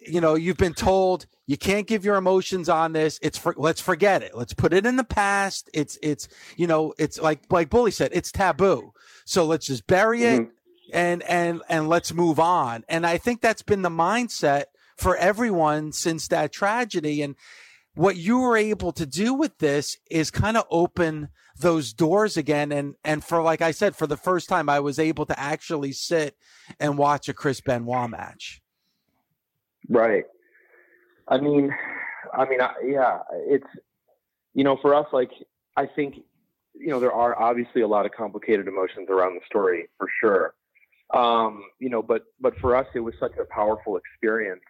you 0.00 0.20
know 0.20 0.34
you've 0.34 0.56
been 0.56 0.74
told 0.74 1.26
you 1.46 1.56
can't 1.56 1.86
give 1.86 2.04
your 2.04 2.16
emotions 2.16 2.68
on 2.68 2.92
this 2.92 3.18
it's 3.22 3.36
for 3.36 3.54
let's 3.56 3.80
forget 3.80 4.22
it 4.22 4.36
let's 4.36 4.54
put 4.54 4.72
it 4.72 4.86
in 4.86 4.96
the 4.96 5.04
past 5.04 5.68
it's 5.74 5.98
it's 6.02 6.28
you 6.56 6.66
know 6.66 6.94
it's 6.98 7.20
like 7.20 7.40
like 7.50 7.70
bully 7.70 7.90
said 7.90 8.10
it's 8.12 8.32
taboo. 8.32 8.92
So 9.24 9.44
let's 9.44 9.66
just 9.66 9.86
bury 9.86 10.22
it 10.24 10.42
mm-hmm. 10.42 10.90
and 10.92 11.22
and 11.24 11.62
and 11.68 11.88
let's 11.88 12.12
move 12.12 12.38
on. 12.38 12.84
And 12.88 13.06
i 13.06 13.18
think 13.18 13.40
that's 13.40 13.62
been 13.62 13.82
the 13.82 13.90
mindset 13.90 14.64
for 14.96 15.16
everyone 15.16 15.92
since 15.92 16.28
that 16.28 16.52
tragedy. 16.52 17.22
And 17.22 17.36
what 17.94 18.16
you 18.16 18.38
were 18.38 18.56
able 18.56 18.92
to 18.92 19.06
do 19.06 19.34
with 19.34 19.58
this 19.58 19.98
is 20.10 20.30
kind 20.30 20.56
of 20.56 20.64
open 20.70 21.28
those 21.56 21.92
doors 21.92 22.36
again. 22.36 22.72
And 22.72 22.94
and 23.04 23.24
for 23.24 23.42
like 23.42 23.62
I 23.62 23.70
said 23.70 23.96
for 23.96 24.06
the 24.06 24.16
first 24.16 24.48
time 24.48 24.68
I 24.68 24.80
was 24.80 24.98
able 24.98 25.26
to 25.26 25.38
actually 25.38 25.92
sit 25.92 26.36
and 26.80 26.98
watch 26.98 27.28
a 27.28 27.34
Chris 27.34 27.60
Benoit 27.60 28.10
match. 28.10 28.60
Right. 29.88 30.24
I 31.28 31.38
mean, 31.38 31.74
I 32.32 32.48
mean, 32.48 32.60
I, 32.60 32.72
yeah, 32.84 33.18
it's 33.32 33.66
you 34.54 34.64
know, 34.64 34.78
for 34.80 34.94
us, 34.94 35.06
like 35.12 35.30
I 35.76 35.86
think 35.86 36.16
you 36.74 36.88
know 36.88 37.00
there 37.00 37.12
are 37.12 37.40
obviously 37.40 37.82
a 37.82 37.88
lot 37.88 38.06
of 38.06 38.12
complicated 38.12 38.68
emotions 38.68 39.08
around 39.10 39.34
the 39.34 39.40
story 39.46 39.88
for 39.98 40.08
sure. 40.20 40.54
Um, 41.12 41.64
you 41.78 41.90
know, 41.90 42.02
but 42.02 42.24
but 42.40 42.56
for 42.58 42.76
us, 42.76 42.86
it 42.94 43.00
was 43.00 43.14
such 43.20 43.36
a 43.40 43.44
powerful 43.44 43.96
experience. 43.96 44.62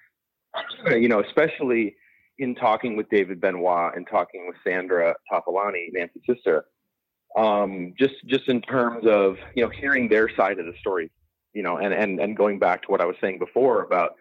You 0.88 1.08
know, 1.08 1.20
especially 1.20 1.96
in 2.38 2.54
talking 2.54 2.96
with 2.96 3.08
David 3.10 3.40
Benoit 3.40 3.96
and 3.96 4.06
talking 4.08 4.46
with 4.46 4.56
Sandra 4.64 5.14
Toffoloni, 5.32 5.88
Nancy's 5.92 6.22
sister. 6.28 6.66
Um, 7.36 7.94
just 7.98 8.14
just 8.26 8.48
in 8.48 8.60
terms 8.62 9.04
of 9.06 9.36
you 9.54 9.64
know 9.64 9.70
hearing 9.70 10.08
their 10.08 10.28
side 10.36 10.58
of 10.58 10.66
the 10.66 10.74
story, 10.78 11.10
you 11.52 11.62
know, 11.62 11.78
and 11.78 11.92
and 11.92 12.20
and 12.20 12.36
going 12.36 12.58
back 12.58 12.82
to 12.82 12.88
what 12.88 13.00
I 13.00 13.06
was 13.06 13.16
saying 13.20 13.38
before 13.38 13.82
about 13.82 14.14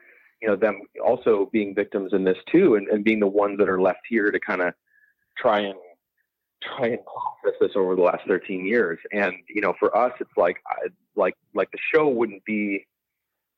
you 0.44 0.50
know 0.50 0.58
them 0.58 0.82
also 1.04 1.50
being 1.54 1.74
victims 1.74 2.12
in 2.12 2.26
this 2.26 2.38
too 2.52 2.76
and, 2.76 2.90
and 2.90 3.06
being 3.06 3.22
the 3.22 3.28
ones 3.28 3.58
that 3.58 3.70
are 3.70 3.82
left 3.82 4.02
here 4.10 4.30
to 4.30 4.40
kind 4.42 4.62
of 4.62 4.74
try 5.38 5.62
and 5.62 5.76
try 6.62 6.88
and 6.88 7.00
process 7.06 7.58
this 7.62 7.72
over 7.76 7.96
the 7.96 8.02
last 8.02 8.28
13 8.28 8.66
years. 8.66 9.00
And 9.14 9.34
you 9.48 9.62
know 9.62 9.74
for 9.80 9.96
us 9.96 10.12
it's 10.20 10.36
like 10.36 10.58
like 11.16 11.36
like 11.56 11.72
the 11.72 11.80
show 11.94 12.10
wouldn't 12.10 12.44
be 12.44 12.86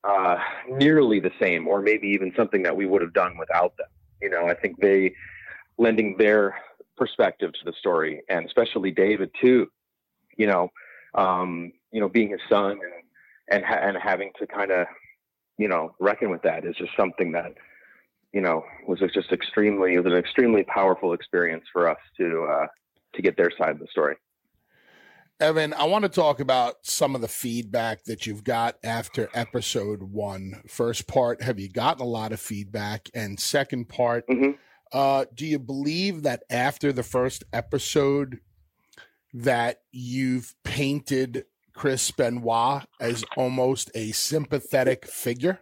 uh 0.04 0.38
nearly 0.70 1.20
the 1.20 1.32
same 1.42 1.68
or 1.68 1.82
maybe 1.82 2.08
even 2.08 2.32
something 2.38 2.62
that 2.62 2.78
we 2.78 2.86
would 2.86 3.02
have 3.02 3.14
done 3.14 3.36
without 3.38 3.76
them. 3.78 3.88
You 4.22 4.30
know 4.30 4.48
i 4.48 4.54
think 4.54 4.80
they 4.80 5.14
lending 5.78 6.16
their 6.18 6.56
perspective 6.96 7.52
to 7.54 7.66
the 7.66 7.74
story 7.74 8.22
and 8.30 8.46
especially 8.46 8.92
david 8.92 9.30
too 9.42 9.68
you 10.38 10.48
know 10.48 10.70
um 11.16 11.72
you 11.92 12.00
know 12.00 12.08
being 12.08 12.30
his 12.30 12.40
son 12.50 12.72
and 12.72 13.04
and, 13.50 13.66
ha- 13.66 13.82
and 13.82 13.98
having 13.98 14.32
to 14.40 14.48
kind 14.48 14.72
of 14.72 14.88
you 15.58 15.68
know, 15.68 15.96
reckon 16.00 16.30
with 16.30 16.42
that 16.44 16.66
is 16.66 16.76
just 16.76 16.92
something 16.98 17.32
that, 17.34 17.54
you 18.34 18.42
know, 18.42 18.64
was 18.88 19.00
just 19.14 19.32
extremely, 19.32 19.96
it 19.96 20.04
was 20.04 20.14
an 20.14 20.20
extremely 20.20 20.64
powerful 20.64 21.14
experience 21.14 21.66
for 21.72 21.90
us 21.90 21.98
to, 22.18 22.44
uh, 22.44 22.68
to 23.14 23.22
get 23.22 23.38
their 23.38 23.52
side 23.58 23.70
of 23.70 23.80
the 23.80 23.88
story. 23.88 24.16
Evan, 25.40 25.74
I 25.74 25.84
want 25.84 26.04
to 26.04 26.10
talk 26.10 26.40
about 26.40 26.76
some 26.84 27.14
of 27.14 27.20
the 27.20 27.28
feedback 27.28 28.06
that 28.06 28.26
you've 28.26 28.46
got 28.46 28.78
after 28.84 29.30
episode 29.34 30.02
one. 30.02 30.62
First 30.66 31.08
part, 31.08 31.42
have 31.42 31.60
you 31.60 31.70
gotten 31.70 32.02
a 32.02 32.08
lot 32.08 32.32
of 32.32 32.40
feedback? 32.40 33.10
And 33.14 33.38
second 33.38 33.90
part, 33.90 34.26
Mhm. 34.28 34.58
uh, 34.94 35.26
do 35.34 35.46
you 35.46 35.60
believe 35.60 36.24
that 36.24 36.44
after 36.50 36.94
the 36.94 37.04
first 37.04 37.44
episode 37.52 38.40
that 39.34 39.82
you've 39.92 40.56
painted 40.64 41.46
Chris 41.76 42.10
Benoit 42.12 42.84
as 43.00 43.24
almost 43.36 43.92
a 43.96 44.12
sympathetic 44.12 45.06
figure? 45.06 45.60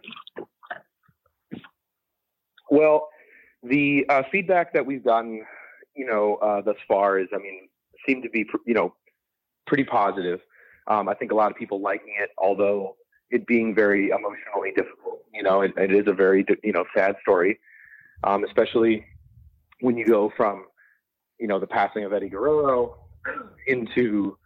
Well, 2.70 3.08
the 3.62 4.06
uh, 4.08 4.22
feedback 4.30 4.72
that 4.72 4.86
we've 4.86 5.04
gotten, 5.04 5.44
you 5.96 6.06
know, 6.06 6.36
uh, 6.36 6.60
thus 6.62 6.76
far 6.86 7.18
is, 7.18 7.28
I 7.34 7.38
mean, 7.38 7.68
seemed 8.06 8.22
to 8.22 8.30
be, 8.30 8.46
you 8.66 8.74
know, 8.74 8.94
pretty 9.66 9.84
positive. 9.84 10.40
Um, 10.86 11.08
I 11.08 11.14
think 11.14 11.32
a 11.32 11.34
lot 11.34 11.50
of 11.50 11.56
people 11.56 11.80
liking 11.80 12.14
it, 12.20 12.30
although 12.38 12.96
it 13.30 13.46
being 13.46 13.74
very 13.74 14.10
emotionally 14.10 14.72
difficult. 14.76 15.24
You 15.32 15.42
know, 15.42 15.62
it, 15.62 15.72
it 15.76 15.92
is 15.92 16.06
a 16.06 16.12
very, 16.12 16.44
you 16.62 16.72
know, 16.72 16.84
sad 16.94 17.16
story, 17.22 17.58
um, 18.22 18.44
especially 18.44 19.04
when 19.80 19.96
you 19.96 20.06
go 20.06 20.32
from, 20.36 20.66
you 21.40 21.48
know, 21.48 21.58
the 21.58 21.66
passing 21.66 22.04
of 22.04 22.12
Eddie 22.12 22.28
Guerrero 22.28 22.98
into, 23.66 24.36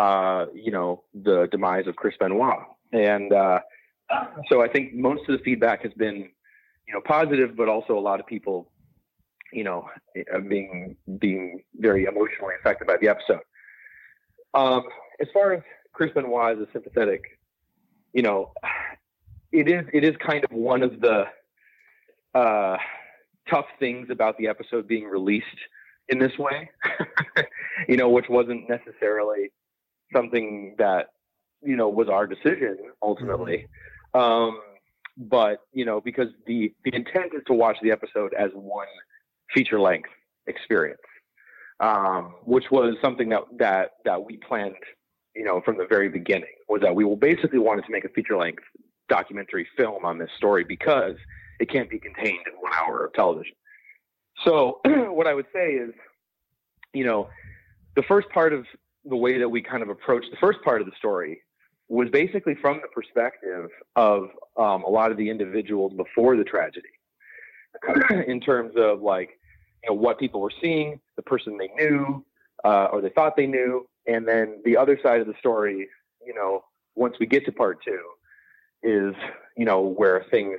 uh, 0.00 0.46
you 0.54 0.70
know, 0.70 1.04
the 1.12 1.46
demise 1.50 1.86
of 1.86 1.94
Chris 1.94 2.14
Benoit. 2.18 2.60
And 2.90 3.34
uh, 3.34 3.60
so 4.48 4.62
I 4.62 4.68
think 4.68 4.94
most 4.94 5.28
of 5.28 5.36
the 5.36 5.44
feedback 5.44 5.82
has 5.82 5.92
been, 5.92 6.30
you 6.88 6.94
know, 6.94 7.02
positive, 7.04 7.54
but 7.54 7.68
also 7.68 7.98
a 7.98 8.00
lot 8.00 8.18
of 8.18 8.26
people, 8.26 8.72
you 9.52 9.62
know, 9.62 9.86
being 10.48 10.96
being 11.18 11.62
very 11.74 12.04
emotionally 12.04 12.54
affected 12.58 12.86
by 12.86 12.96
the 12.96 13.08
episode. 13.08 13.42
Um, 14.54 14.84
as 15.20 15.28
far 15.34 15.52
as 15.52 15.62
Chris 15.92 16.10
Benoit 16.14 16.56
is 16.56 16.66
a 16.66 16.72
sympathetic, 16.72 17.22
you 18.14 18.22
know, 18.22 18.54
it 19.52 19.68
is 19.68 19.84
it 19.92 20.02
is 20.02 20.16
kind 20.16 20.44
of 20.44 20.50
one 20.50 20.82
of 20.82 20.98
the 21.02 21.24
uh, 22.34 22.78
tough 23.50 23.66
things 23.78 24.08
about 24.08 24.38
the 24.38 24.48
episode 24.48 24.88
being 24.88 25.04
released 25.04 25.46
in 26.08 26.18
this 26.18 26.38
way, 26.38 26.70
you 27.88 27.98
know, 27.98 28.08
which 28.08 28.30
wasn't 28.30 28.66
necessarily 28.66 29.50
something 30.14 30.74
that 30.78 31.10
you 31.62 31.76
know 31.76 31.88
was 31.88 32.08
our 32.08 32.26
decision 32.26 32.76
ultimately. 33.02 33.66
Um, 34.14 34.60
but 35.16 35.60
you 35.72 35.84
know, 35.84 36.00
because 36.00 36.28
the 36.46 36.72
the 36.84 36.94
intent 36.94 37.32
is 37.34 37.42
to 37.46 37.54
watch 37.54 37.76
the 37.82 37.90
episode 37.90 38.34
as 38.34 38.50
one 38.54 38.88
feature 39.52 39.80
length 39.80 40.10
experience, 40.46 41.00
um, 41.80 42.34
which 42.44 42.70
was 42.70 42.94
something 43.02 43.28
that 43.30 43.42
that 43.58 43.92
that 44.04 44.24
we 44.24 44.38
planned, 44.38 44.74
you 45.34 45.44
know, 45.44 45.60
from 45.64 45.76
the 45.76 45.86
very 45.86 46.08
beginning. 46.08 46.54
Was 46.68 46.80
that 46.82 46.94
we 46.94 47.04
will 47.04 47.16
basically 47.16 47.58
wanted 47.58 47.84
to 47.86 47.92
make 47.92 48.04
a 48.04 48.08
feature 48.08 48.36
length 48.36 48.62
documentary 49.08 49.66
film 49.76 50.04
on 50.04 50.18
this 50.18 50.30
story 50.36 50.64
because 50.64 51.16
it 51.58 51.68
can't 51.70 51.90
be 51.90 51.98
contained 51.98 52.40
in 52.46 52.52
one 52.60 52.72
hour 52.72 53.04
of 53.04 53.12
television. 53.12 53.54
So 54.44 54.80
what 54.84 55.26
I 55.26 55.34
would 55.34 55.46
say 55.52 55.72
is, 55.72 55.92
you 56.94 57.04
know, 57.04 57.28
the 57.96 58.02
first 58.02 58.28
part 58.30 58.52
of 58.52 58.64
the 59.04 59.16
way 59.16 59.38
that 59.38 59.48
we 59.48 59.62
kind 59.62 59.82
of 59.82 59.88
approached 59.88 60.30
the 60.30 60.36
first 60.36 60.62
part 60.62 60.80
of 60.80 60.86
the 60.86 60.96
story 60.96 61.42
was 61.88 62.08
basically 62.10 62.54
from 62.54 62.80
the 62.82 62.88
perspective 62.88 63.68
of 63.96 64.28
um, 64.56 64.84
a 64.84 64.88
lot 64.88 65.10
of 65.10 65.16
the 65.16 65.28
individuals 65.28 65.92
before 65.94 66.36
the 66.36 66.44
tragedy, 66.44 66.88
in 68.26 68.40
terms 68.40 68.72
of 68.76 69.02
like, 69.02 69.30
you 69.82 69.90
know, 69.90 69.96
what 69.96 70.18
people 70.18 70.40
were 70.40 70.52
seeing, 70.60 71.00
the 71.16 71.22
person 71.22 71.58
they 71.58 71.68
knew, 71.76 72.24
uh, 72.64 72.88
or 72.92 73.00
they 73.00 73.08
thought 73.08 73.36
they 73.36 73.46
knew, 73.46 73.88
and 74.06 74.26
then 74.26 74.60
the 74.64 74.76
other 74.76 74.98
side 75.02 75.20
of 75.20 75.26
the 75.26 75.34
story, 75.38 75.88
you 76.24 76.34
know, 76.34 76.62
once 76.94 77.16
we 77.18 77.26
get 77.26 77.44
to 77.44 77.52
part 77.52 77.78
two, 77.84 78.02
is 78.82 79.14
you 79.56 79.64
know 79.64 79.80
where 79.80 80.24
things, 80.30 80.58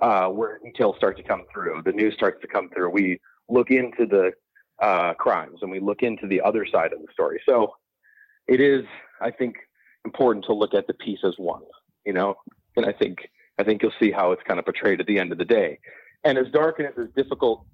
uh, 0.00 0.28
where 0.28 0.58
details 0.64 0.96
start 0.96 1.16
to 1.16 1.22
come 1.22 1.44
through, 1.52 1.82
the 1.84 1.92
news 1.92 2.14
starts 2.14 2.40
to 2.40 2.46
come 2.46 2.68
through. 2.70 2.90
We 2.90 3.20
look 3.48 3.70
into 3.70 4.06
the 4.06 4.32
uh, 4.80 5.14
crimes 5.14 5.58
and 5.62 5.70
we 5.70 5.80
look 5.80 6.02
into 6.02 6.26
the 6.26 6.40
other 6.40 6.66
side 6.66 6.92
of 6.92 7.00
the 7.00 7.08
story. 7.12 7.40
So 7.46 7.74
it 8.46 8.60
is, 8.60 8.84
I 9.20 9.30
think, 9.30 9.56
important 10.04 10.44
to 10.46 10.52
look 10.52 10.74
at 10.74 10.86
the 10.86 10.94
piece 10.94 11.20
as 11.24 11.34
one, 11.38 11.62
you 12.04 12.12
know, 12.12 12.36
and 12.76 12.86
I 12.86 12.92
think 12.92 13.28
I 13.58 13.64
think 13.64 13.82
you'll 13.82 13.92
see 13.98 14.10
how 14.10 14.32
it's 14.32 14.42
kind 14.42 14.58
of 14.58 14.66
portrayed 14.66 15.00
at 15.00 15.06
the 15.06 15.18
end 15.18 15.32
of 15.32 15.38
the 15.38 15.44
day. 15.44 15.78
And 16.24 16.36
as 16.36 16.46
dark 16.52 16.78
and 16.78 16.88
as 16.88 17.08
difficult 17.16 17.64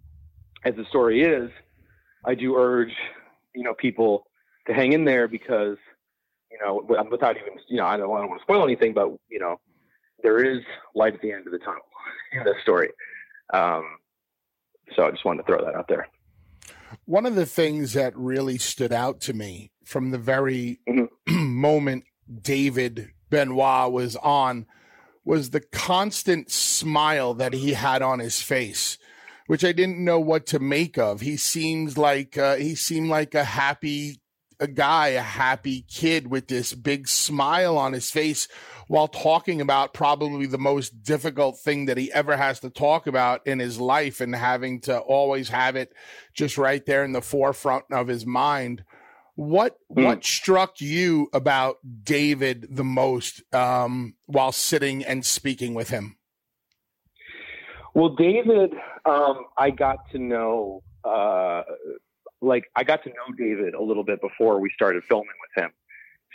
as 0.64 0.74
the 0.76 0.84
story 0.84 1.22
is, 1.22 1.50
I 2.24 2.34
do 2.34 2.57
urge, 2.57 2.94
you 3.55 3.64
know, 3.64 3.74
people 3.74 4.26
to 4.66 4.74
hang 4.74 4.92
in 4.92 5.05
there 5.05 5.26
because, 5.26 5.76
you 6.50 6.59
know, 6.64 6.84
without 7.11 7.36
even, 7.36 7.59
you 7.68 7.78
know, 7.78 7.86
I 7.86 7.96
don't, 7.96 8.14
I 8.14 8.20
don't 8.20 8.28
want 8.28 8.40
to 8.40 8.44
spoil 8.44 8.62
anything, 8.62 8.94
but 8.94 9.09
you 9.28 9.40
know, 9.40 9.59
there 10.22 10.44
is 10.44 10.62
light 10.94 11.14
at 11.14 11.20
the 11.20 11.32
end 11.32 11.46
of 11.46 11.53
the 11.53 11.59
tunnel 11.59 11.82
in 12.32 12.44
this 12.44 12.57
story. 12.62 12.90
Um, 13.53 13.96
so 14.94 15.07
I 15.07 15.11
just 15.11 15.24
wanted 15.24 15.42
to 15.42 15.46
throw 15.46 15.64
that 15.64 15.74
out 15.74 15.88
there. 15.88 16.09
One 17.05 17.26
of 17.26 17.34
the 17.34 17.47
things 17.47 17.93
that 17.95 18.16
really 18.16 18.59
stood 18.59 18.93
out 18.93 19.20
to 19.22 19.32
me 19.32 19.72
from 19.84 20.11
the 20.11 20.18
very 20.18 20.80
mm-hmm. 20.88 21.55
moment 21.61 22.05
David 22.40 23.11
Benoit 23.30 23.93
was 23.93 24.16
on 24.16 24.66
was 25.24 25.51
the 25.51 25.61
constant 25.61 26.51
smile 26.51 27.34
that 27.34 27.53
he 27.53 27.74
had 27.74 28.03
on 28.03 28.18
his 28.18 28.43
face, 28.43 28.99
which 29.47 29.64
I 29.64 29.72
didn't 29.72 30.05
know 30.05 30.18
what 30.18 30.47
to 30.47 30.59
make 30.59 30.99
of. 30.99 31.20
He 31.20 31.36
seems 31.36 31.97
like 31.97 32.36
uh, 32.36 32.57
he 32.57 32.74
seemed 32.74 33.09
like 33.09 33.34
a 33.34 33.45
happy 33.45 34.22
a 34.61 34.66
guy, 34.66 35.09
a 35.09 35.20
happy 35.20 35.84
kid 35.88 36.28
with 36.28 36.48
this 36.48 36.74
big 36.74 37.09
smile 37.09 37.76
on 37.76 37.92
his 37.92 38.11
face 38.11 38.48
while 38.88 39.09
talking 39.09 39.61
about 39.61 39.94
probably 39.94 40.46
the 40.46 40.59
most 40.59 41.03
difficult 41.03 41.59
thing 41.59 41.86
that 41.86 41.96
he 41.96 42.12
ever 42.12 42.36
has 42.36 42.61
to 42.61 42.70
talk 42.70 43.07
about 43.07 43.46
in 43.46 43.59
his 43.59 43.80
life 43.80 44.20
and 44.20 44.34
having 44.34 44.80
to 44.80 44.98
always 44.98 45.48
have 45.48 45.76
it 45.76 45.92
just 46.34 46.59
right 46.59 46.84
there 46.84 47.05
in 47.05 47.12
the 47.12 47.22
forefront 47.22 47.84
of 47.90 48.09
his 48.09 48.26
mind. 48.26 48.84
What 49.34 49.78
mm. 49.90 50.05
what 50.05 50.24
struck 50.24 50.80
you 50.80 51.28
about 51.32 51.78
David 52.05 52.66
the 52.70 52.84
most 52.84 53.42
um, 53.55 54.14
while 54.26 54.53
sitting 54.53 55.05
and 55.05 55.24
speaking 55.24 55.72
with 55.72 55.88
him? 55.88 56.16
Well, 57.94 58.11
David, 58.11 58.72
um, 59.05 59.44
I 59.59 59.70
got 59.70 59.98
to 60.12 60.18
know, 60.18 60.82
uh, 61.05 61.62
like, 62.43 62.64
I 62.76 62.84
got 62.84 63.03
to 63.05 63.11
know 63.11 63.34
David 63.38 63.74
a 63.74 63.82
little 63.82 64.05
bit 64.05 64.20
before 64.20 64.61
we 64.61 64.70
started 64.74 65.03
filming 65.09 65.28
with 65.40 65.64
him. 65.64 65.70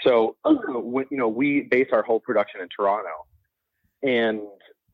So, 0.03 0.37
you 0.45 1.05
know, 1.11 1.27
we 1.27 1.61
base 1.61 1.87
our 1.91 2.03
whole 2.03 2.19
production 2.19 2.61
in 2.61 2.69
Toronto, 2.69 3.25
and 4.03 4.41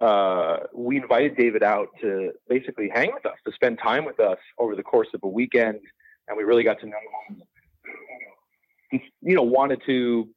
uh, 0.01 0.57
we 0.73 0.97
invited 0.97 1.37
David 1.37 1.61
out 1.61 1.89
to 2.01 2.31
basically 2.49 2.89
hang 2.93 3.13
with 3.13 3.25
us, 3.25 3.37
to 3.45 3.53
spend 3.53 3.79
time 3.79 4.05
with 4.05 4.19
us 4.19 4.39
over 4.57 4.75
the 4.75 4.83
course 4.83 5.09
of 5.13 5.19
a 5.23 5.27
weekend, 5.27 5.79
and 6.27 6.37
we 6.37 6.43
really 6.43 6.63
got 6.63 6.79
to 6.79 6.85
know 6.87 6.97
him. 7.29 9.01
You 9.21 9.35
know, 9.35 9.43
wanted 9.43 9.81
to, 9.85 10.29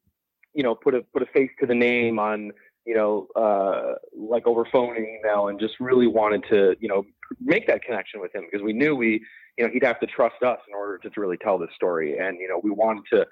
you 0.55 0.63
know, 0.63 0.75
put 0.75 0.95
a 0.95 1.03
put 1.13 1.23
a 1.23 1.27
face 1.27 1.51
to 1.61 1.67
the 1.67 1.75
name 1.75 2.19
on, 2.19 2.51
you 2.85 2.95
know, 2.95 3.29
uh, 3.37 3.95
like 4.17 4.47
over 4.47 4.65
phone 4.73 4.97
and 4.97 5.07
email, 5.07 5.49
and 5.49 5.61
just 5.61 5.75
really 5.79 6.07
wanted 6.07 6.45
to, 6.51 6.77
you 6.81 6.89
know, 6.89 7.05
make 7.41 7.67
that 7.67 7.83
connection 7.83 8.21
with 8.21 8.35
him 8.35 8.45
because 8.51 8.65
we 8.65 8.73
knew 8.73 8.95
we, 8.95 9.23
you 9.57 9.65
know, 9.65 9.71
he'd 9.73 9.85
have 9.85 10.01
to 10.01 10.07
trust 10.07 10.43
us 10.43 10.59
in 10.69 10.75
order 10.75 10.99
to 10.99 11.21
really 11.21 11.37
tell 11.37 11.59
this 11.59 11.71
story, 11.75 12.19
and 12.19 12.39
you 12.41 12.49
know, 12.49 12.61
we 12.63 12.71
wanted 12.71 13.05
to 13.13 13.27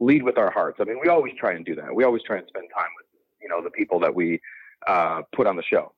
lead 0.00 0.22
with 0.22 0.38
our 0.38 0.50
hearts. 0.50 0.78
I 0.80 0.84
mean, 0.84 0.98
we 1.02 1.08
always 1.08 1.32
try 1.38 1.52
and 1.52 1.64
do 1.64 1.74
that. 1.74 1.94
We 1.94 2.04
always 2.04 2.22
try 2.22 2.38
and 2.38 2.46
spend 2.48 2.68
time 2.74 2.88
with, 2.96 3.06
you 3.42 3.48
know, 3.48 3.62
the 3.62 3.70
people 3.70 4.00
that 4.00 4.14
we 4.14 4.40
uh, 4.86 5.22
put 5.34 5.46
on 5.46 5.56
the 5.56 5.62
show. 5.62 5.92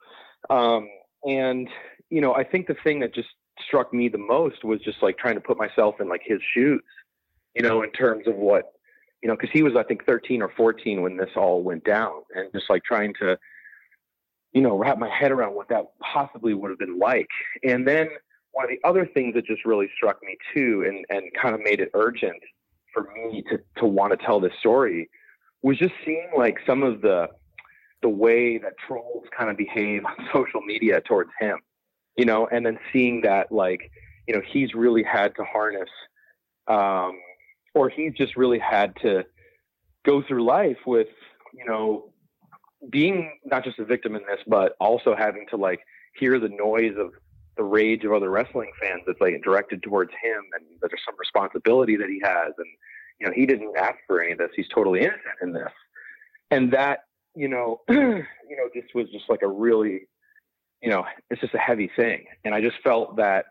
Um, 0.50 0.88
and 1.24 1.68
you 2.10 2.20
know, 2.20 2.34
I 2.34 2.44
think 2.44 2.66
the 2.66 2.76
thing 2.82 3.00
that 3.00 3.14
just 3.14 3.28
struck 3.66 3.92
me 3.94 4.08
the 4.08 4.18
most 4.18 4.64
was 4.64 4.80
just 4.80 5.02
like 5.02 5.18
trying 5.18 5.34
to 5.34 5.40
put 5.40 5.56
myself 5.56 6.00
in 6.00 6.08
like 6.08 6.22
his 6.24 6.40
shoes 6.54 6.82
you 7.54 7.62
know, 7.62 7.82
in 7.82 7.90
terms 7.90 8.26
of 8.26 8.36
what, 8.36 8.72
you 9.22 9.28
know, 9.28 9.36
because 9.36 9.50
he 9.52 9.62
was, 9.62 9.74
I 9.76 9.82
think, 9.82 10.04
13 10.04 10.42
or 10.42 10.50
14 10.56 11.02
when 11.02 11.16
this 11.16 11.30
all 11.36 11.62
went 11.62 11.84
down, 11.84 12.22
and 12.34 12.50
just 12.52 12.68
like 12.68 12.82
trying 12.84 13.14
to, 13.20 13.38
you 14.52 14.60
know, 14.60 14.76
wrap 14.76 14.98
my 14.98 15.08
head 15.08 15.32
around 15.32 15.54
what 15.54 15.68
that 15.68 15.86
possibly 16.00 16.54
would 16.54 16.70
have 16.70 16.78
been 16.78 16.98
like. 16.98 17.28
And 17.64 17.86
then 17.86 18.08
one 18.52 18.64
of 18.64 18.70
the 18.70 18.86
other 18.86 19.06
things 19.06 19.34
that 19.34 19.46
just 19.46 19.64
really 19.64 19.88
struck 19.96 20.22
me 20.22 20.36
too, 20.54 20.84
and 20.86 21.04
and 21.08 21.32
kind 21.40 21.54
of 21.54 21.60
made 21.62 21.80
it 21.80 21.90
urgent 21.94 22.42
for 22.92 23.08
me 23.14 23.42
to 23.50 23.58
to 23.78 23.86
want 23.86 24.18
to 24.18 24.24
tell 24.24 24.40
this 24.40 24.52
story, 24.60 25.08
was 25.62 25.78
just 25.78 25.94
seeing 26.04 26.30
like 26.36 26.58
some 26.66 26.82
of 26.82 27.00
the 27.00 27.28
the 28.02 28.08
way 28.08 28.58
that 28.58 28.72
trolls 28.86 29.24
kind 29.36 29.50
of 29.50 29.56
behave 29.56 30.04
on 30.04 30.14
social 30.32 30.60
media 30.60 31.00
towards 31.00 31.30
him, 31.40 31.58
you 32.16 32.24
know, 32.24 32.46
and 32.48 32.66
then 32.66 32.78
seeing 32.92 33.22
that 33.22 33.50
like, 33.50 33.90
you 34.26 34.34
know, 34.34 34.42
he's 34.46 34.74
really 34.74 35.02
had 35.04 35.34
to 35.36 35.44
harness 35.44 35.88
um, 36.68 37.18
or 37.74 37.88
he's 37.88 38.12
just 38.14 38.36
really 38.36 38.58
had 38.58 38.94
to 39.02 39.24
go 40.04 40.22
through 40.22 40.44
life 40.44 40.78
with, 40.86 41.08
you 41.54 41.64
know, 41.64 42.11
being 42.90 43.38
not 43.44 43.64
just 43.64 43.78
a 43.78 43.84
victim 43.84 44.14
in 44.16 44.22
this, 44.22 44.40
but 44.46 44.76
also 44.80 45.14
having 45.16 45.46
to 45.50 45.56
like 45.56 45.80
hear 46.18 46.38
the 46.38 46.48
noise 46.48 46.94
of 46.98 47.12
the 47.56 47.62
rage 47.62 48.04
of 48.04 48.12
other 48.12 48.30
wrestling 48.30 48.70
fans 48.80 49.02
that's 49.06 49.20
like 49.20 49.42
directed 49.42 49.82
towards 49.82 50.10
him 50.22 50.42
and 50.54 50.64
that 50.80 50.88
there's 50.90 51.02
some 51.04 51.14
responsibility 51.18 51.96
that 51.96 52.08
he 52.08 52.20
has 52.24 52.52
and 52.56 52.66
you 53.20 53.26
know 53.26 53.32
he 53.34 53.44
didn't 53.44 53.76
ask 53.76 53.96
for 54.06 54.22
any 54.22 54.32
of 54.32 54.38
this 54.38 54.48
he's 54.56 54.68
totally 54.74 55.00
innocent 55.00 55.36
in 55.42 55.52
this 55.52 55.70
and 56.50 56.72
that 56.72 57.00
you 57.34 57.48
know 57.48 57.82
you 57.90 57.96
know 58.56 58.68
this 58.74 58.84
was 58.94 59.06
just 59.10 59.26
like 59.28 59.42
a 59.42 59.46
really 59.46 60.00
you 60.80 60.88
know 60.88 61.04
it's 61.28 61.42
just 61.42 61.52
a 61.52 61.58
heavy 61.58 61.90
thing 61.94 62.24
and 62.46 62.54
i 62.54 62.60
just 62.62 62.76
felt 62.82 63.16
that 63.16 63.44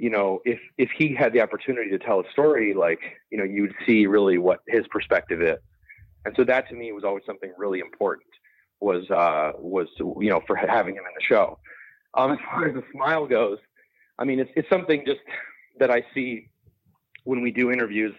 you 0.00 0.08
know, 0.08 0.40
if 0.46 0.58
if 0.78 0.88
he 0.96 1.14
had 1.14 1.34
the 1.34 1.42
opportunity 1.42 1.90
to 1.90 1.98
tell 1.98 2.20
a 2.20 2.30
story, 2.32 2.72
like 2.72 3.00
you 3.30 3.36
know, 3.36 3.44
you 3.44 3.62
would 3.62 3.74
see 3.86 4.06
really 4.06 4.38
what 4.38 4.60
his 4.66 4.86
perspective 4.88 5.42
is. 5.42 5.58
And 6.24 6.34
so 6.36 6.44
that 6.44 6.68
to 6.70 6.74
me 6.74 6.90
was 6.92 7.04
always 7.04 7.24
something 7.26 7.52
really 7.58 7.80
important. 7.80 8.26
Was 8.80 9.10
uh, 9.10 9.52
was 9.58 9.88
you 9.98 10.30
know 10.30 10.40
for 10.46 10.56
having 10.56 10.94
him 10.94 11.02
in 11.04 11.14
the 11.14 11.24
show. 11.24 11.58
Um, 12.14 12.32
as 12.32 12.38
far 12.50 12.66
as 12.66 12.74
the 12.74 12.82
smile 12.92 13.26
goes, 13.26 13.58
I 14.18 14.24
mean, 14.24 14.40
it's 14.40 14.50
it's 14.56 14.68
something 14.68 15.04
just 15.06 15.20
that 15.78 15.90
I 15.90 16.04
see 16.14 16.48
when 17.24 17.42
we 17.42 17.50
do 17.50 17.70
interviews 17.70 18.14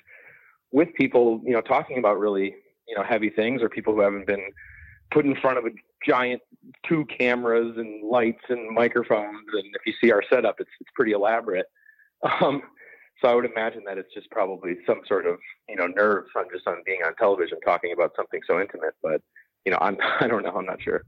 with 0.71 0.93
people, 0.93 1.41
you 1.43 1.51
know, 1.51 1.61
talking 1.61 1.97
about 1.97 2.19
really 2.19 2.55
you 2.87 2.95
know 2.95 3.03
heavy 3.03 3.29
things 3.29 3.61
or 3.61 3.69
people 3.69 3.93
who 3.93 4.01
haven't 4.01 4.27
been 4.27 4.51
put 5.11 5.25
in 5.25 5.35
front 5.35 5.57
of 5.57 5.65
a 5.65 5.69
giant 6.05 6.41
two 6.87 7.05
cameras 7.05 7.75
and 7.77 8.07
lights 8.07 8.43
and 8.49 8.73
microphones. 8.73 9.47
And 9.53 9.65
if 9.75 9.85
you 9.85 9.93
see 10.01 10.11
our 10.11 10.23
setup, 10.29 10.55
it's 10.59 10.69
it's 10.79 10.89
pretty 10.95 11.11
elaborate. 11.11 11.65
Um, 12.41 12.61
so 13.21 13.29
I 13.29 13.35
would 13.35 13.45
imagine 13.45 13.83
that 13.85 13.97
it's 13.97 14.13
just 14.13 14.29
probably 14.31 14.77
some 14.85 15.01
sort 15.07 15.25
of 15.25 15.37
you 15.69 15.75
know 15.75 15.87
nerves 15.87 16.29
on 16.35 16.45
just 16.53 16.67
on 16.67 16.81
being 16.85 17.01
on 17.05 17.15
television 17.15 17.59
talking 17.61 17.93
about 17.93 18.13
something 18.15 18.41
so 18.47 18.59
intimate. 18.59 18.95
But 19.01 19.21
you 19.65 19.71
know, 19.71 19.77
I'm 19.81 19.97
I 20.19 20.27
don't 20.27 20.43
know. 20.43 20.51
I'm 20.51 20.65
not 20.65 20.81
sure. 20.81 21.03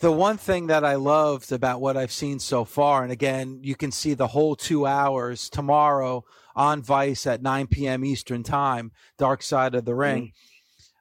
The 0.00 0.12
one 0.12 0.36
thing 0.36 0.68
that 0.68 0.84
I 0.84 0.94
loved 0.94 1.50
about 1.50 1.80
what 1.80 1.96
I've 1.96 2.12
seen 2.12 2.38
so 2.38 2.64
far, 2.64 3.02
and 3.02 3.10
again, 3.10 3.58
you 3.62 3.74
can 3.74 3.90
see 3.90 4.14
the 4.14 4.28
whole 4.28 4.54
two 4.54 4.86
hours 4.86 5.50
tomorrow 5.50 6.24
on 6.54 6.82
Vice 6.82 7.26
at 7.26 7.42
9 7.42 7.66
p.m. 7.66 8.04
Eastern 8.04 8.44
Time, 8.44 8.92
Dark 9.16 9.42
Side 9.42 9.74
of 9.74 9.84
the 9.84 9.94
Ring. 9.94 10.26
Mm-hmm 10.26 10.57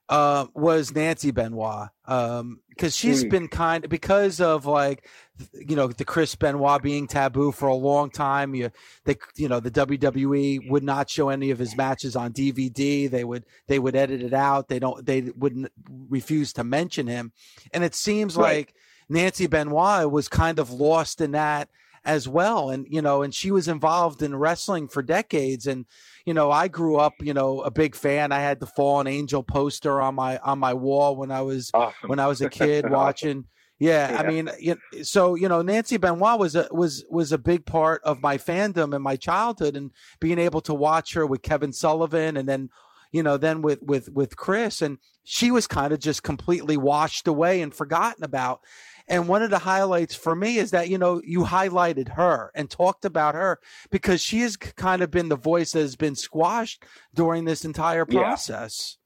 uh, 0.09 0.45
was 0.53 0.93
Nancy 0.93 1.31
Benoit 1.31 1.89
because 2.05 2.39
um, 2.39 2.59
she's 2.89 3.25
mm. 3.25 3.29
been 3.29 3.47
kind 3.49 3.87
because 3.89 4.39
of 4.39 4.65
like 4.65 5.05
you 5.53 5.75
know 5.75 5.87
the 5.87 6.05
Chris 6.05 6.33
Benoit 6.35 6.81
being 6.81 7.07
taboo 7.07 7.51
for 7.51 7.67
a 7.67 7.75
long 7.75 8.09
time. 8.09 8.55
You 8.55 8.71
they 9.03 9.17
you 9.35 9.49
know 9.49 9.59
the 9.59 9.71
WWE 9.71 10.69
would 10.69 10.83
not 10.83 11.09
show 11.09 11.29
any 11.29 11.51
of 11.51 11.59
his 11.59 11.75
matches 11.75 12.15
on 12.15 12.31
DVD. 12.31 13.09
They 13.09 13.23
would 13.23 13.45
they 13.67 13.79
would 13.79 13.95
edit 13.95 14.21
it 14.21 14.33
out. 14.33 14.69
They 14.69 14.79
don't 14.79 15.05
they 15.05 15.21
wouldn't 15.35 15.71
refuse 16.09 16.53
to 16.53 16.63
mention 16.63 17.07
him. 17.07 17.33
And 17.73 17.83
it 17.83 17.93
seems 17.93 18.37
right. 18.37 18.57
like 18.57 18.75
Nancy 19.09 19.47
Benoit 19.47 20.09
was 20.09 20.29
kind 20.29 20.59
of 20.59 20.71
lost 20.71 21.19
in 21.19 21.31
that 21.31 21.69
as 22.07 22.27
well. 22.27 22.69
And 22.69 22.87
you 22.89 23.01
know 23.01 23.21
and 23.21 23.33
she 23.33 23.51
was 23.51 23.67
involved 23.67 24.23
in 24.23 24.35
wrestling 24.35 24.87
for 24.87 25.03
decades 25.03 25.67
and 25.67 25.85
you 26.27 26.33
know, 26.33 26.51
I 26.51 26.67
grew 26.67 26.97
up, 26.97 27.13
you 27.21 27.33
know, 27.33 27.61
a 27.61 27.71
big 27.71 27.95
fan. 27.95 28.33
I 28.33 28.39
had 28.39 28.59
the 28.59 28.65
Fallen 28.65 29.07
Angel 29.07 29.43
poster 29.43 30.01
on 30.01 30.15
my 30.15 30.37
on 30.39 30.59
my 30.59 30.73
wall 30.73 31.15
when 31.15 31.31
I 31.31 31.41
was 31.41 31.71
awesome. 31.73 32.09
when 32.09 32.19
I 32.19 32.27
was 32.27 32.41
a 32.41 32.49
kid 32.49 32.89
watching. 32.89 33.45
Yeah, 33.79 34.11
yeah, 34.11 34.19
I 34.19 34.27
mean, 34.27 34.49
you 34.59 34.77
so 35.03 35.35
you 35.35 35.47
know, 35.47 35.61
Nancy 35.61 35.95
Benoit 35.95 36.37
was 36.37 36.53
a 36.55 36.67
was 36.69 37.05
was 37.09 37.31
a 37.31 37.37
big 37.37 37.65
part 37.65 38.01
of 38.03 38.21
my 38.21 38.37
fandom 38.37 38.93
and 38.93 39.01
my 39.01 39.15
childhood, 39.15 39.77
and 39.77 39.91
being 40.19 40.37
able 40.37 40.59
to 40.61 40.73
watch 40.73 41.13
her 41.13 41.25
with 41.25 41.43
Kevin 41.43 41.71
Sullivan, 41.71 42.35
and 42.35 42.49
then 42.49 42.71
you 43.13 43.23
know, 43.23 43.37
then 43.37 43.61
with 43.61 43.81
with 43.81 44.09
with 44.09 44.35
Chris, 44.35 44.81
and 44.81 44.97
she 45.23 45.49
was 45.49 45.65
kind 45.65 45.93
of 45.93 45.99
just 45.99 46.23
completely 46.23 46.75
washed 46.75 47.25
away 47.29 47.61
and 47.61 47.73
forgotten 47.73 48.25
about. 48.25 48.59
And 49.07 49.27
one 49.27 49.41
of 49.41 49.49
the 49.49 49.59
highlights 49.59 50.15
for 50.15 50.35
me 50.35 50.57
is 50.57 50.71
that, 50.71 50.89
you 50.89 50.97
know, 50.97 51.21
you 51.23 51.41
highlighted 51.41 52.09
her 52.09 52.51
and 52.53 52.69
talked 52.69 53.05
about 53.05 53.35
her 53.35 53.59
because 53.89 54.21
she 54.21 54.41
has 54.41 54.57
kind 54.57 55.01
of 55.01 55.11
been 55.11 55.29
the 55.29 55.37
voice 55.37 55.71
that 55.71 55.79
has 55.79 55.95
been 55.95 56.15
squashed 56.15 56.83
during 57.13 57.45
this 57.45 57.63
entire 57.63 58.05
process. 58.05 58.97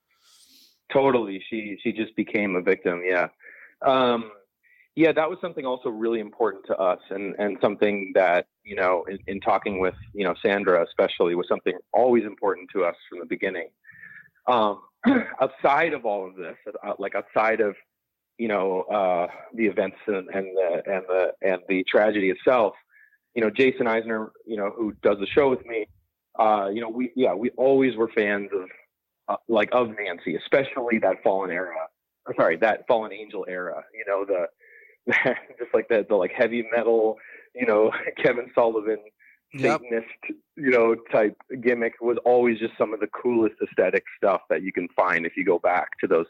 Yeah. 0.90 0.94
Totally. 0.94 1.44
She, 1.50 1.78
she 1.84 1.92
just 1.92 2.16
became 2.16 2.56
a 2.56 2.62
victim. 2.62 3.02
Yeah. 3.06 3.28
Um, 3.86 4.32
yeah, 4.96 5.12
that 5.14 5.30
was 5.30 5.40
something 5.40 5.66
also 5.66 5.90
really 5.90 6.20
important 6.20 6.66
to 6.66 6.76
us 6.78 7.00
and, 7.12 7.34
and 7.40 7.58
something 7.62 8.12
that, 8.16 8.48
you 8.64 8.76
know, 8.76 9.06
in, 9.10 9.20
in 9.28 9.40
talking 9.40 9.80
with, 9.80 9.96
you 10.14 10.26
know, 10.26 10.36
Sandra 10.42 10.84
especially 10.84 11.34
was 11.36 11.48
something 11.48 11.74
always 11.94 12.26
important 12.26 12.70
to 12.74 12.84
us 12.84 12.96
from 13.10 13.20
the 13.20 13.26
beginning. 13.26 13.70
Um, 14.48 14.82
outside 15.42 15.94
of 15.94 16.06
all 16.06 16.28
of 16.28 16.36
this, 16.36 16.58
uh, 16.86 16.94
like 17.00 17.16
outside 17.16 17.62
of 17.62 17.76
you 18.42 18.48
know 18.48 18.82
uh, 18.98 19.28
the 19.54 19.68
events 19.68 19.98
and, 20.08 20.28
and 20.30 20.48
the 20.58 20.82
and 20.88 21.04
the 21.08 21.32
and 21.44 21.60
the 21.70 21.84
tragedy 21.88 22.32
itself, 22.32 22.74
you 23.36 23.42
know, 23.44 23.52
Jason 23.52 23.86
Eisener, 23.86 24.32
you 24.48 24.58
know, 24.58 24.72
who 24.76 24.94
does 25.04 25.18
the 25.20 25.28
show 25.28 25.48
with 25.48 25.64
me, 25.64 25.86
uh, 26.40 26.68
you 26.74 26.82
know, 26.82 26.90
we 26.90 27.12
yeah, 27.16 27.36
we 27.36 27.52
always 27.52 27.96
were 27.96 28.10
fans 28.16 28.50
of 28.52 28.68
uh, 29.28 29.36
like 29.48 29.70
of 29.74 29.90
Nancy, 29.90 30.36
especially 30.36 30.98
that 31.04 31.22
Fallen 31.24 31.52
era. 31.52 31.76
Or 32.26 32.34
sorry, 32.36 32.58
that 32.58 32.88
Fallen 32.88 33.14
Angel 33.14 33.46
era. 33.48 33.84
You 33.94 34.06
know, 34.08 34.26
the 34.26 35.14
just 35.60 35.72
like 35.72 35.88
the 35.88 36.04
the 36.10 36.16
like 36.16 36.32
heavy 36.32 36.66
metal, 36.76 37.18
you 37.54 37.68
know, 37.68 37.92
Kevin 38.24 38.50
Sullivan 38.56 38.98
Yep. 39.54 39.82
Satanist, 39.82 40.40
you 40.56 40.72
know, 40.72 40.96
type 41.12 41.36
gimmick 41.62 41.96
was 42.00 42.18
always 42.24 42.58
just 42.58 42.72
some 42.78 42.94
of 42.94 43.02
the 43.02 43.08
coolest 43.08 43.56
aesthetic 43.62 44.06
stuff 44.16 44.42
that 44.50 44.64
you 44.64 44.72
can 44.72 44.88
find 44.96 45.26
if 45.26 45.36
you 45.36 45.44
go 45.44 45.60
back 45.60 45.90
to 46.00 46.08
those 46.08 46.28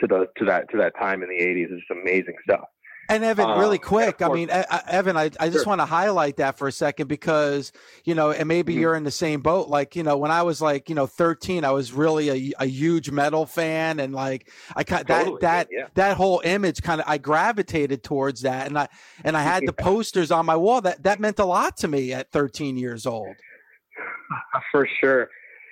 to 0.00 0.06
the 0.06 0.26
to 0.38 0.44
that 0.46 0.68
to 0.70 0.76
that 0.78 0.94
time 0.98 1.22
in 1.22 1.28
the 1.28 1.36
80s. 1.36 1.70
It's 1.70 1.80
just 1.86 1.90
amazing 1.90 2.34
stuff. 2.42 2.64
And 3.10 3.24
Evan, 3.24 3.48
really 3.58 3.78
Um, 3.78 3.84
quick, 3.84 4.20
I 4.20 4.28
mean, 4.28 4.50
Evan, 4.50 5.16
I, 5.16 5.30
I 5.40 5.48
just 5.48 5.64
Sure. 5.64 5.70
want 5.70 5.80
to 5.80 5.86
highlight 5.86 6.36
that 6.36 6.58
for 6.58 6.68
a 6.68 6.72
second 6.72 7.06
because, 7.06 7.72
you 8.04 8.14
know, 8.14 8.32
and 8.32 8.46
maybe 8.46 8.74
Mhm. 8.74 8.80
you're 8.80 8.94
in 8.94 9.04
the 9.04 9.10
same 9.10 9.40
boat. 9.40 9.68
Like, 9.68 9.96
you 9.96 10.02
know, 10.02 10.18
when 10.18 10.30
I 10.30 10.42
was 10.42 10.60
like, 10.60 10.90
you 10.90 10.94
know, 10.94 11.06
13, 11.06 11.64
I 11.64 11.70
was 11.70 11.90
really 11.90 12.28
a, 12.28 12.52
a 12.58 12.66
huge 12.66 13.10
metal 13.10 13.46
fan. 13.46 13.98
And 13.98 14.12
like, 14.14 14.50
I 14.76 14.84
kind 14.84 15.06
Totally, 15.08 15.38
that, 15.40 15.40
that, 15.40 15.68
yeah. 15.70 15.86
that 15.94 16.18
whole 16.18 16.42
image 16.44 16.82
kind 16.82 17.00
of, 17.00 17.08
I 17.08 17.16
gravitated 17.16 18.04
towards 18.04 18.42
that. 18.42 18.66
And 18.66 18.78
I, 18.78 18.88
and 19.24 19.38
I 19.38 19.42
had 19.42 19.62
the 19.62 19.74
Yeah. 19.78 19.84
posters 19.84 20.30
on 20.30 20.44
my 20.44 20.56
wall 20.56 20.82
that, 20.82 21.02
that 21.04 21.18
meant 21.18 21.38
a 21.38 21.46
lot 21.46 21.78
to 21.78 21.88
me 21.88 22.12
at 22.12 22.30
13 22.30 22.76
years 22.76 23.06
old. 23.06 23.34
for 24.70 24.86
sure. 25.00 25.30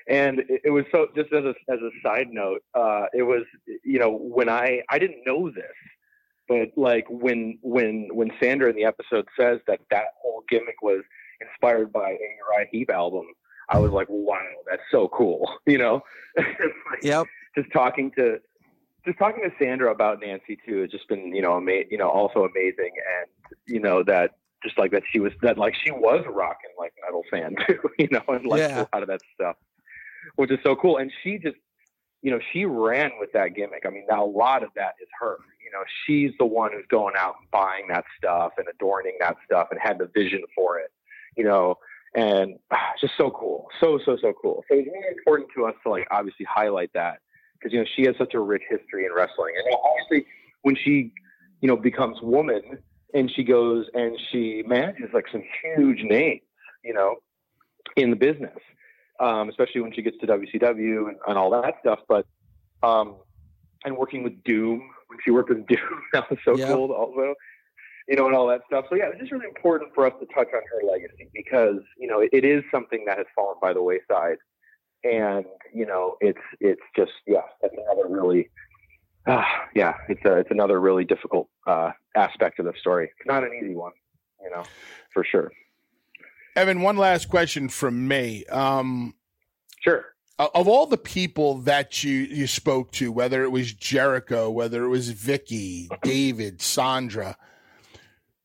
And 0.08 0.40
it, 0.40 0.62
it 0.64 0.70
was 0.70 0.84
so 0.92 1.08
just 1.16 1.32
as 1.32 1.44
a 1.44 1.54
as 1.68 1.78
a 1.80 1.90
side 2.04 2.28
note, 2.30 2.62
uh, 2.74 3.06
it 3.12 3.22
was 3.22 3.42
you 3.84 3.98
know 3.98 4.10
when 4.10 4.48
I 4.48 4.82
I 4.90 4.98
didn't 4.98 5.22
know 5.26 5.50
this, 5.50 5.64
but 6.48 6.68
like 6.76 7.06
when 7.08 7.58
when 7.62 8.08
when 8.12 8.30
Sandra 8.40 8.70
in 8.70 8.76
the 8.76 8.84
episode 8.84 9.26
says 9.38 9.60
that 9.66 9.80
that 9.90 10.06
whole 10.22 10.42
gimmick 10.48 10.80
was 10.82 11.02
inspired 11.40 11.92
by 11.92 12.10
a 12.10 12.18
Uriah 12.54 12.68
Heep 12.70 12.90
album, 12.90 13.26
I 13.68 13.78
was 13.78 13.90
like, 13.92 14.06
wow, 14.08 14.38
that's 14.68 14.82
so 14.90 15.08
cool, 15.08 15.48
you 15.66 15.78
know. 15.78 16.02
Like, 16.36 17.02
Yep. 17.02 17.26
just 17.56 17.72
talking 17.72 18.10
to 18.18 18.38
just 19.04 19.18
talking 19.18 19.42
to 19.42 19.50
Sandra 19.62 19.90
about 19.92 20.20
Nancy 20.20 20.58
too 20.66 20.82
has 20.82 20.90
just 20.90 21.08
been 21.08 21.34
you 21.34 21.42
know 21.42 21.56
ama- 21.56 21.84
you 21.90 21.98
know 21.98 22.08
also 22.08 22.44
amazing 22.44 22.92
and 23.18 23.26
you 23.66 23.80
know 23.80 24.02
that 24.04 24.32
just 24.62 24.78
like 24.78 24.90
that 24.92 25.02
she 25.10 25.20
was 25.20 25.32
that 25.42 25.58
like 25.58 25.74
she 25.84 25.90
was 25.90 26.24
a 26.26 26.30
rock 26.30 26.58
and 26.64 26.72
like 26.78 26.92
metal 27.04 27.22
fan 27.30 27.54
too 27.66 27.78
you 27.98 28.08
know 28.10 28.22
and 28.28 28.46
like 28.46 28.60
Yeah. 28.60 28.82
a 28.82 28.88
lot 28.96 29.02
of 29.02 29.08
that 29.08 29.20
stuff 29.34 29.56
which 30.34 30.50
is 30.50 30.58
so 30.64 30.76
cool. 30.76 30.98
And 30.98 31.12
she 31.22 31.38
just 31.38 31.56
you 32.22 32.30
know 32.30 32.40
she 32.52 32.64
ran 32.64 33.12
with 33.20 33.32
that 33.32 33.54
gimmick. 33.54 33.84
I 33.86 33.90
mean 33.90 34.06
now 34.08 34.24
a 34.24 34.26
lot 34.26 34.62
of 34.62 34.70
that 34.76 34.94
is 35.00 35.08
her. 35.20 35.38
You 35.64 35.70
know 35.72 35.84
she's 36.06 36.32
the 36.38 36.46
one 36.46 36.72
who's 36.72 36.86
going 36.88 37.14
out 37.16 37.34
and 37.40 37.50
buying 37.50 37.86
that 37.88 38.04
stuff 38.18 38.52
and 38.58 38.66
adorning 38.68 39.16
that 39.20 39.36
stuff 39.44 39.68
and 39.70 39.80
had 39.80 39.98
the 39.98 40.10
vision 40.14 40.42
for 40.54 40.78
it 40.78 40.90
you 41.36 41.44
know? 41.44 41.76
And 42.14 42.58
ah, 42.70 42.92
just 43.00 43.12
so 43.18 43.30
cool. 43.30 43.68
So 43.78 43.98
so 44.04 44.16
so 44.20 44.32
cool. 44.40 44.64
So 44.68 44.76
it's 44.76 44.88
really 44.88 45.14
important 45.18 45.50
to 45.54 45.66
us 45.66 45.74
to 45.82 45.90
like 45.90 46.06
obviously 46.10 46.46
highlight 46.48 46.90
that 46.94 47.18
because 47.58 47.74
you 47.74 47.80
know 47.80 47.86
she 47.94 48.04
has 48.06 48.14
such 48.16 48.32
a 48.32 48.40
rich 48.40 48.62
history 48.70 49.04
in 49.04 49.12
wrestling, 49.14 49.52
and 49.58 49.76
obviously 49.84 50.26
when 50.62 50.76
she 50.76 51.12
you 51.60 51.68
know 51.68 51.76
becomes 51.76 52.16
woman 52.22 52.62
and 53.12 53.30
she 53.36 53.44
goes 53.44 53.86
and 53.92 54.18
she 54.30 54.62
manages 54.66 55.10
like 55.12 55.26
some 55.30 55.42
huge 55.76 56.02
names, 56.04 56.40
you 56.82 56.94
know, 56.94 57.16
in 57.96 58.08
the 58.08 58.16
business, 58.16 58.56
um, 59.20 59.48
especially 59.48 59.80
when 59.80 59.92
she 59.92 60.02
gets 60.02 60.16
to 60.18 60.26
WCW 60.26 61.08
and, 61.08 61.16
and 61.26 61.38
all 61.38 61.50
that 61.50 61.74
stuff. 61.80 62.00
But 62.08 62.26
um, 62.82 63.16
and 63.84 63.96
working 63.96 64.22
with 64.22 64.42
Doom 64.44 64.80
when 65.08 65.18
she 65.24 65.30
worked 65.30 65.50
with 65.50 65.66
Doom, 65.68 66.02
that 66.12 66.28
was 66.30 66.38
so 66.44 66.56
Yeah. 66.58 66.68
cool 66.68 66.92
also. 66.92 67.34
You 68.08 68.14
know, 68.16 68.26
and 68.26 68.36
all 68.36 68.46
that 68.46 68.60
stuff. 68.68 68.84
So 68.88 68.94
yeah, 68.94 69.08
it's 69.10 69.18
just 69.18 69.32
really 69.32 69.46
important 69.48 69.92
for 69.92 70.06
us 70.06 70.12
to 70.20 70.26
touch 70.26 70.46
on 70.54 70.60
her 70.70 70.88
legacy 70.88 71.28
because 71.34 71.80
you 71.98 72.06
know 72.06 72.20
it, 72.20 72.30
it 72.32 72.44
is 72.44 72.62
something 72.70 73.04
that 73.06 73.18
has 73.18 73.26
fallen 73.34 73.56
by 73.60 73.72
the 73.72 73.82
wayside 73.82 74.36
and 75.04 75.44
you 75.72 75.86
know 75.86 76.16
it's 76.20 76.40
it's 76.60 76.80
just 76.96 77.12
yeah 77.26 77.42
that's 77.60 77.74
another 77.76 78.08
really 78.08 78.48
uh, 79.26 79.42
yeah 79.74 79.94
it's 80.08 80.24
a, 80.24 80.36
it's 80.36 80.50
another 80.50 80.80
really 80.80 81.04
difficult 81.04 81.48
uh, 81.66 81.90
aspect 82.16 82.58
of 82.58 82.66
the 82.66 82.72
story 82.78 83.10
it's 83.18 83.26
not 83.26 83.42
an 83.44 83.50
easy 83.62 83.74
one 83.74 83.92
you 84.42 84.50
know 84.50 84.66
for 85.12 85.24
sure 85.24 85.50
Evan, 86.56 86.80
one 86.80 86.96
last 86.96 87.28
question 87.28 87.68
from 87.68 88.08
me. 88.08 88.44
Um, 88.46 89.14
sure 89.80 90.06
of 90.38 90.68
all 90.68 90.86
the 90.86 90.98
people 90.98 91.54
that 91.60 92.02
you 92.04 92.12
you 92.12 92.46
spoke 92.46 92.90
to, 92.92 93.10
whether 93.12 93.42
it 93.42 93.50
was 93.52 93.72
Jericho, 93.72 94.50
whether 94.50 94.84
it 94.84 94.88
was 94.88 95.10
Vicky, 95.10 95.88
David, 96.02 96.60
Sandra, 96.60 97.36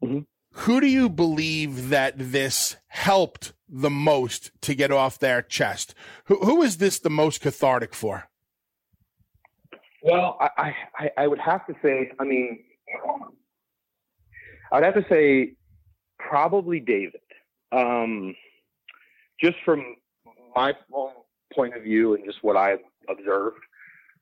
Mhm. 0.04 0.26
who 0.52 0.80
do 0.82 0.88
you 0.88 1.10
believe 1.10 1.90
that 1.90 2.14
this 2.18 2.78
helped 2.88 3.54
the 3.68 3.90
most 3.90 4.52
to 4.62 4.74
get 4.74 4.92
off 4.92 5.20
their 5.20 5.42
chest? 5.42 5.94
Who 6.26 6.38
who 6.40 6.62
is 6.62 6.78
this 6.78 7.00
the 7.00 7.10
most 7.10 7.42
cathartic 7.42 7.94
for? 7.96 8.28
well 10.04 10.36
I, 10.58 10.74
I 10.98 11.12
i 11.20 11.28
would 11.28 11.38
have 11.38 11.64
to 11.68 11.76
say 11.84 12.10
i 12.20 12.24
mean 12.24 12.64
i 14.72 14.76
would 14.76 14.84
have 14.84 14.96
to 14.96 15.06
say 15.08 15.54
probably 16.18 16.80
david 16.80 17.21
um 17.72 18.36
just 19.40 19.58
from 19.64 19.96
my 20.56 20.74
own 20.94 21.12
point 21.54 21.76
of 21.76 21.84
view 21.84 22.14
and 22.16 22.26
just 22.26 22.44
what 22.44 22.56
i 22.56 22.76
observed 23.10 23.60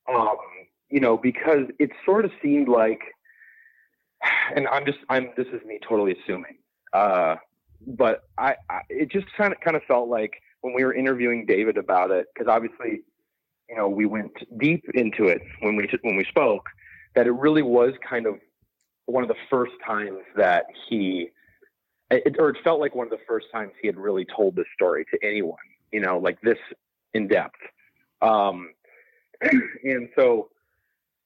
um 0.08 0.38
you 0.90 1.00
know 1.00 1.18
because 1.18 1.66
it 1.80 1.92
sort 2.06 2.26
of 2.26 2.32
seemed 2.42 2.68
like 2.68 3.02
and 4.56 4.68
i'm 4.68 4.86
just 4.86 5.00
i'm 5.10 5.30
this 5.38 5.48
is 5.48 5.62
me 5.66 5.80
totally 5.88 6.16
assuming 6.24 6.58
uh 6.94 7.36
but 7.88 8.24
i, 8.38 8.56
I 8.70 8.82
it 8.90 9.12
just 9.12 9.28
kind 9.38 9.54
of 9.54 9.60
kind 9.62 9.76
of 9.76 9.84
felt 9.84 10.10
like 10.10 10.34
when 10.62 10.74
we 10.74 10.84
were 10.84 10.94
interviewing 10.94 11.46
david 11.46 11.78
about 11.78 12.12
it 12.12 12.28
because 12.34 12.50
obviously 12.50 13.02
you 13.70 13.76
know 13.76 13.88
we 13.88 14.06
went 14.06 14.32
deep 14.60 14.84
into 14.94 15.26
it 15.26 15.42
when 15.62 15.76
we 15.76 15.88
when 16.02 16.16
we 16.16 16.26
spoke 16.26 16.68
that 17.16 17.28
it 17.28 17.32
really 17.32 17.62
was 17.62 17.94
kind 18.08 18.26
of 18.26 18.36
one 19.06 19.24
of 19.24 19.30
the 19.30 19.36
first 19.50 19.74
times 19.86 20.20
that 20.36 20.66
he 20.88 21.30
it, 22.12 22.36
or 22.40 22.50
it 22.50 22.58
felt 22.64 22.80
like 22.80 22.96
one 22.96 23.08
of 23.08 23.12
the 23.12 23.24
first 23.28 23.48
times 23.52 23.72
he 23.82 23.88
had 23.88 23.98
really 23.98 24.26
told 24.26 24.56
this 24.56 24.66
story 24.74 25.06
to 25.12 25.20
anyone 25.24 25.58
you 25.92 26.00
know 26.00 26.18
like 26.18 26.40
this 26.42 26.58
in 27.14 27.28
depth. 27.28 27.60
Um 28.22 28.72
and 29.42 30.10
so 30.16 30.50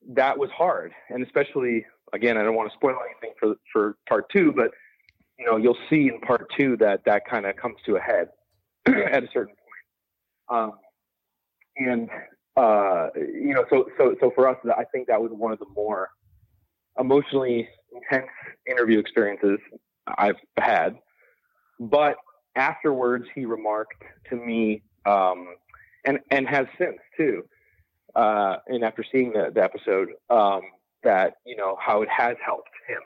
that 0.09 0.37
was 0.37 0.49
hard. 0.51 0.93
And 1.09 1.23
especially 1.23 1.85
again 2.13 2.37
i 2.37 2.43
don't 2.43 2.55
want 2.55 2.69
to 2.69 2.75
spoil 2.75 2.97
anything 3.09 3.33
for 3.39 3.55
for 3.71 3.97
part 4.07 4.29
two 4.29 4.51
but 4.51 4.69
you 5.39 5.45
know 5.45 5.57
you'll 5.57 5.77
see 5.89 6.09
in 6.09 6.19
part 6.19 6.47
two 6.55 6.77
that 6.77 7.03
that 7.05 7.25
kind 7.27 7.47
of 7.47 7.55
comes 7.55 7.77
to 7.85 7.95
a 7.95 7.99
head 7.99 8.27
at 8.85 9.23
a 9.23 9.27
certain 9.33 9.55
point. 9.55 10.49
Um 10.49 10.73
and 11.77 12.09
uh, 12.55 13.07
you 13.15 13.53
know, 13.53 13.65
so 13.69 13.89
so 13.97 14.15
so 14.19 14.31
for 14.35 14.47
us, 14.47 14.57
I 14.77 14.83
think 14.85 15.07
that 15.07 15.21
was 15.21 15.31
one 15.33 15.51
of 15.51 15.59
the 15.59 15.65
more 15.75 16.09
emotionally 16.99 17.67
intense 17.91 18.29
interview 18.69 18.99
experiences 18.99 19.59
I've 20.07 20.35
had. 20.57 20.97
But 21.79 22.15
afterwards, 22.55 23.25
he 23.33 23.45
remarked 23.45 24.03
to 24.29 24.35
me, 24.35 24.83
um, 25.05 25.55
and 26.05 26.19
and 26.31 26.47
has 26.47 26.67
since 26.77 26.97
too, 27.17 27.43
uh, 28.15 28.57
and 28.67 28.83
after 28.83 29.03
seeing 29.11 29.33
the, 29.33 29.51
the 29.53 29.63
episode, 29.63 30.09
um, 30.29 30.61
that 31.03 31.35
you 31.45 31.55
know 31.55 31.77
how 31.79 32.01
it 32.01 32.09
has 32.09 32.35
helped 32.45 32.69
him, 32.87 32.99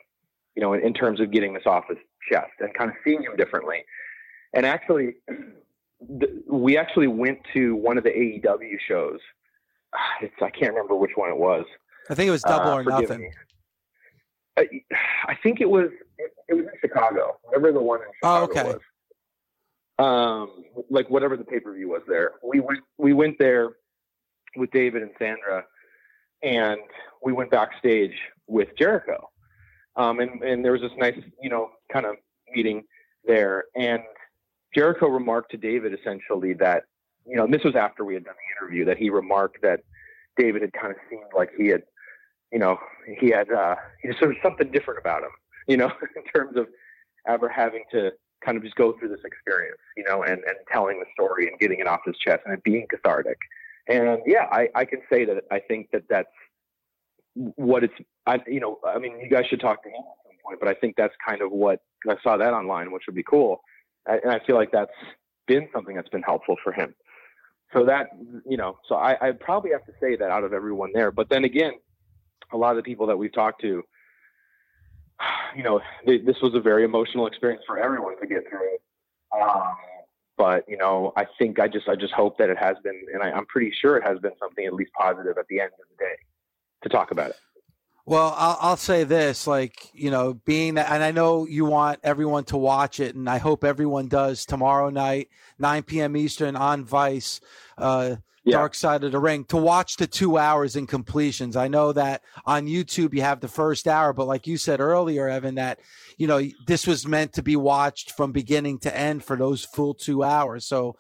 you 0.56 0.62
know, 0.62 0.74
in, 0.74 0.82
in 0.82 0.94
terms 0.94 1.20
of 1.20 1.32
getting 1.32 1.54
this 1.54 1.66
off 1.66 1.86
his 1.90 1.98
chest 2.30 2.52
and 2.60 2.74
kind 2.74 2.90
of 2.90 2.96
seeing 3.04 3.22
him 3.22 3.36
differently. 3.38 3.84
And 4.54 4.66
actually, 4.66 5.16
th- 6.20 6.32
we 6.50 6.78
actually 6.78 7.08
went 7.08 7.40
to 7.54 7.76
one 7.76 7.98
of 7.98 8.04
the 8.04 8.10
AEW 8.12 8.80
shows. 8.88 9.20
It's 10.22 10.34
I 10.42 10.50
can't 10.50 10.74
remember 10.74 10.96
which 10.96 11.12
one 11.16 11.30
it 11.30 11.38
was. 11.38 11.66
I 12.10 12.16
think 12.16 12.28
it 12.28 12.32
was 12.32 12.44
double 12.44 12.72
Uh, 12.72 12.78
or 12.78 12.84
nothing. 12.84 13.32
I, 14.58 14.68
I 15.26 15.36
think 15.36 15.62
it 15.62 15.70
was 15.70 15.90
it, 16.18 16.32
it 16.48 16.54
was 16.54 16.66
in 16.66 16.72
Chicago. 16.82 17.38
Whatever 17.44 17.72
the 17.72 17.82
one 17.82 18.02
in 18.02 18.08
Oh, 18.24 18.46
Chicago 18.48 18.52
okay. 18.70 18.74
was. 18.74 18.82
Um, 20.00 20.64
like 20.90 21.10
whatever 21.10 21.36
the 21.38 21.44
pay 21.44 21.60
per 21.60 21.74
view 21.74 21.90
was 21.90 22.04
there. 22.08 22.34
We 22.44 22.60
went 22.60 22.80
we 22.98 23.14
went 23.14 23.38
there 23.40 23.72
with 24.56 24.70
David 24.72 25.02
and 25.02 25.12
Sandra, 25.18 25.64
and 26.44 26.80
we 27.24 27.34
went 27.34 27.50
backstage 27.52 28.14
with 28.48 28.70
Jericho. 28.78 29.30
Um, 29.96 30.20
and 30.20 30.42
and 30.44 30.64
there 30.64 30.72
was 30.74 30.82
this 30.82 30.92
nice 30.98 31.18
you 31.42 31.50
know 31.50 31.72
kind 31.92 32.06
of 32.06 32.16
meeting 32.54 32.84
there, 33.26 33.66
and 33.76 34.02
Jericho 34.76 35.08
remarked 35.08 35.52
to 35.52 35.58
David 35.58 35.98
essentially 36.00 36.54
that 36.54 36.84
you 37.26 37.36
know 37.36 37.46
and 37.46 37.54
this 37.54 37.64
was 37.64 37.76
after 37.76 38.06
we 38.06 38.14
had 38.14 38.24
done 38.24 38.36
the 38.36 38.66
interview 38.66 38.86
that 38.86 38.98
he 38.98 39.10
remarked 39.10 39.62
that 39.64 39.80
David 40.38 40.62
had 40.62 40.74
kind 40.74 40.92
of 40.92 40.98
seemed 41.10 41.24
like 41.36 41.50
he 41.58 41.68
had 41.68 41.82
you 42.52 42.60
know, 42.60 42.78
he 43.20 43.30
had 43.30 43.52
uh, 43.52 43.76
he 44.02 44.08
just 44.08 44.20
sort 44.20 44.32
of 44.32 44.38
something 44.42 44.72
different 44.72 45.00
about 45.00 45.24
him, 45.24 45.32
you 45.68 45.78
know, 45.78 45.92
in 46.16 46.24
terms 46.36 46.58
of 46.58 46.68
ever 47.28 47.50
having 47.50 47.84
to 47.92 48.12
kind 48.44 48.58
of 48.58 48.64
just 48.64 48.76
go 48.76 48.94
through 48.98 49.10
this 49.10 49.24
experience, 49.26 49.80
you 49.96 50.04
know, 50.04 50.24
and, 50.24 50.44
and 50.44 50.56
telling 50.72 51.00
the 51.00 51.06
story 51.14 51.48
and 51.48 51.60
getting 51.60 51.80
it 51.80 51.88
off 51.88 52.00
his 52.06 52.18
chest 52.18 52.44
and 52.46 52.54
it 52.54 52.64
being 52.64 52.86
cathartic. 52.90 53.38
And 53.88 54.20
yeah, 54.26 54.48
I, 54.52 54.68
I 54.76 54.86
can 54.86 55.02
say 55.12 55.26
that 55.26 55.44
I 55.52 55.60
think 55.60 55.90
that 55.92 56.04
that's 56.10 56.28
what 57.36 57.84
it's. 57.84 57.94
I 58.26 58.40
you 58.48 58.60
know 58.60 58.80
I 58.86 59.00
mean 59.00 59.20
you 59.20 59.30
guys 59.30 59.46
should 59.50 59.62
talk 59.62 59.84
to 59.84 59.90
him 59.90 59.96
at 59.96 60.28
some 60.28 60.38
point, 60.46 60.60
but 60.60 60.68
I 60.68 60.74
think 60.74 60.96
that's 60.98 61.14
kind 61.26 61.42
of 61.42 61.52
what 61.52 61.80
I 62.10 62.16
saw 62.22 62.38
that 62.38 62.54
online, 62.54 62.92
which 62.92 63.04
would 63.08 63.16
be 63.16 63.24
cool, 63.24 63.62
and 64.06 64.32
I 64.32 64.40
feel 64.46 64.56
like 64.56 64.72
that's 64.72 64.92
been 65.48 65.70
something 65.74 65.96
that's 65.96 66.10
been 66.10 66.24
helpful 66.24 66.58
for 66.64 66.74
him. 66.74 66.94
So 67.74 67.86
that 67.86 68.08
you 68.46 68.58
know, 68.58 68.78
so 68.88 68.96
I, 68.96 69.30
I 69.30 69.32
probably 69.32 69.72
have 69.72 69.86
to 69.86 69.94
say 70.02 70.16
that 70.18 70.30
out 70.30 70.44
of 70.44 70.52
everyone 70.52 70.92
there. 70.94 71.12
But 71.12 71.30
then 71.30 71.46
again, 71.46 71.74
a 72.52 72.58
lot 72.58 72.72
of 72.72 72.78
the 72.78 72.84
people 72.84 73.08
that 73.08 73.18
we've 73.18 73.34
talked 73.34 73.62
to, 73.62 73.84
you 75.56 75.64
know, 75.64 75.82
this 76.06 76.38
was 76.42 76.54
a 76.56 76.60
very 76.60 76.84
emotional 76.84 77.28
experience 77.28 77.64
for 77.66 77.78
everyone 77.78 78.20
to 78.20 78.28
get 78.28 78.44
through. 78.50 78.78
Um, 79.40 79.76
but 80.38 80.64
you 80.68 80.78
know, 80.78 81.14
I 81.18 81.26
think 81.40 81.60
I 81.60 81.68
just 81.68 81.90
I 81.90 81.96
just 81.96 82.14
hope 82.14 82.38
that 82.38 82.50
it 82.50 82.58
has 82.58 82.78
been, 82.84 83.02
and 83.14 83.24
I, 83.24 83.32
I'm 83.32 83.46
pretty 83.48 83.72
sure 83.82 83.98
it 83.98 84.04
has 84.04 84.20
been 84.20 84.34
something 84.40 84.66
at 84.66 84.74
least 84.74 84.92
positive 84.94 85.38
at 85.38 85.48
the 85.50 85.60
end 85.60 85.72
of 85.74 85.88
the 85.90 86.04
day 86.04 86.16
to 86.84 86.90
talk 86.90 87.12
about 87.12 87.32
it. 87.32 87.36
Well, 88.06 88.34
I'll, 88.38 88.58
I'll, 88.62 88.78
say 88.78 89.04
this, 89.04 89.48
like 89.48 89.90
you 89.94 90.12
know, 90.12 90.34
being 90.34 90.76
that, 90.76 90.90
and 90.90 91.04
I 91.04 91.12
know 91.12 91.46
you 91.46 91.66
want 91.66 92.00
everyone 92.04 92.46
to 92.46 92.58
watch 92.58 93.02
it, 93.02 93.16
and 93.16 93.30
I 93.30 93.38
hope 93.38 93.66
everyone 93.66 94.08
does 94.08 94.46
tomorrow 94.46 94.90
night, 94.90 95.28
9 95.60 95.84
p.m. 95.84 96.16
Eastern 96.16 96.56
on 96.56 96.86
Vice, 96.86 97.42
uh, 97.78 98.16
yeah. 98.48 98.58
Dark 98.58 98.76
Side 98.76 99.04
of 99.04 99.12
the 99.12 99.20
Ring, 99.20 99.44
to 99.46 99.58
watch 99.58 99.98
the 99.98 100.08
two 100.08 100.38
hours 100.38 100.76
in 100.76 100.88
completions. 100.88 101.56
I 101.56 101.68
know 101.68 101.92
that 101.94 102.24
on 102.46 102.68
YouTube 102.68 103.14
you 103.14 103.22
have 103.22 103.40
the 103.40 103.48
first 103.48 103.88
hour, 103.88 104.14
but 104.14 104.28
like 104.28 104.48
you 104.48 104.58
said 104.58 104.80
earlier, 104.80 105.28
Evan, 105.28 105.56
that 105.56 105.80
you 106.18 106.28
know 106.28 106.42
this 106.66 106.88
was 106.88 107.06
meant 107.08 107.34
to 107.34 107.44
be 107.44 107.56
watched 107.56 108.12
from 108.12 108.32
beginning 108.32 108.80
to 108.80 108.98
end 108.98 109.24
for 109.24 109.36
those 109.36 109.66
full 109.66 109.94
two 109.94 110.24
hours. 110.24 110.66
So 110.66 110.96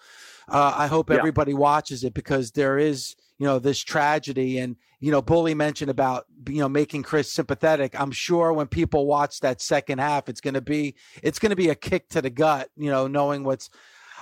uh, 0.49 0.73
I 0.75 0.87
hope 0.87 1.09
yeah. 1.09 1.17
everybody 1.17 1.53
watches 1.53 2.03
it 2.03 2.13
because 2.13 2.51
there 2.51 2.77
is 2.77 3.15
you 3.37 3.45
know 3.45 3.59
this 3.59 3.79
tragedy 3.79 4.57
and 4.59 4.75
you 4.99 5.11
know 5.11 5.21
bully 5.21 5.53
mentioned 5.53 5.91
about 5.91 6.25
you 6.47 6.59
know 6.59 6.69
making 6.69 7.03
chris 7.03 7.31
sympathetic 7.31 7.99
i'm 7.99 8.11
sure 8.11 8.51
when 8.51 8.67
people 8.67 9.05
watch 9.05 9.39
that 9.41 9.61
second 9.61 9.99
half 9.99 10.27
it's 10.27 10.41
going 10.41 10.53
to 10.53 10.61
be 10.61 10.95
it's 11.21 11.39
going 11.39 11.51
to 11.51 11.55
be 11.55 11.69
a 11.69 11.75
kick 11.75 12.09
to 12.09 12.21
the 12.21 12.29
gut 12.29 12.69
you 12.75 12.89
know 12.89 13.07
knowing 13.07 13.43
what's 13.43 13.69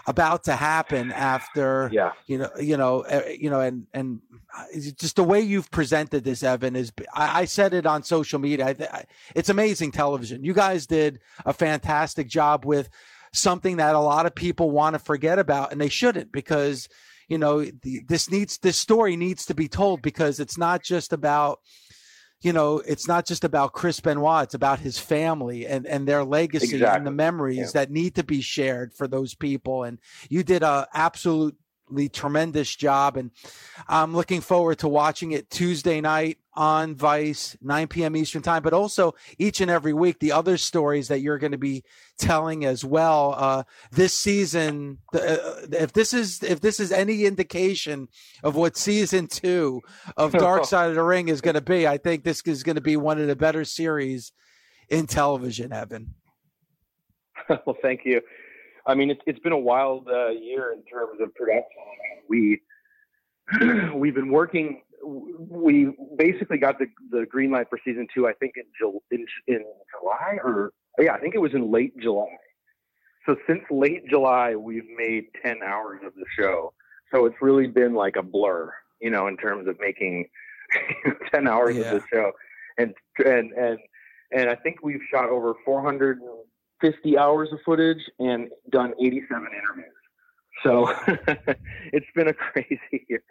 about 0.07 0.43
to 0.43 0.55
happen 0.55 1.11
after 1.11 1.89
yeah. 1.91 2.11
you 2.27 2.37
know 2.37 2.49
you 2.59 2.77
know 2.77 3.01
uh, 3.05 3.23
you 3.39 3.49
know 3.49 3.59
and 3.59 3.87
and 3.93 4.21
just 4.97 5.15
the 5.15 5.23
way 5.23 5.41
you've 5.41 5.71
presented 5.71 6.23
this 6.23 6.43
evan 6.43 6.75
is 6.75 6.91
i, 7.13 7.41
I 7.41 7.45
said 7.45 7.73
it 7.73 7.85
on 7.85 8.03
social 8.03 8.39
media. 8.39 8.67
I, 8.67 8.75
I, 8.91 9.05
it's 9.35 9.49
amazing 9.49 9.91
television. 9.91 10.43
You 10.43 10.53
guys 10.53 10.85
did 10.85 11.19
a 11.45 11.53
fantastic 11.53 12.27
job 12.27 12.65
with 12.65 12.89
something 13.33 13.77
that 13.77 13.95
a 13.95 13.99
lot 13.99 14.25
of 14.25 14.33
people 14.35 14.71
want 14.71 14.93
to 14.93 14.99
forget 14.99 15.39
about 15.39 15.71
and 15.71 15.81
they 15.81 15.89
shouldn't 15.89 16.31
because 16.31 16.87
you 17.27 17.37
know 17.37 17.63
the, 17.63 18.01
this 18.07 18.29
needs 18.29 18.57
this 18.59 18.77
story 18.77 19.15
needs 19.15 19.45
to 19.45 19.53
be 19.53 19.67
told 19.67 20.01
because 20.01 20.39
it's 20.39 20.57
not 20.57 20.83
just 20.83 21.11
about 21.11 21.59
you 22.45 22.53
know 22.53 22.77
it's 22.85 23.07
not 23.07 23.25
just 23.25 23.43
about 23.43 23.73
chris 23.73 23.99
benoit 23.99 24.43
it's 24.43 24.53
about 24.53 24.79
his 24.79 24.99
family 24.99 25.65
and 25.65 25.87
and 25.87 26.07
their 26.07 26.23
legacy 26.23 26.75
exactly. 26.75 26.97
and 26.97 27.07
the 27.07 27.11
memories 27.11 27.57
yeah. 27.57 27.71
that 27.73 27.91
need 27.91 28.13
to 28.15 28.23
be 28.23 28.39
shared 28.39 28.93
for 28.93 29.07
those 29.07 29.33
people 29.33 29.83
and 29.83 29.99
you 30.29 30.43
did 30.43 30.61
a 30.63 30.87
absolutely 30.93 32.09
tremendous 32.11 32.73
job. 32.75 33.17
And 33.17 33.31
I'm 33.87 34.15
looking 34.15 34.41
forward 34.41 34.79
to 34.79 34.87
watching 34.87 35.31
it 35.31 35.49
Tuesday 35.49 36.01
night 36.01 36.37
on 36.55 36.95
Vice, 36.95 37.57
9 37.61 37.87
p.m. 37.87 38.15
Eastern 38.15 38.41
time, 38.41 38.63
but 38.63 38.73
also 38.73 39.13
each 39.37 39.61
and 39.61 39.69
every 39.69 39.93
week, 39.93 40.19
the 40.19 40.31
other 40.31 40.57
stories 40.57 41.09
that 41.09 41.19
you're 41.19 41.37
going 41.37 41.51
to 41.51 41.57
be 41.57 41.83
telling 42.17 42.65
as 42.65 42.83
well. 42.83 43.35
Uh, 43.37 43.63
this 43.91 44.13
season, 44.13 44.99
uh, 45.13 45.37
if 45.71 45.93
this 45.93 46.13
is, 46.13 46.41
if 46.43 46.61
this 46.61 46.79
is 46.79 46.91
any 46.91 47.25
indication 47.25 48.07
of 48.43 48.55
what 48.55 48.77
season 48.77 49.27
two 49.27 49.81
of 50.17 50.31
Dark 50.33 50.65
Side 50.65 50.89
of 50.89 50.95
the 50.95 51.03
Ring 51.03 51.27
is 51.27 51.41
going 51.41 51.55
to 51.55 51.61
be, 51.61 51.87
I 51.87 51.97
think 51.97 52.23
this 52.23 52.41
is 52.45 52.63
going 52.63 52.75
to 52.75 52.81
be 52.81 52.97
one 52.97 53.19
of 53.19 53.27
the 53.27 53.35
better 53.35 53.65
series 53.65 54.31
in 54.89 55.07
television, 55.07 55.73
Evan. 55.73 56.13
well, 57.49 57.77
thank 57.81 58.01
you. 58.05 58.21
I 58.87 58.93
mean, 58.93 59.09
it's 59.09 59.21
it's 59.25 59.39
been 59.39 59.51
a 59.51 59.57
wild 59.57 60.07
uh, 60.07 60.29
year 60.29 60.73
in 60.73 60.83
terms 60.83 61.19
of 61.19 61.33
production. 61.33 61.65
We 62.29 62.61
we've 63.95 64.15
been 64.15 64.31
working. 64.31 64.81
We 65.03 65.93
basically 66.17 66.57
got 66.57 66.79
the 66.79 66.87
the 67.11 67.25
green 67.25 67.51
light 67.51 67.67
for 67.69 67.79
season 67.83 68.07
two. 68.13 68.27
I 68.27 68.33
think 68.33 68.53
in, 68.55 68.63
in 69.11 69.25
in 69.47 69.63
July 69.91 70.37
or 70.43 70.71
yeah, 70.99 71.13
I 71.13 71.19
think 71.19 71.35
it 71.35 71.41
was 71.41 71.53
in 71.53 71.71
late 71.71 71.97
July. 71.99 72.27
So 73.25 73.35
since 73.47 73.61
late 73.71 74.07
July, 74.09 74.55
we've 74.55 74.89
made 74.95 75.25
ten 75.43 75.59
hours 75.63 76.01
of 76.05 76.13
the 76.15 76.25
show. 76.37 76.73
So 77.13 77.25
it's 77.25 77.35
really 77.41 77.67
been 77.67 77.93
like 77.93 78.15
a 78.15 78.23
blur, 78.23 78.71
you 79.01 79.09
know, 79.09 79.27
in 79.27 79.37
terms 79.37 79.67
of 79.67 79.77
making 79.79 80.27
ten 81.33 81.47
hours 81.47 81.75
yeah. 81.75 81.83
of 81.83 82.01
the 82.01 82.03
show, 82.11 82.31
and 82.77 82.93
and 83.25 83.51
and 83.53 83.79
and 84.31 84.49
I 84.49 84.55
think 84.55 84.83
we've 84.83 85.01
shot 85.11 85.29
over 85.29 85.53
450 85.63 87.17
hours 87.17 87.49
of 87.51 87.59
footage 87.65 88.01
and 88.19 88.49
done 88.69 88.93
87 88.99 89.47
interviews. 89.47 89.95
So 90.63 90.93
it's 91.93 92.05
been 92.15 92.27
a 92.27 92.33
crazy 92.51 93.05
year. 93.09 93.23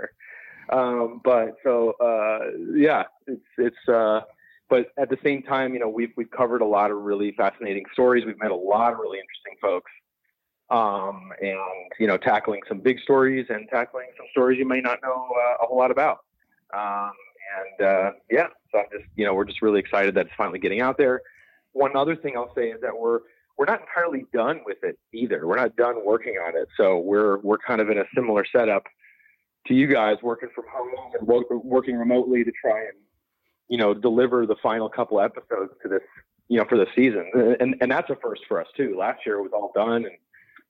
Um, 0.70 1.20
but 1.24 1.56
so, 1.62 1.94
uh, 2.00 2.50
yeah, 2.74 3.04
it's, 3.26 3.42
it's, 3.58 3.88
uh, 3.88 4.20
but 4.68 4.86
at 4.98 5.10
the 5.10 5.18
same 5.22 5.42
time, 5.42 5.74
you 5.74 5.80
know, 5.80 5.88
we've, 5.88 6.12
we've 6.16 6.30
covered 6.30 6.62
a 6.62 6.66
lot 6.66 6.90
of 6.90 6.98
really 6.98 7.32
fascinating 7.32 7.84
stories. 7.92 8.24
We've 8.24 8.38
met 8.38 8.50
a 8.50 8.56
lot 8.56 8.92
of 8.92 8.98
really 8.98 9.18
interesting 9.18 9.56
folks. 9.60 9.90
Um, 10.70 11.30
and, 11.40 11.92
you 12.00 12.06
know, 12.06 12.16
tackling 12.16 12.62
some 12.66 12.80
big 12.80 12.98
stories 13.00 13.46
and 13.50 13.68
tackling 13.68 14.06
some 14.16 14.26
stories 14.30 14.58
you 14.58 14.66
may 14.66 14.80
not 14.80 14.98
know 15.02 15.12
uh, 15.12 15.62
a 15.62 15.66
whole 15.66 15.76
lot 15.76 15.90
about. 15.90 16.20
Um, 16.72 17.12
and, 17.58 17.86
uh, 17.86 18.10
yeah, 18.30 18.46
so 18.72 18.78
I'm 18.78 18.86
just, 18.90 19.04
you 19.14 19.26
know, 19.26 19.34
we're 19.34 19.44
just 19.44 19.60
really 19.60 19.78
excited 19.78 20.14
that 20.14 20.26
it's 20.26 20.34
finally 20.36 20.58
getting 20.58 20.80
out 20.80 20.96
there. 20.96 21.20
One 21.72 21.94
other 21.94 22.16
thing 22.16 22.34
I'll 22.36 22.54
say 22.54 22.70
is 22.70 22.80
that 22.80 22.98
we're, 22.98 23.20
we're 23.56 23.66
not 23.66 23.82
entirely 23.82 24.26
done 24.32 24.62
with 24.64 24.78
it 24.82 24.98
either. 25.12 25.46
We're 25.46 25.56
not 25.56 25.76
done 25.76 26.04
working 26.04 26.34
on 26.44 26.56
it. 26.56 26.68
So 26.76 26.98
we're 26.98 27.38
we're 27.38 27.58
kind 27.58 27.80
of 27.80 27.88
in 27.88 27.98
a 27.98 28.04
similar 28.14 28.44
setup 28.50 28.84
to 29.66 29.74
you 29.74 29.86
guys, 29.86 30.16
working 30.22 30.50
from 30.54 30.64
home 30.70 30.90
and 31.18 31.26
working 31.26 31.96
remotely 31.96 32.44
to 32.44 32.52
try 32.60 32.80
and 32.80 32.98
you 33.68 33.78
know 33.78 33.94
deliver 33.94 34.46
the 34.46 34.56
final 34.62 34.88
couple 34.88 35.20
episodes 35.20 35.72
to 35.82 35.88
this 35.88 36.02
you 36.48 36.58
know 36.58 36.64
for 36.68 36.76
the 36.76 36.86
season. 36.94 37.30
And 37.60 37.76
and 37.80 37.90
that's 37.90 38.10
a 38.10 38.16
first 38.16 38.42
for 38.48 38.60
us 38.60 38.68
too. 38.76 38.96
Last 38.98 39.20
year 39.26 39.36
it 39.36 39.42
was 39.42 39.52
all 39.52 39.72
done 39.74 40.04
and 40.04 40.14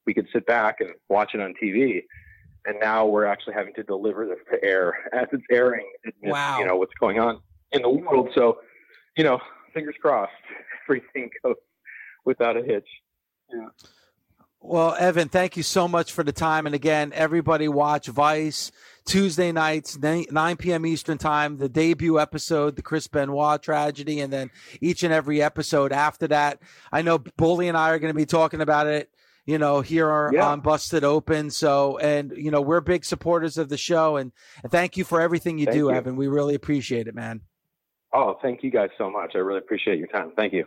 we 0.06 0.14
could 0.14 0.28
sit 0.32 0.46
back 0.46 0.80
and 0.80 0.90
watch 1.08 1.34
it 1.34 1.40
on 1.40 1.54
TV. 1.62 2.02
And 2.66 2.76
now 2.80 3.06
we're 3.06 3.26
actually 3.26 3.54
having 3.54 3.74
to 3.74 3.82
deliver 3.82 4.26
this 4.26 4.38
to 4.50 4.64
air 4.64 4.94
as 5.12 5.26
it's 5.32 5.44
airing. 5.50 5.90
Wow. 6.22 6.58
You 6.58 6.66
know 6.66 6.76
what's 6.76 6.94
going 6.94 7.18
on 7.20 7.40
in 7.72 7.82
the 7.82 7.90
world. 7.90 8.30
So, 8.34 8.58
you 9.16 9.24
know, 9.24 9.40
fingers 9.72 9.96
crossed, 10.00 10.32
everything 10.88 11.30
goes 11.42 11.56
without 12.24 12.56
a 12.56 12.62
hitch. 12.62 12.88
Yeah. 13.52 13.68
Well, 14.66 14.96
Evan, 14.98 15.28
thank 15.28 15.58
you 15.58 15.62
so 15.62 15.86
much 15.86 16.12
for 16.12 16.24
the 16.24 16.32
time. 16.32 16.64
And 16.64 16.74
again, 16.74 17.12
everybody 17.14 17.68
watch 17.68 18.06
Vice 18.06 18.72
Tuesday 19.04 19.52
nights, 19.52 19.98
9 19.98 20.56
p.m. 20.56 20.86
Eastern 20.86 21.18
time, 21.18 21.58
the 21.58 21.68
debut 21.68 22.18
episode, 22.18 22.74
the 22.74 22.80
Chris 22.80 23.06
Benoit 23.06 23.62
tragedy, 23.62 24.20
and 24.20 24.32
then 24.32 24.50
each 24.80 25.02
and 25.02 25.12
every 25.12 25.42
episode 25.42 25.92
after 25.92 26.26
that. 26.28 26.62
I 26.90 27.02
know 27.02 27.18
Bully 27.18 27.68
and 27.68 27.76
I 27.76 27.90
are 27.90 27.98
going 27.98 28.12
to 28.12 28.16
be 28.16 28.24
talking 28.24 28.62
about 28.62 28.86
it, 28.86 29.10
you 29.44 29.58
know, 29.58 29.82
here 29.82 30.30
yeah. 30.32 30.48
on 30.48 30.60
Busted 30.60 31.04
Open. 31.04 31.50
So, 31.50 31.98
and, 31.98 32.32
you 32.34 32.50
know, 32.50 32.62
we're 32.62 32.80
big 32.80 33.04
supporters 33.04 33.58
of 33.58 33.68
the 33.68 33.76
show. 33.76 34.16
And, 34.16 34.32
and 34.62 34.72
thank 34.72 34.96
you 34.96 35.04
for 35.04 35.20
everything 35.20 35.58
you 35.58 35.66
thank 35.66 35.74
do, 35.74 35.80
you. 35.80 35.90
Evan. 35.90 36.16
We 36.16 36.28
really 36.28 36.54
appreciate 36.54 37.06
it, 37.06 37.14
man. 37.14 37.42
Oh, 38.14 38.38
thank 38.40 38.62
you 38.62 38.70
guys 38.70 38.88
so 38.96 39.10
much. 39.10 39.32
I 39.34 39.38
really 39.40 39.58
appreciate 39.58 39.98
your 39.98 40.08
time. 40.08 40.32
Thank 40.34 40.54
you. 40.54 40.64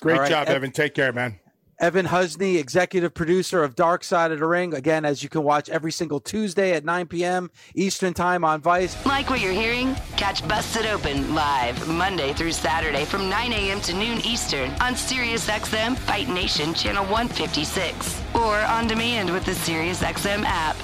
Great 0.00 0.20
right, 0.20 0.30
job, 0.30 0.46
Evan. 0.46 0.70
Take 0.70 0.94
care, 0.94 1.12
man. 1.12 1.40
Evan 1.78 2.06
Husney, 2.06 2.58
executive 2.58 3.12
producer 3.12 3.64
of 3.64 3.74
Dark 3.74 4.04
Side 4.04 4.30
of 4.30 4.38
the 4.38 4.46
Ring. 4.46 4.72
Again, 4.74 5.04
as 5.04 5.22
you 5.22 5.28
can 5.28 5.42
watch 5.42 5.68
every 5.68 5.90
single 5.90 6.20
Tuesday 6.20 6.72
at 6.72 6.84
9 6.84 7.06
p.m. 7.08 7.50
Eastern 7.74 8.14
Time 8.14 8.44
on 8.44 8.60
Vice. 8.60 9.04
Like 9.04 9.30
what 9.30 9.40
you're 9.40 9.52
hearing? 9.52 9.94
Catch 10.16 10.46
Busted 10.46 10.86
Open 10.86 11.34
live 11.34 11.88
Monday 11.88 12.32
through 12.34 12.52
Saturday 12.52 13.04
from 13.04 13.28
9 13.28 13.52
a.m. 13.52 13.80
to 13.80 13.94
noon 13.94 14.24
Eastern 14.24 14.70
on 14.80 14.94
SiriusXM 14.94 15.98
Fight 15.98 16.28
Nation 16.28 16.74
Channel 16.74 17.04
156 17.04 18.22
or 18.34 18.56
on 18.60 18.86
demand 18.86 19.32
with 19.32 19.44
the 19.44 19.52
SiriusXM 19.52 20.44
app. 20.44 20.76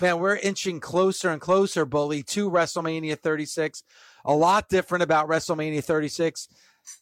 Man, 0.00 0.18
we're 0.18 0.36
inching 0.36 0.80
closer 0.80 1.28
and 1.28 1.42
closer, 1.42 1.84
Bully, 1.84 2.22
to 2.22 2.50
WrestleMania 2.50 3.18
36. 3.18 3.84
A 4.24 4.34
lot 4.34 4.70
different 4.70 5.02
about 5.02 5.28
WrestleMania 5.28 5.84
36 5.84 6.48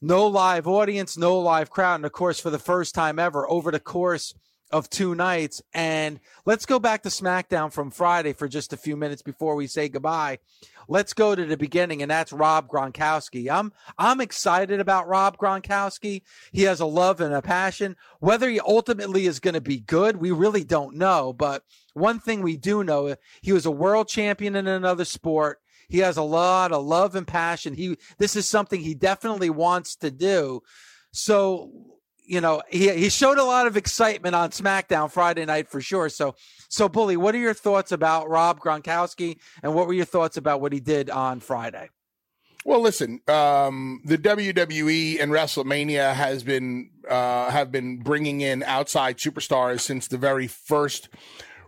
no 0.01 0.27
live 0.27 0.67
audience, 0.67 1.17
no 1.17 1.39
live 1.39 1.71
crowd. 1.71 1.97
And 1.97 2.05
of 2.05 2.13
course, 2.13 2.41
for 2.41 2.51
the 2.51 2.59
first 2.59 2.95
time 2.95 3.19
ever, 3.19 3.49
over 3.51 3.71
the 3.71 3.81
course 3.81 4.35
of 4.71 4.91
two 4.91 5.15
nights. 5.15 5.63
And 5.73 6.21
let's 6.45 6.67
go 6.67 6.79
back 6.79 7.03
to 7.03 7.09
SmackDown 7.09 7.73
from 7.73 7.91
Friday 7.91 8.33
for 8.33 8.49
just 8.49 8.73
a 8.73 8.77
few 8.77 8.97
minutes 8.97 9.23
before 9.23 9.55
we 9.55 9.67
say 9.67 9.89
goodbye. 9.89 10.39
Let's 10.91 11.13
go 11.13 11.35
to 11.35 11.45
the 11.45 11.57
beginning, 11.57 12.01
and 12.01 12.11
that's 12.11 12.33
Rob 12.33 12.67
Gronkowski. 12.69 13.51
I'm 13.51 13.73
I'm 13.99 14.23
excited 14.23 14.81
about 14.81 15.07
Rob 15.07 15.37
Gronkowski. 15.37 16.23
He 16.51 16.63
has 16.63 16.81
a 16.81 16.87
love 16.87 17.21
and 17.21 17.35
a 17.35 17.43
passion. 17.43 17.97
Whether 18.21 18.49
he 18.49 18.59
ultimately 18.61 19.27
is 19.27 19.41
going 19.41 19.55
to 19.55 19.61
be 19.61 19.81
good, 19.81 20.17
we 20.17 20.31
really 20.31 20.65
don't 20.65 20.97
know. 20.97 21.35
But 21.35 21.63
one 21.93 22.21
thing 22.21 22.41
we 22.41 22.57
do 22.57 22.85
know, 22.85 23.17
he 23.43 23.53
was 23.53 23.67
a 23.67 23.71
world 23.71 24.09
champion 24.09 24.57
in 24.57 24.67
another 24.67 25.05
sport. 25.05 25.61
He 25.89 25.99
has 25.99 26.17
a 26.17 26.23
lot 26.23 26.73
of 26.73 26.85
love 26.85 27.15
and 27.15 27.27
passion. 27.27 27.75
He 27.75 27.97
this 28.19 28.37
is 28.37 28.47
something 28.47 28.81
he 28.81 28.95
definitely 28.95 29.51
wants 29.51 29.97
to 29.97 30.11
do. 30.11 30.63
So 31.13 31.71
you 32.29 32.43
know, 32.43 32.63
he 32.69 32.93
he 32.93 33.09
showed 33.09 33.39
a 33.39 33.45
lot 33.45 33.67
of 33.67 33.77
excitement 33.77 34.35
on 34.35 34.51
SmackDown 34.51 35.11
Friday 35.11 35.47
night 35.47 35.69
for 35.69 35.81
sure. 35.81 36.11
So, 36.11 36.35
so 36.69 36.89
Bully, 36.89 37.17
what 37.17 37.35
are 37.35 37.39
your 37.39 37.55
thoughts 37.55 37.91
about 37.91 38.29
Rob 38.29 38.61
Gronkowski, 38.61 39.39
and 39.63 39.75
what 39.75 39.87
were 39.87 39.95
your 39.95 40.05
thoughts 40.05 40.37
about 40.37 40.61
what 40.61 40.73
he 40.73 40.81
did 40.81 41.09
on 41.09 41.41
Friday? 41.41 41.89
Well, 42.67 42.81
listen, 42.81 43.21
um, 43.29 44.03
the 44.05 44.19
WWE 44.19 45.23
and 45.23 45.33
WrestleMania 45.33 46.13
has 46.13 46.43
been 46.43 46.91
uh, 47.09 47.51
have 47.51 47.73
been 47.73 48.01
bringing 48.01 48.43
in 48.43 48.63
outside 48.63 49.17
superstars 49.17 49.81
since 49.81 50.07
the 50.07 50.19
very 50.19 50.47
first 50.47 51.09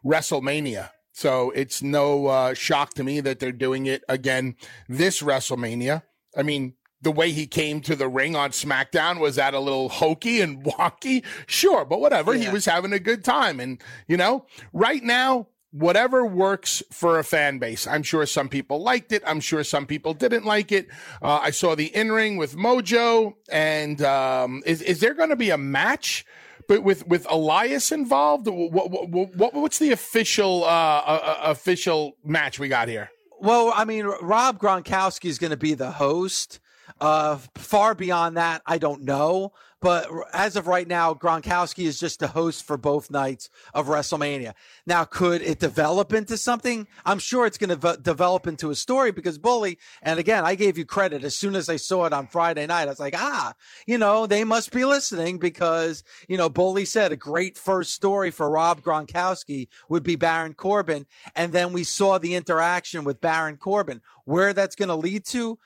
WrestleMania. 0.04 0.90
So 1.20 1.50
it's 1.50 1.82
no 1.82 2.28
uh, 2.28 2.54
shock 2.54 2.94
to 2.94 3.04
me 3.04 3.20
that 3.20 3.40
they're 3.40 3.52
doing 3.52 3.84
it 3.84 4.02
again 4.08 4.56
this 4.88 5.20
WrestleMania. 5.20 6.02
I 6.34 6.42
mean, 6.42 6.76
the 7.02 7.12
way 7.12 7.30
he 7.30 7.46
came 7.46 7.82
to 7.82 7.94
the 7.94 8.08
ring 8.08 8.34
on 8.34 8.52
SmackDown 8.52 9.20
was 9.20 9.36
that 9.36 9.52
a 9.52 9.60
little 9.60 9.90
hokey 9.90 10.40
and 10.40 10.64
wonky? 10.64 11.22
Sure, 11.46 11.84
but 11.84 12.00
whatever. 12.00 12.34
Yeah. 12.34 12.44
He 12.44 12.48
was 12.48 12.64
having 12.64 12.94
a 12.94 12.98
good 12.98 13.22
time. 13.22 13.60
And, 13.60 13.82
you 14.08 14.16
know, 14.16 14.46
right 14.72 15.02
now, 15.02 15.48
whatever 15.72 16.24
works 16.24 16.82
for 16.90 17.18
a 17.18 17.24
fan 17.24 17.58
base. 17.58 17.86
I'm 17.86 18.02
sure 18.02 18.24
some 18.24 18.48
people 18.48 18.82
liked 18.82 19.12
it. 19.12 19.22
I'm 19.26 19.40
sure 19.40 19.62
some 19.62 19.84
people 19.84 20.14
didn't 20.14 20.46
like 20.46 20.72
it. 20.72 20.88
Uh, 21.20 21.40
I 21.42 21.50
saw 21.50 21.74
the 21.74 21.94
in 21.94 22.10
ring 22.12 22.38
with 22.38 22.56
Mojo. 22.56 23.34
And 23.52 24.00
um, 24.00 24.62
is, 24.64 24.80
is 24.80 25.00
there 25.00 25.12
going 25.12 25.28
to 25.28 25.36
be 25.36 25.50
a 25.50 25.58
match? 25.58 26.24
But 26.70 26.84
with 26.84 27.04
with 27.08 27.26
Elias 27.28 27.90
involved, 27.90 28.46
what, 28.46 28.92
what, 28.92 29.34
what 29.34 29.54
what's 29.54 29.80
the 29.80 29.90
official 29.90 30.62
uh, 30.62 30.68
uh, 30.68 31.38
official 31.42 32.12
match 32.24 32.60
we 32.60 32.68
got 32.68 32.86
here? 32.86 33.10
Well, 33.40 33.72
I 33.74 33.84
mean, 33.84 34.06
Rob 34.06 34.60
Gronkowski 34.60 35.24
is 35.24 35.40
going 35.40 35.50
to 35.50 35.56
be 35.56 35.74
the 35.74 35.90
host. 35.90 36.60
Uh, 37.00 37.38
far 37.56 37.96
beyond 37.96 38.36
that, 38.36 38.62
I 38.66 38.78
don't 38.78 39.02
know. 39.02 39.52
But 39.80 40.10
as 40.34 40.56
of 40.56 40.66
right 40.66 40.86
now, 40.86 41.14
Gronkowski 41.14 41.84
is 41.84 41.98
just 41.98 42.20
the 42.20 42.28
host 42.28 42.64
for 42.64 42.76
both 42.76 43.10
nights 43.10 43.48
of 43.72 43.86
WrestleMania. 43.86 44.52
Now, 44.86 45.04
could 45.04 45.40
it 45.40 45.58
develop 45.58 46.12
into 46.12 46.36
something? 46.36 46.86
I'm 47.06 47.18
sure 47.18 47.46
it's 47.46 47.56
going 47.56 47.70
to 47.70 47.76
v- 47.76 48.02
develop 48.02 48.46
into 48.46 48.70
a 48.70 48.74
story 48.74 49.10
because 49.10 49.38
Bully, 49.38 49.78
and 50.02 50.18
again, 50.18 50.44
I 50.44 50.54
gave 50.54 50.76
you 50.76 50.84
credit 50.84 51.24
as 51.24 51.34
soon 51.34 51.56
as 51.56 51.70
I 51.70 51.76
saw 51.76 52.04
it 52.04 52.12
on 52.12 52.26
Friday 52.26 52.66
night. 52.66 52.82
I 52.82 52.86
was 52.86 53.00
like, 53.00 53.14
ah, 53.16 53.54
you 53.86 53.96
know, 53.96 54.26
they 54.26 54.44
must 54.44 54.70
be 54.70 54.84
listening 54.84 55.38
because, 55.38 56.04
you 56.28 56.36
know, 56.36 56.50
Bully 56.50 56.84
said 56.84 57.12
a 57.12 57.16
great 57.16 57.56
first 57.56 57.94
story 57.94 58.30
for 58.30 58.50
Rob 58.50 58.82
Gronkowski 58.82 59.68
would 59.88 60.02
be 60.02 60.16
Baron 60.16 60.52
Corbin. 60.52 61.06
And 61.34 61.52
then 61.52 61.72
we 61.72 61.84
saw 61.84 62.18
the 62.18 62.34
interaction 62.34 63.04
with 63.04 63.20
Baron 63.20 63.56
Corbin. 63.56 64.02
Where 64.26 64.52
that's 64.52 64.76
going 64.76 64.90
to 64.90 64.94
lead 64.94 65.24
to, 65.26 65.58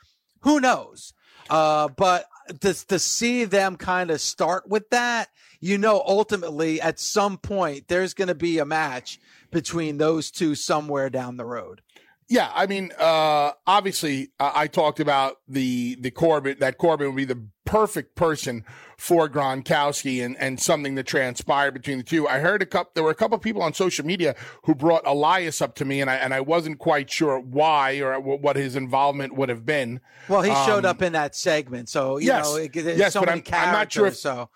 who 0.43 0.61
knows? 0.61 1.13
Uh, 1.51 1.89
but 1.89 2.27
to, 2.61 2.87
to 2.87 2.99
see 2.99 3.45
them 3.45 3.77
kind 3.77 4.11
of 4.11 4.21
start 4.21 4.69
with 4.69 4.91
that, 4.91 5.29
you 5.61 5.79
know, 5.79 6.03
ultimately 6.07 6.81
at 6.81 7.01
some 7.01 7.39
point 7.39 7.89
there's 7.89 8.15
going 8.15 8.29
to 8.29 8.35
be 8.35 8.59
a 8.59 8.65
match 8.65 9.19
between 9.51 9.99
those 9.99 10.31
two 10.31 10.55
somewhere 10.55 11.11
down 11.11 11.37
the 11.37 11.45
road. 11.45 11.81
Yeah, 12.29 12.51
I 12.55 12.67
mean, 12.67 12.91
uh, 12.99 13.53
obviously, 13.67 14.31
uh, 14.41 14.53
I 14.55 14.67
talked 14.67 14.99
about 14.99 15.39
the 15.47 15.97
the 16.01 16.11
Corbin 16.11 16.57
that 16.61 16.79
Corbin 16.79 17.09
would 17.09 17.17
be 17.17 17.25
the 17.25 17.47
perfect 17.67 18.15
person 18.15 18.65
for 18.97 19.29
Gronkowski 19.29 20.25
and 20.25 20.37
and 20.39 20.59
something 20.59 20.95
that 20.95 21.07
transpired 21.07 21.73
between 21.75 21.99
the 21.99 22.05
two. 22.05 22.27
I 22.27 22.39
heard 22.39 22.63
a 22.63 22.67
couple. 22.67 22.93
There 22.95 23.05
were 23.05 23.11
a 23.11 23.15
couple 23.15 23.37
of 23.37 23.43
people 23.43 23.63
on 23.63 23.75
social 23.75 24.07
media 24.07 24.35
who 24.65 24.75
brought 24.75 25.07
Elias 25.07 25.61
up 25.61 25.75
to 25.77 25.85
me, 25.85 26.01
and 26.01 26.11
I 26.11 26.15
and 26.15 26.33
I 26.33 26.41
wasn't 26.41 26.79
quite 26.79 27.11
sure 27.11 27.39
why 27.39 27.99
or 27.99 28.19
what 28.21 28.57
his 28.57 28.75
involvement 28.75 29.35
would 29.35 29.51
have 29.51 29.67
been. 29.67 30.01
Well, 30.29 30.43
he 30.43 30.51
um, 30.51 30.67
showed 30.67 30.85
up 30.87 31.03
in 31.03 31.13
that 31.13 31.35
segment, 31.35 31.91
so 31.91 32.17
you 32.19 32.29
yes, 32.29 32.45
know, 32.45 32.57
it, 32.57 32.75
yes, 32.75 33.13
so 33.13 33.21
but 33.21 33.29
I'm, 33.29 33.43
I'm, 33.53 33.73
not 33.73 33.93
sure 33.93 34.07
if 34.07 34.17
so. 34.17 34.49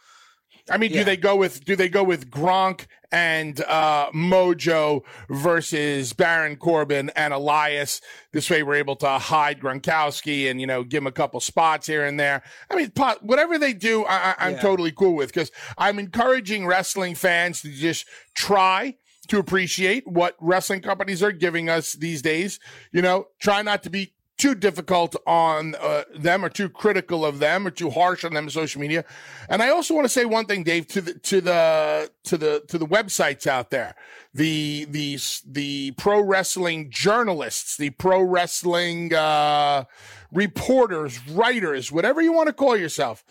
I 0.70 0.78
mean, 0.78 0.90
yeah. 0.90 0.98
do 0.98 1.04
they 1.04 1.16
go 1.16 1.36
with 1.36 1.64
do 1.64 1.76
they 1.76 1.88
go 1.88 2.02
with 2.02 2.30
Gronk 2.30 2.86
and 3.10 3.60
uh, 3.62 4.10
Mojo 4.12 5.02
versus 5.30 6.12
Baron 6.12 6.56
Corbin 6.56 7.10
and 7.16 7.32
Elias? 7.32 8.00
This 8.32 8.50
way, 8.50 8.62
we're 8.62 8.74
able 8.74 8.96
to 8.96 9.18
hide 9.18 9.60
Gronkowski 9.60 10.50
and 10.50 10.60
you 10.60 10.66
know 10.66 10.84
give 10.84 11.02
him 11.02 11.06
a 11.06 11.12
couple 11.12 11.40
spots 11.40 11.86
here 11.86 12.04
and 12.04 12.18
there. 12.18 12.42
I 12.70 12.76
mean, 12.76 12.92
whatever 13.22 13.58
they 13.58 13.72
do, 13.72 14.04
I, 14.04 14.34
am 14.38 14.52
yeah. 14.52 14.60
totally 14.60 14.92
cool 14.92 15.14
with 15.14 15.32
because 15.32 15.50
I'm 15.76 15.98
encouraging 15.98 16.66
wrestling 16.66 17.14
fans 17.14 17.62
to 17.62 17.70
just 17.70 18.06
try 18.34 18.96
to 19.28 19.38
appreciate 19.38 20.06
what 20.06 20.36
wrestling 20.40 20.80
companies 20.80 21.22
are 21.22 21.32
giving 21.32 21.68
us 21.68 21.92
these 21.92 22.22
days. 22.22 22.58
You 22.92 23.02
know, 23.02 23.26
try 23.40 23.62
not 23.62 23.82
to 23.84 23.90
be 23.90 24.14
too 24.38 24.54
difficult 24.54 25.16
on 25.26 25.74
uh, 25.74 26.04
them 26.16 26.44
or 26.44 26.48
too 26.48 26.68
critical 26.68 27.24
of 27.24 27.40
them 27.40 27.66
or 27.66 27.70
too 27.70 27.90
harsh 27.90 28.24
on 28.24 28.32
them 28.32 28.44
in 28.44 28.50
social 28.50 28.80
media. 28.80 29.04
And 29.48 29.62
I 29.62 29.70
also 29.70 29.94
want 29.94 30.04
to 30.04 30.08
say 30.08 30.24
one 30.24 30.46
thing, 30.46 30.62
Dave, 30.62 30.86
to 30.88 31.00
the 31.00 31.14
to 31.14 31.40
the 31.40 32.10
to 32.24 32.38
the 32.38 32.64
to 32.68 32.78
the 32.78 32.86
websites 32.86 33.46
out 33.46 33.70
there, 33.70 33.94
the 34.32 34.86
the 34.88 35.18
the 35.44 35.90
pro 35.92 36.20
wrestling 36.20 36.90
journalists, 36.90 37.76
the 37.76 37.90
pro 37.90 38.22
wrestling 38.22 39.12
uh, 39.12 39.84
reporters, 40.32 41.26
writers, 41.28 41.90
whatever 41.90 42.22
you 42.22 42.32
want 42.32 42.46
to 42.46 42.52
call 42.52 42.76
yourself. 42.76 43.24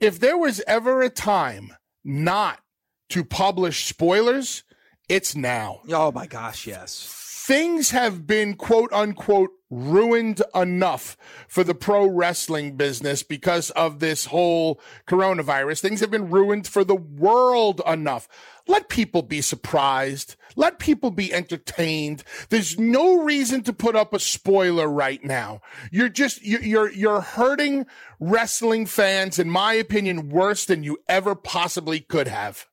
If 0.00 0.18
there 0.18 0.36
was 0.36 0.60
ever 0.66 1.02
a 1.02 1.10
time 1.10 1.76
not 2.04 2.58
to 3.10 3.24
publish 3.24 3.86
spoilers, 3.86 4.64
it's 5.08 5.36
now. 5.36 5.82
Oh 5.90 6.10
my 6.10 6.26
gosh, 6.26 6.66
yes. 6.66 7.21
Things 7.44 7.90
have 7.90 8.24
been 8.24 8.54
quote 8.54 8.92
unquote 8.92 9.50
ruined 9.68 10.40
enough 10.54 11.16
for 11.48 11.64
the 11.64 11.74
pro 11.74 12.06
wrestling 12.06 12.76
business 12.76 13.24
because 13.24 13.70
of 13.70 13.98
this 13.98 14.26
whole 14.26 14.80
coronavirus. 15.08 15.80
Things 15.80 15.98
have 15.98 16.10
been 16.12 16.30
ruined 16.30 16.68
for 16.68 16.84
the 16.84 16.94
world 16.94 17.80
enough. 17.84 18.28
Let 18.68 18.88
people 18.88 19.22
be 19.22 19.40
surprised. 19.40 20.36
Let 20.54 20.78
people 20.78 21.10
be 21.10 21.34
entertained. 21.34 22.22
There's 22.50 22.78
no 22.78 23.24
reason 23.24 23.64
to 23.64 23.72
put 23.72 23.96
up 23.96 24.14
a 24.14 24.20
spoiler 24.20 24.86
right 24.86 25.24
now. 25.24 25.62
You're 25.90 26.10
just, 26.10 26.44
you're, 26.44 26.92
you're 26.92 27.22
hurting 27.22 27.86
wrestling 28.20 28.86
fans, 28.86 29.40
in 29.40 29.50
my 29.50 29.72
opinion, 29.72 30.28
worse 30.28 30.64
than 30.64 30.84
you 30.84 30.98
ever 31.08 31.34
possibly 31.34 31.98
could 31.98 32.28
have. 32.28 32.68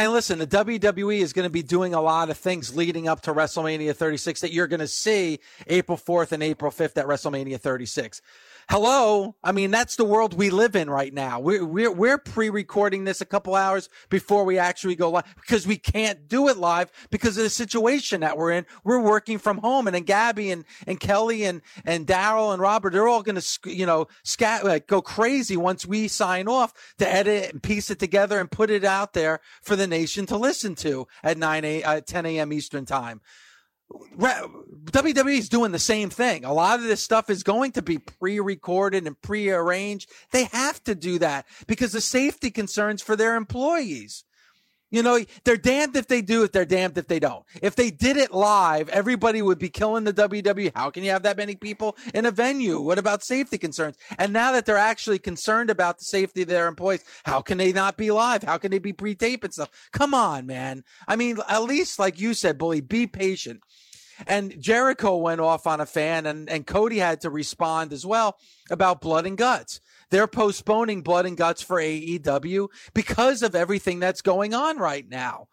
And 0.00 0.12
listen, 0.12 0.38
the 0.38 0.46
WWE 0.46 1.20
is 1.20 1.34
going 1.34 1.44
to 1.44 1.50
be 1.50 1.62
doing 1.62 1.92
a 1.92 2.00
lot 2.00 2.30
of 2.30 2.38
things 2.38 2.74
leading 2.74 3.06
up 3.06 3.20
to 3.24 3.34
WrestleMania 3.34 3.94
36 3.94 4.40
that 4.40 4.50
you're 4.50 4.66
going 4.66 4.80
to 4.80 4.86
see 4.86 5.40
April 5.66 5.98
4th 5.98 6.32
and 6.32 6.42
April 6.42 6.72
5th 6.72 6.96
at 6.96 7.04
WrestleMania 7.04 7.60
36 7.60 8.22
hello. 8.70 9.34
I 9.42 9.50
mean, 9.50 9.72
that's 9.72 9.96
the 9.96 10.04
world 10.04 10.32
we 10.34 10.48
live 10.48 10.76
in 10.76 10.88
right 10.88 11.12
now. 11.12 11.40
We're, 11.40 11.64
we're, 11.64 11.90
we're 11.90 12.18
pre-recording 12.18 13.02
this 13.02 13.20
a 13.20 13.24
couple 13.24 13.56
hours 13.56 13.88
before 14.10 14.44
we 14.44 14.58
actually 14.58 14.94
go 14.94 15.10
live 15.10 15.24
because 15.34 15.66
we 15.66 15.76
can't 15.76 16.28
do 16.28 16.46
it 16.46 16.56
live 16.56 16.92
because 17.10 17.36
of 17.36 17.42
the 17.42 17.50
situation 17.50 18.20
that 18.20 18.38
we're 18.38 18.52
in. 18.52 18.66
We're 18.84 19.00
working 19.00 19.38
from 19.38 19.58
home 19.58 19.88
and 19.88 19.96
then 19.96 20.04
Gabby 20.04 20.52
and, 20.52 20.64
and 20.86 21.00
Kelly 21.00 21.42
and, 21.42 21.62
and 21.84 22.06
Daryl 22.06 22.52
and 22.52 22.62
Robert, 22.62 22.92
they're 22.92 23.08
all 23.08 23.24
going 23.24 23.40
to, 23.40 23.58
you 23.64 23.86
know, 23.86 24.06
scat, 24.22 24.64
like, 24.64 24.86
go 24.86 25.02
crazy 25.02 25.56
once 25.56 25.84
we 25.84 26.06
sign 26.06 26.46
off 26.46 26.72
to 26.98 27.12
edit 27.12 27.52
and 27.52 27.60
piece 27.60 27.90
it 27.90 27.98
together 27.98 28.38
and 28.38 28.52
put 28.52 28.70
it 28.70 28.84
out 28.84 29.14
there 29.14 29.40
for 29.62 29.74
the 29.74 29.88
nation 29.88 30.26
to 30.26 30.36
listen 30.36 30.76
to 30.76 31.08
at 31.24 31.36
9 31.36 31.64
a, 31.64 31.82
uh, 31.82 32.00
10 32.02 32.24
a.m. 32.24 32.52
Eastern 32.52 32.84
time. 32.84 33.20
WWE 33.90 35.38
is 35.38 35.48
doing 35.48 35.72
the 35.72 35.78
same 35.78 36.10
thing. 36.10 36.44
A 36.44 36.52
lot 36.52 36.78
of 36.78 36.84
this 36.84 37.02
stuff 37.02 37.30
is 37.30 37.42
going 37.42 37.72
to 37.72 37.82
be 37.82 37.98
pre-recorded 37.98 39.06
and 39.06 39.20
pre-arranged. 39.20 40.10
They 40.32 40.44
have 40.44 40.82
to 40.84 40.94
do 40.94 41.18
that 41.18 41.46
because 41.66 41.92
the 41.92 42.00
safety 42.00 42.50
concerns 42.50 43.02
for 43.02 43.16
their 43.16 43.36
employees. 43.36 44.24
You 44.90 45.02
know, 45.04 45.24
they're 45.44 45.56
damned 45.56 45.94
if 45.96 46.08
they 46.08 46.20
do 46.20 46.42
it, 46.42 46.52
they're 46.52 46.64
damned 46.64 46.98
if 46.98 47.06
they 47.06 47.20
don't. 47.20 47.44
If 47.62 47.76
they 47.76 47.90
did 47.90 48.16
it 48.16 48.32
live, 48.32 48.88
everybody 48.88 49.40
would 49.40 49.58
be 49.58 49.68
killing 49.68 50.04
the 50.04 50.12
WWE. 50.12 50.72
How 50.74 50.90
can 50.90 51.04
you 51.04 51.10
have 51.10 51.22
that 51.22 51.36
many 51.36 51.54
people 51.54 51.96
in 52.12 52.26
a 52.26 52.32
venue? 52.32 52.80
What 52.80 52.98
about 52.98 53.22
safety 53.22 53.56
concerns? 53.56 53.96
And 54.18 54.32
now 54.32 54.52
that 54.52 54.66
they're 54.66 54.76
actually 54.76 55.20
concerned 55.20 55.70
about 55.70 55.98
the 55.98 56.04
safety 56.04 56.42
of 56.42 56.48
their 56.48 56.66
employees, 56.66 57.04
how 57.24 57.40
can 57.40 57.58
they 57.58 57.72
not 57.72 57.96
be 57.96 58.10
live? 58.10 58.42
How 58.42 58.58
can 58.58 58.72
they 58.72 58.80
be 58.80 58.92
pre 58.92 59.14
taped 59.14 59.44
and 59.44 59.52
stuff? 59.52 59.70
Come 59.92 60.12
on, 60.12 60.46
man. 60.46 60.82
I 61.06 61.14
mean, 61.14 61.38
at 61.48 61.62
least 61.62 61.98
like 62.00 62.18
you 62.18 62.34
said, 62.34 62.58
Bully, 62.58 62.80
be 62.80 63.06
patient. 63.06 63.62
And 64.26 64.60
Jericho 64.60 65.16
went 65.16 65.40
off 65.40 65.66
on 65.66 65.80
a 65.80 65.86
fan, 65.86 66.26
and, 66.26 66.50
and 66.50 66.66
Cody 66.66 66.98
had 66.98 67.22
to 67.22 67.30
respond 67.30 67.92
as 67.92 68.04
well 68.04 68.36
about 68.70 69.00
blood 69.00 69.26
and 69.26 69.38
guts. 69.38 69.80
They're 70.10 70.26
postponing 70.26 71.02
blood 71.02 71.26
and 71.26 71.36
guts 71.36 71.62
for 71.62 71.80
AEW 71.80 72.68
because 72.94 73.42
of 73.42 73.54
everything 73.54 74.00
that's 74.00 74.22
going 74.22 74.54
on 74.54 74.78
right 74.78 75.08
now. 75.08 75.48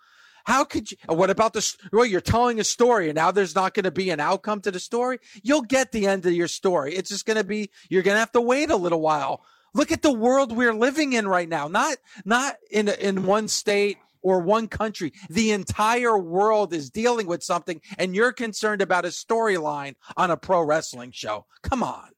How 0.45 0.63
could 0.63 0.91
you? 0.91 0.97
Uh, 1.09 1.13
what 1.13 1.29
about 1.29 1.51
the? 1.51 1.75
Well, 1.91 2.05
you're 2.05 2.21
telling 2.21 2.57
a 2.59 2.63
story, 2.63 3.09
and 3.09 3.17
now 3.17 3.31
there's 3.31 3.53
not 3.53 3.73
going 3.73 3.83
to 3.83 3.91
be 3.91 4.09
an 4.11 4.21
outcome 4.21 4.61
to 4.61 4.71
the 4.71 4.79
story. 4.79 5.19
You'll 5.43 5.61
get 5.61 5.91
the 5.91 6.07
end 6.07 6.25
of 6.25 6.31
your 6.31 6.47
story. 6.47 6.95
It's 6.95 7.09
just 7.09 7.25
going 7.25 7.35
to 7.35 7.43
be. 7.43 7.69
You're 7.89 8.01
going 8.01 8.15
to 8.15 8.19
have 8.19 8.31
to 8.31 8.41
wait 8.41 8.69
a 8.69 8.77
little 8.77 9.01
while. 9.01 9.43
Look 9.73 9.91
at 9.91 10.03
the 10.03 10.13
world 10.13 10.55
we're 10.55 10.73
living 10.73 11.11
in 11.11 11.27
right 11.27 11.49
now. 11.49 11.67
Not 11.67 11.97
not 12.23 12.55
in 12.71 12.87
in 12.87 13.25
one 13.25 13.49
state 13.49 13.97
or 14.21 14.39
one 14.39 14.69
country. 14.69 15.11
The 15.29 15.51
entire 15.51 16.17
world 16.17 16.73
is 16.73 16.89
dealing 16.89 17.27
with 17.27 17.43
something, 17.43 17.81
and 17.97 18.15
you're 18.15 18.31
concerned 18.31 18.81
about 18.81 19.03
a 19.03 19.09
storyline 19.09 19.95
on 20.15 20.31
a 20.31 20.37
pro 20.37 20.61
wrestling 20.61 21.11
show. 21.11 21.45
Come 21.61 21.83
on. 21.83 22.09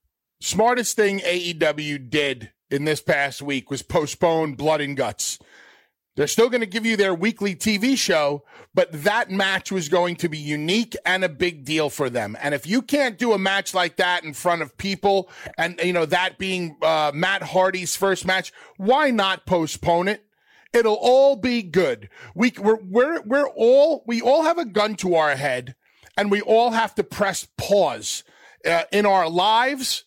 Smartest 0.41 0.95
thing 0.95 1.19
AEW 1.19 2.09
did 2.09 2.51
in 2.71 2.85
this 2.85 3.01
past 3.01 3.41
week 3.41 3.69
was 3.69 3.81
postpone 3.81 4.53
Blood 4.53 4.79
and 4.79 4.95
Guts. 4.95 5.37
They're 6.15 6.27
still 6.27 6.49
going 6.49 6.61
to 6.61 6.67
give 6.67 6.85
you 6.85 6.95
their 6.95 7.13
weekly 7.13 7.55
TV 7.55 7.97
show, 7.97 8.43
but 8.73 8.89
that 9.03 9.29
match 9.29 9.69
was 9.69 9.89
going 9.89 10.15
to 10.17 10.29
be 10.29 10.37
unique 10.37 10.95
and 11.05 11.25
a 11.25 11.29
big 11.29 11.65
deal 11.65 11.89
for 11.89 12.09
them. 12.09 12.37
And 12.41 12.53
if 12.53 12.65
you 12.65 12.81
can't 12.81 13.17
do 13.17 13.33
a 13.33 13.37
match 13.37 13.73
like 13.73 13.97
that 13.97 14.23
in 14.23 14.33
front 14.33 14.61
of 14.61 14.77
people, 14.77 15.29
and 15.57 15.79
you 15.83 15.91
know 15.91 16.05
that 16.05 16.37
being 16.37 16.77
uh, 16.81 17.11
Matt 17.13 17.43
Hardy's 17.43 17.97
first 17.97 18.25
match, 18.25 18.53
why 18.77 19.11
not 19.11 19.45
postpone 19.45 20.07
it? 20.07 20.25
It'll 20.71 20.99
all 20.99 21.35
be 21.35 21.63
good. 21.63 22.09
We 22.33 22.53
we're 22.57 22.79
we're 22.81 23.21
we're 23.21 23.49
all 23.49 24.03
we 24.07 24.21
all 24.21 24.43
have 24.43 24.57
a 24.57 24.65
gun 24.65 24.95
to 24.97 25.15
our 25.15 25.35
head, 25.35 25.75
and 26.15 26.31
we 26.31 26.39
all 26.41 26.71
have 26.71 26.95
to 26.95 27.03
press 27.03 27.47
pause 27.57 28.23
uh, 28.65 28.83
in 28.91 29.05
our 29.05 29.29
lives 29.29 30.05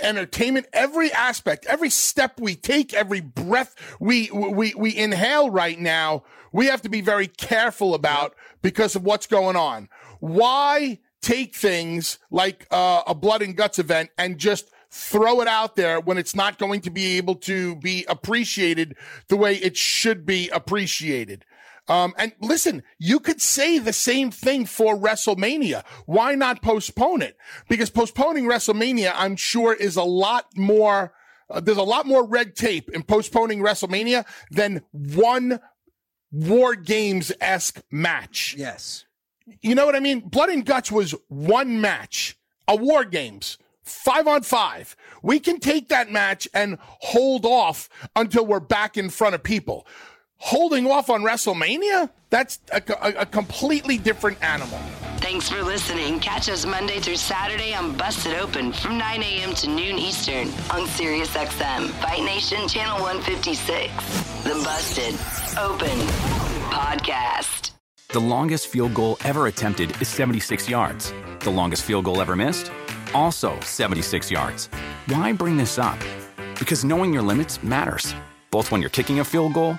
entertainment, 0.00 0.66
every 0.72 1.12
aspect, 1.12 1.66
every 1.66 1.90
step 1.90 2.40
we 2.40 2.54
take, 2.54 2.94
every 2.94 3.20
breath 3.20 3.74
we, 4.00 4.30
we, 4.30 4.74
we 4.74 4.96
inhale 4.96 5.50
right 5.50 5.78
now, 5.78 6.22
we 6.52 6.66
have 6.66 6.82
to 6.82 6.88
be 6.88 7.00
very 7.00 7.26
careful 7.26 7.94
about 7.94 8.34
because 8.60 8.94
of 8.94 9.04
what's 9.04 9.26
going 9.26 9.56
on. 9.56 9.88
Why 10.20 10.98
take 11.20 11.54
things 11.54 12.18
like 12.30 12.66
uh, 12.70 13.02
a 13.06 13.14
blood 13.14 13.42
and 13.42 13.56
guts 13.56 13.78
event 13.78 14.10
and 14.18 14.38
just 14.38 14.70
throw 14.90 15.40
it 15.40 15.48
out 15.48 15.74
there 15.76 16.00
when 16.00 16.18
it's 16.18 16.34
not 16.34 16.58
going 16.58 16.80
to 16.82 16.90
be 16.90 17.16
able 17.16 17.36
to 17.36 17.76
be 17.76 18.04
appreciated 18.08 18.94
the 19.28 19.36
way 19.36 19.56
it 19.56 19.76
should 19.76 20.26
be 20.26 20.48
appreciated? 20.50 21.44
Um, 21.88 22.14
and 22.16 22.32
listen, 22.40 22.82
you 22.98 23.18
could 23.18 23.40
say 23.40 23.78
the 23.78 23.92
same 23.92 24.30
thing 24.30 24.66
for 24.66 24.96
WrestleMania. 24.96 25.84
Why 26.06 26.34
not 26.34 26.62
postpone 26.62 27.22
it? 27.22 27.36
Because 27.68 27.90
postponing 27.90 28.44
WrestleMania, 28.44 29.12
I'm 29.14 29.36
sure, 29.36 29.74
is 29.74 29.96
a 29.96 30.04
lot 30.04 30.46
more. 30.56 31.12
Uh, 31.50 31.60
there's 31.60 31.76
a 31.76 31.82
lot 31.82 32.06
more 32.06 32.24
red 32.24 32.54
tape 32.54 32.88
in 32.90 33.02
postponing 33.02 33.58
WrestleMania 33.58 34.24
than 34.50 34.82
one 34.92 35.60
War 36.30 36.76
Games 36.76 37.32
esque 37.40 37.82
match. 37.90 38.54
Yes. 38.56 39.04
You 39.60 39.74
know 39.74 39.84
what 39.84 39.96
I 39.96 40.00
mean? 40.00 40.20
Blood 40.20 40.50
and 40.50 40.64
Guts 40.64 40.92
was 40.92 41.14
one 41.28 41.80
match, 41.80 42.38
a 42.68 42.76
War 42.76 43.04
Games 43.04 43.58
five 43.82 44.26
on 44.26 44.42
five. 44.42 44.96
We 45.22 45.40
can 45.40 45.58
take 45.58 45.88
that 45.88 46.10
match 46.10 46.48
and 46.54 46.78
hold 46.80 47.44
off 47.44 47.88
until 48.14 48.46
we're 48.46 48.60
back 48.60 48.96
in 48.96 49.10
front 49.10 49.34
of 49.34 49.42
people 49.42 49.86
holding 50.42 50.90
off 50.90 51.08
on 51.08 51.22
WrestleMania? 51.22 52.10
That's 52.28 52.58
a, 52.72 52.82
a, 53.00 53.20
a, 53.20 53.26
completely 53.26 53.96
different 53.96 54.42
animal. 54.42 54.78
Thanks 55.18 55.48
for 55.48 55.62
listening. 55.62 56.18
Catch 56.18 56.48
us 56.48 56.66
Monday 56.66 56.98
through 56.98 57.16
Saturday 57.16 57.74
on 57.74 57.96
Busted 57.96 58.34
Open 58.34 58.72
from 58.72 58.98
9 58.98 59.22
a.m. 59.22 59.54
to 59.54 59.68
noon 59.68 59.98
Eastern 59.98 60.48
on 60.72 60.88
SiriusXM, 60.88 61.90
Fight 62.02 62.24
Nation 62.24 62.66
Channel 62.66 63.00
156. 63.00 63.92
The 64.42 64.54
Busted 64.64 65.14
Open 65.58 65.96
Podcast. 66.72 67.70
The 68.08 68.20
longest 68.20 68.66
field 68.66 68.94
goal 68.94 69.18
ever 69.24 69.46
attempted 69.46 69.92
is 70.02 70.08
76 70.08 70.68
yards. 70.68 71.14
The 71.40 71.50
longest 71.50 71.84
field 71.84 72.04
goal 72.04 72.20
ever 72.20 72.34
missed? 72.34 72.72
Also 73.14 73.58
76 73.60 74.28
yards. 74.28 74.66
Why 75.06 75.32
bring 75.32 75.56
this 75.56 75.78
up? 75.78 75.98
Because 76.58 76.84
knowing 76.84 77.12
your 77.12 77.22
limits 77.22 77.62
matters, 77.62 78.12
both 78.50 78.72
when 78.72 78.80
you're 78.80 78.90
kicking 78.90 79.20
a 79.20 79.24
field 79.24 79.54
goal 79.54 79.78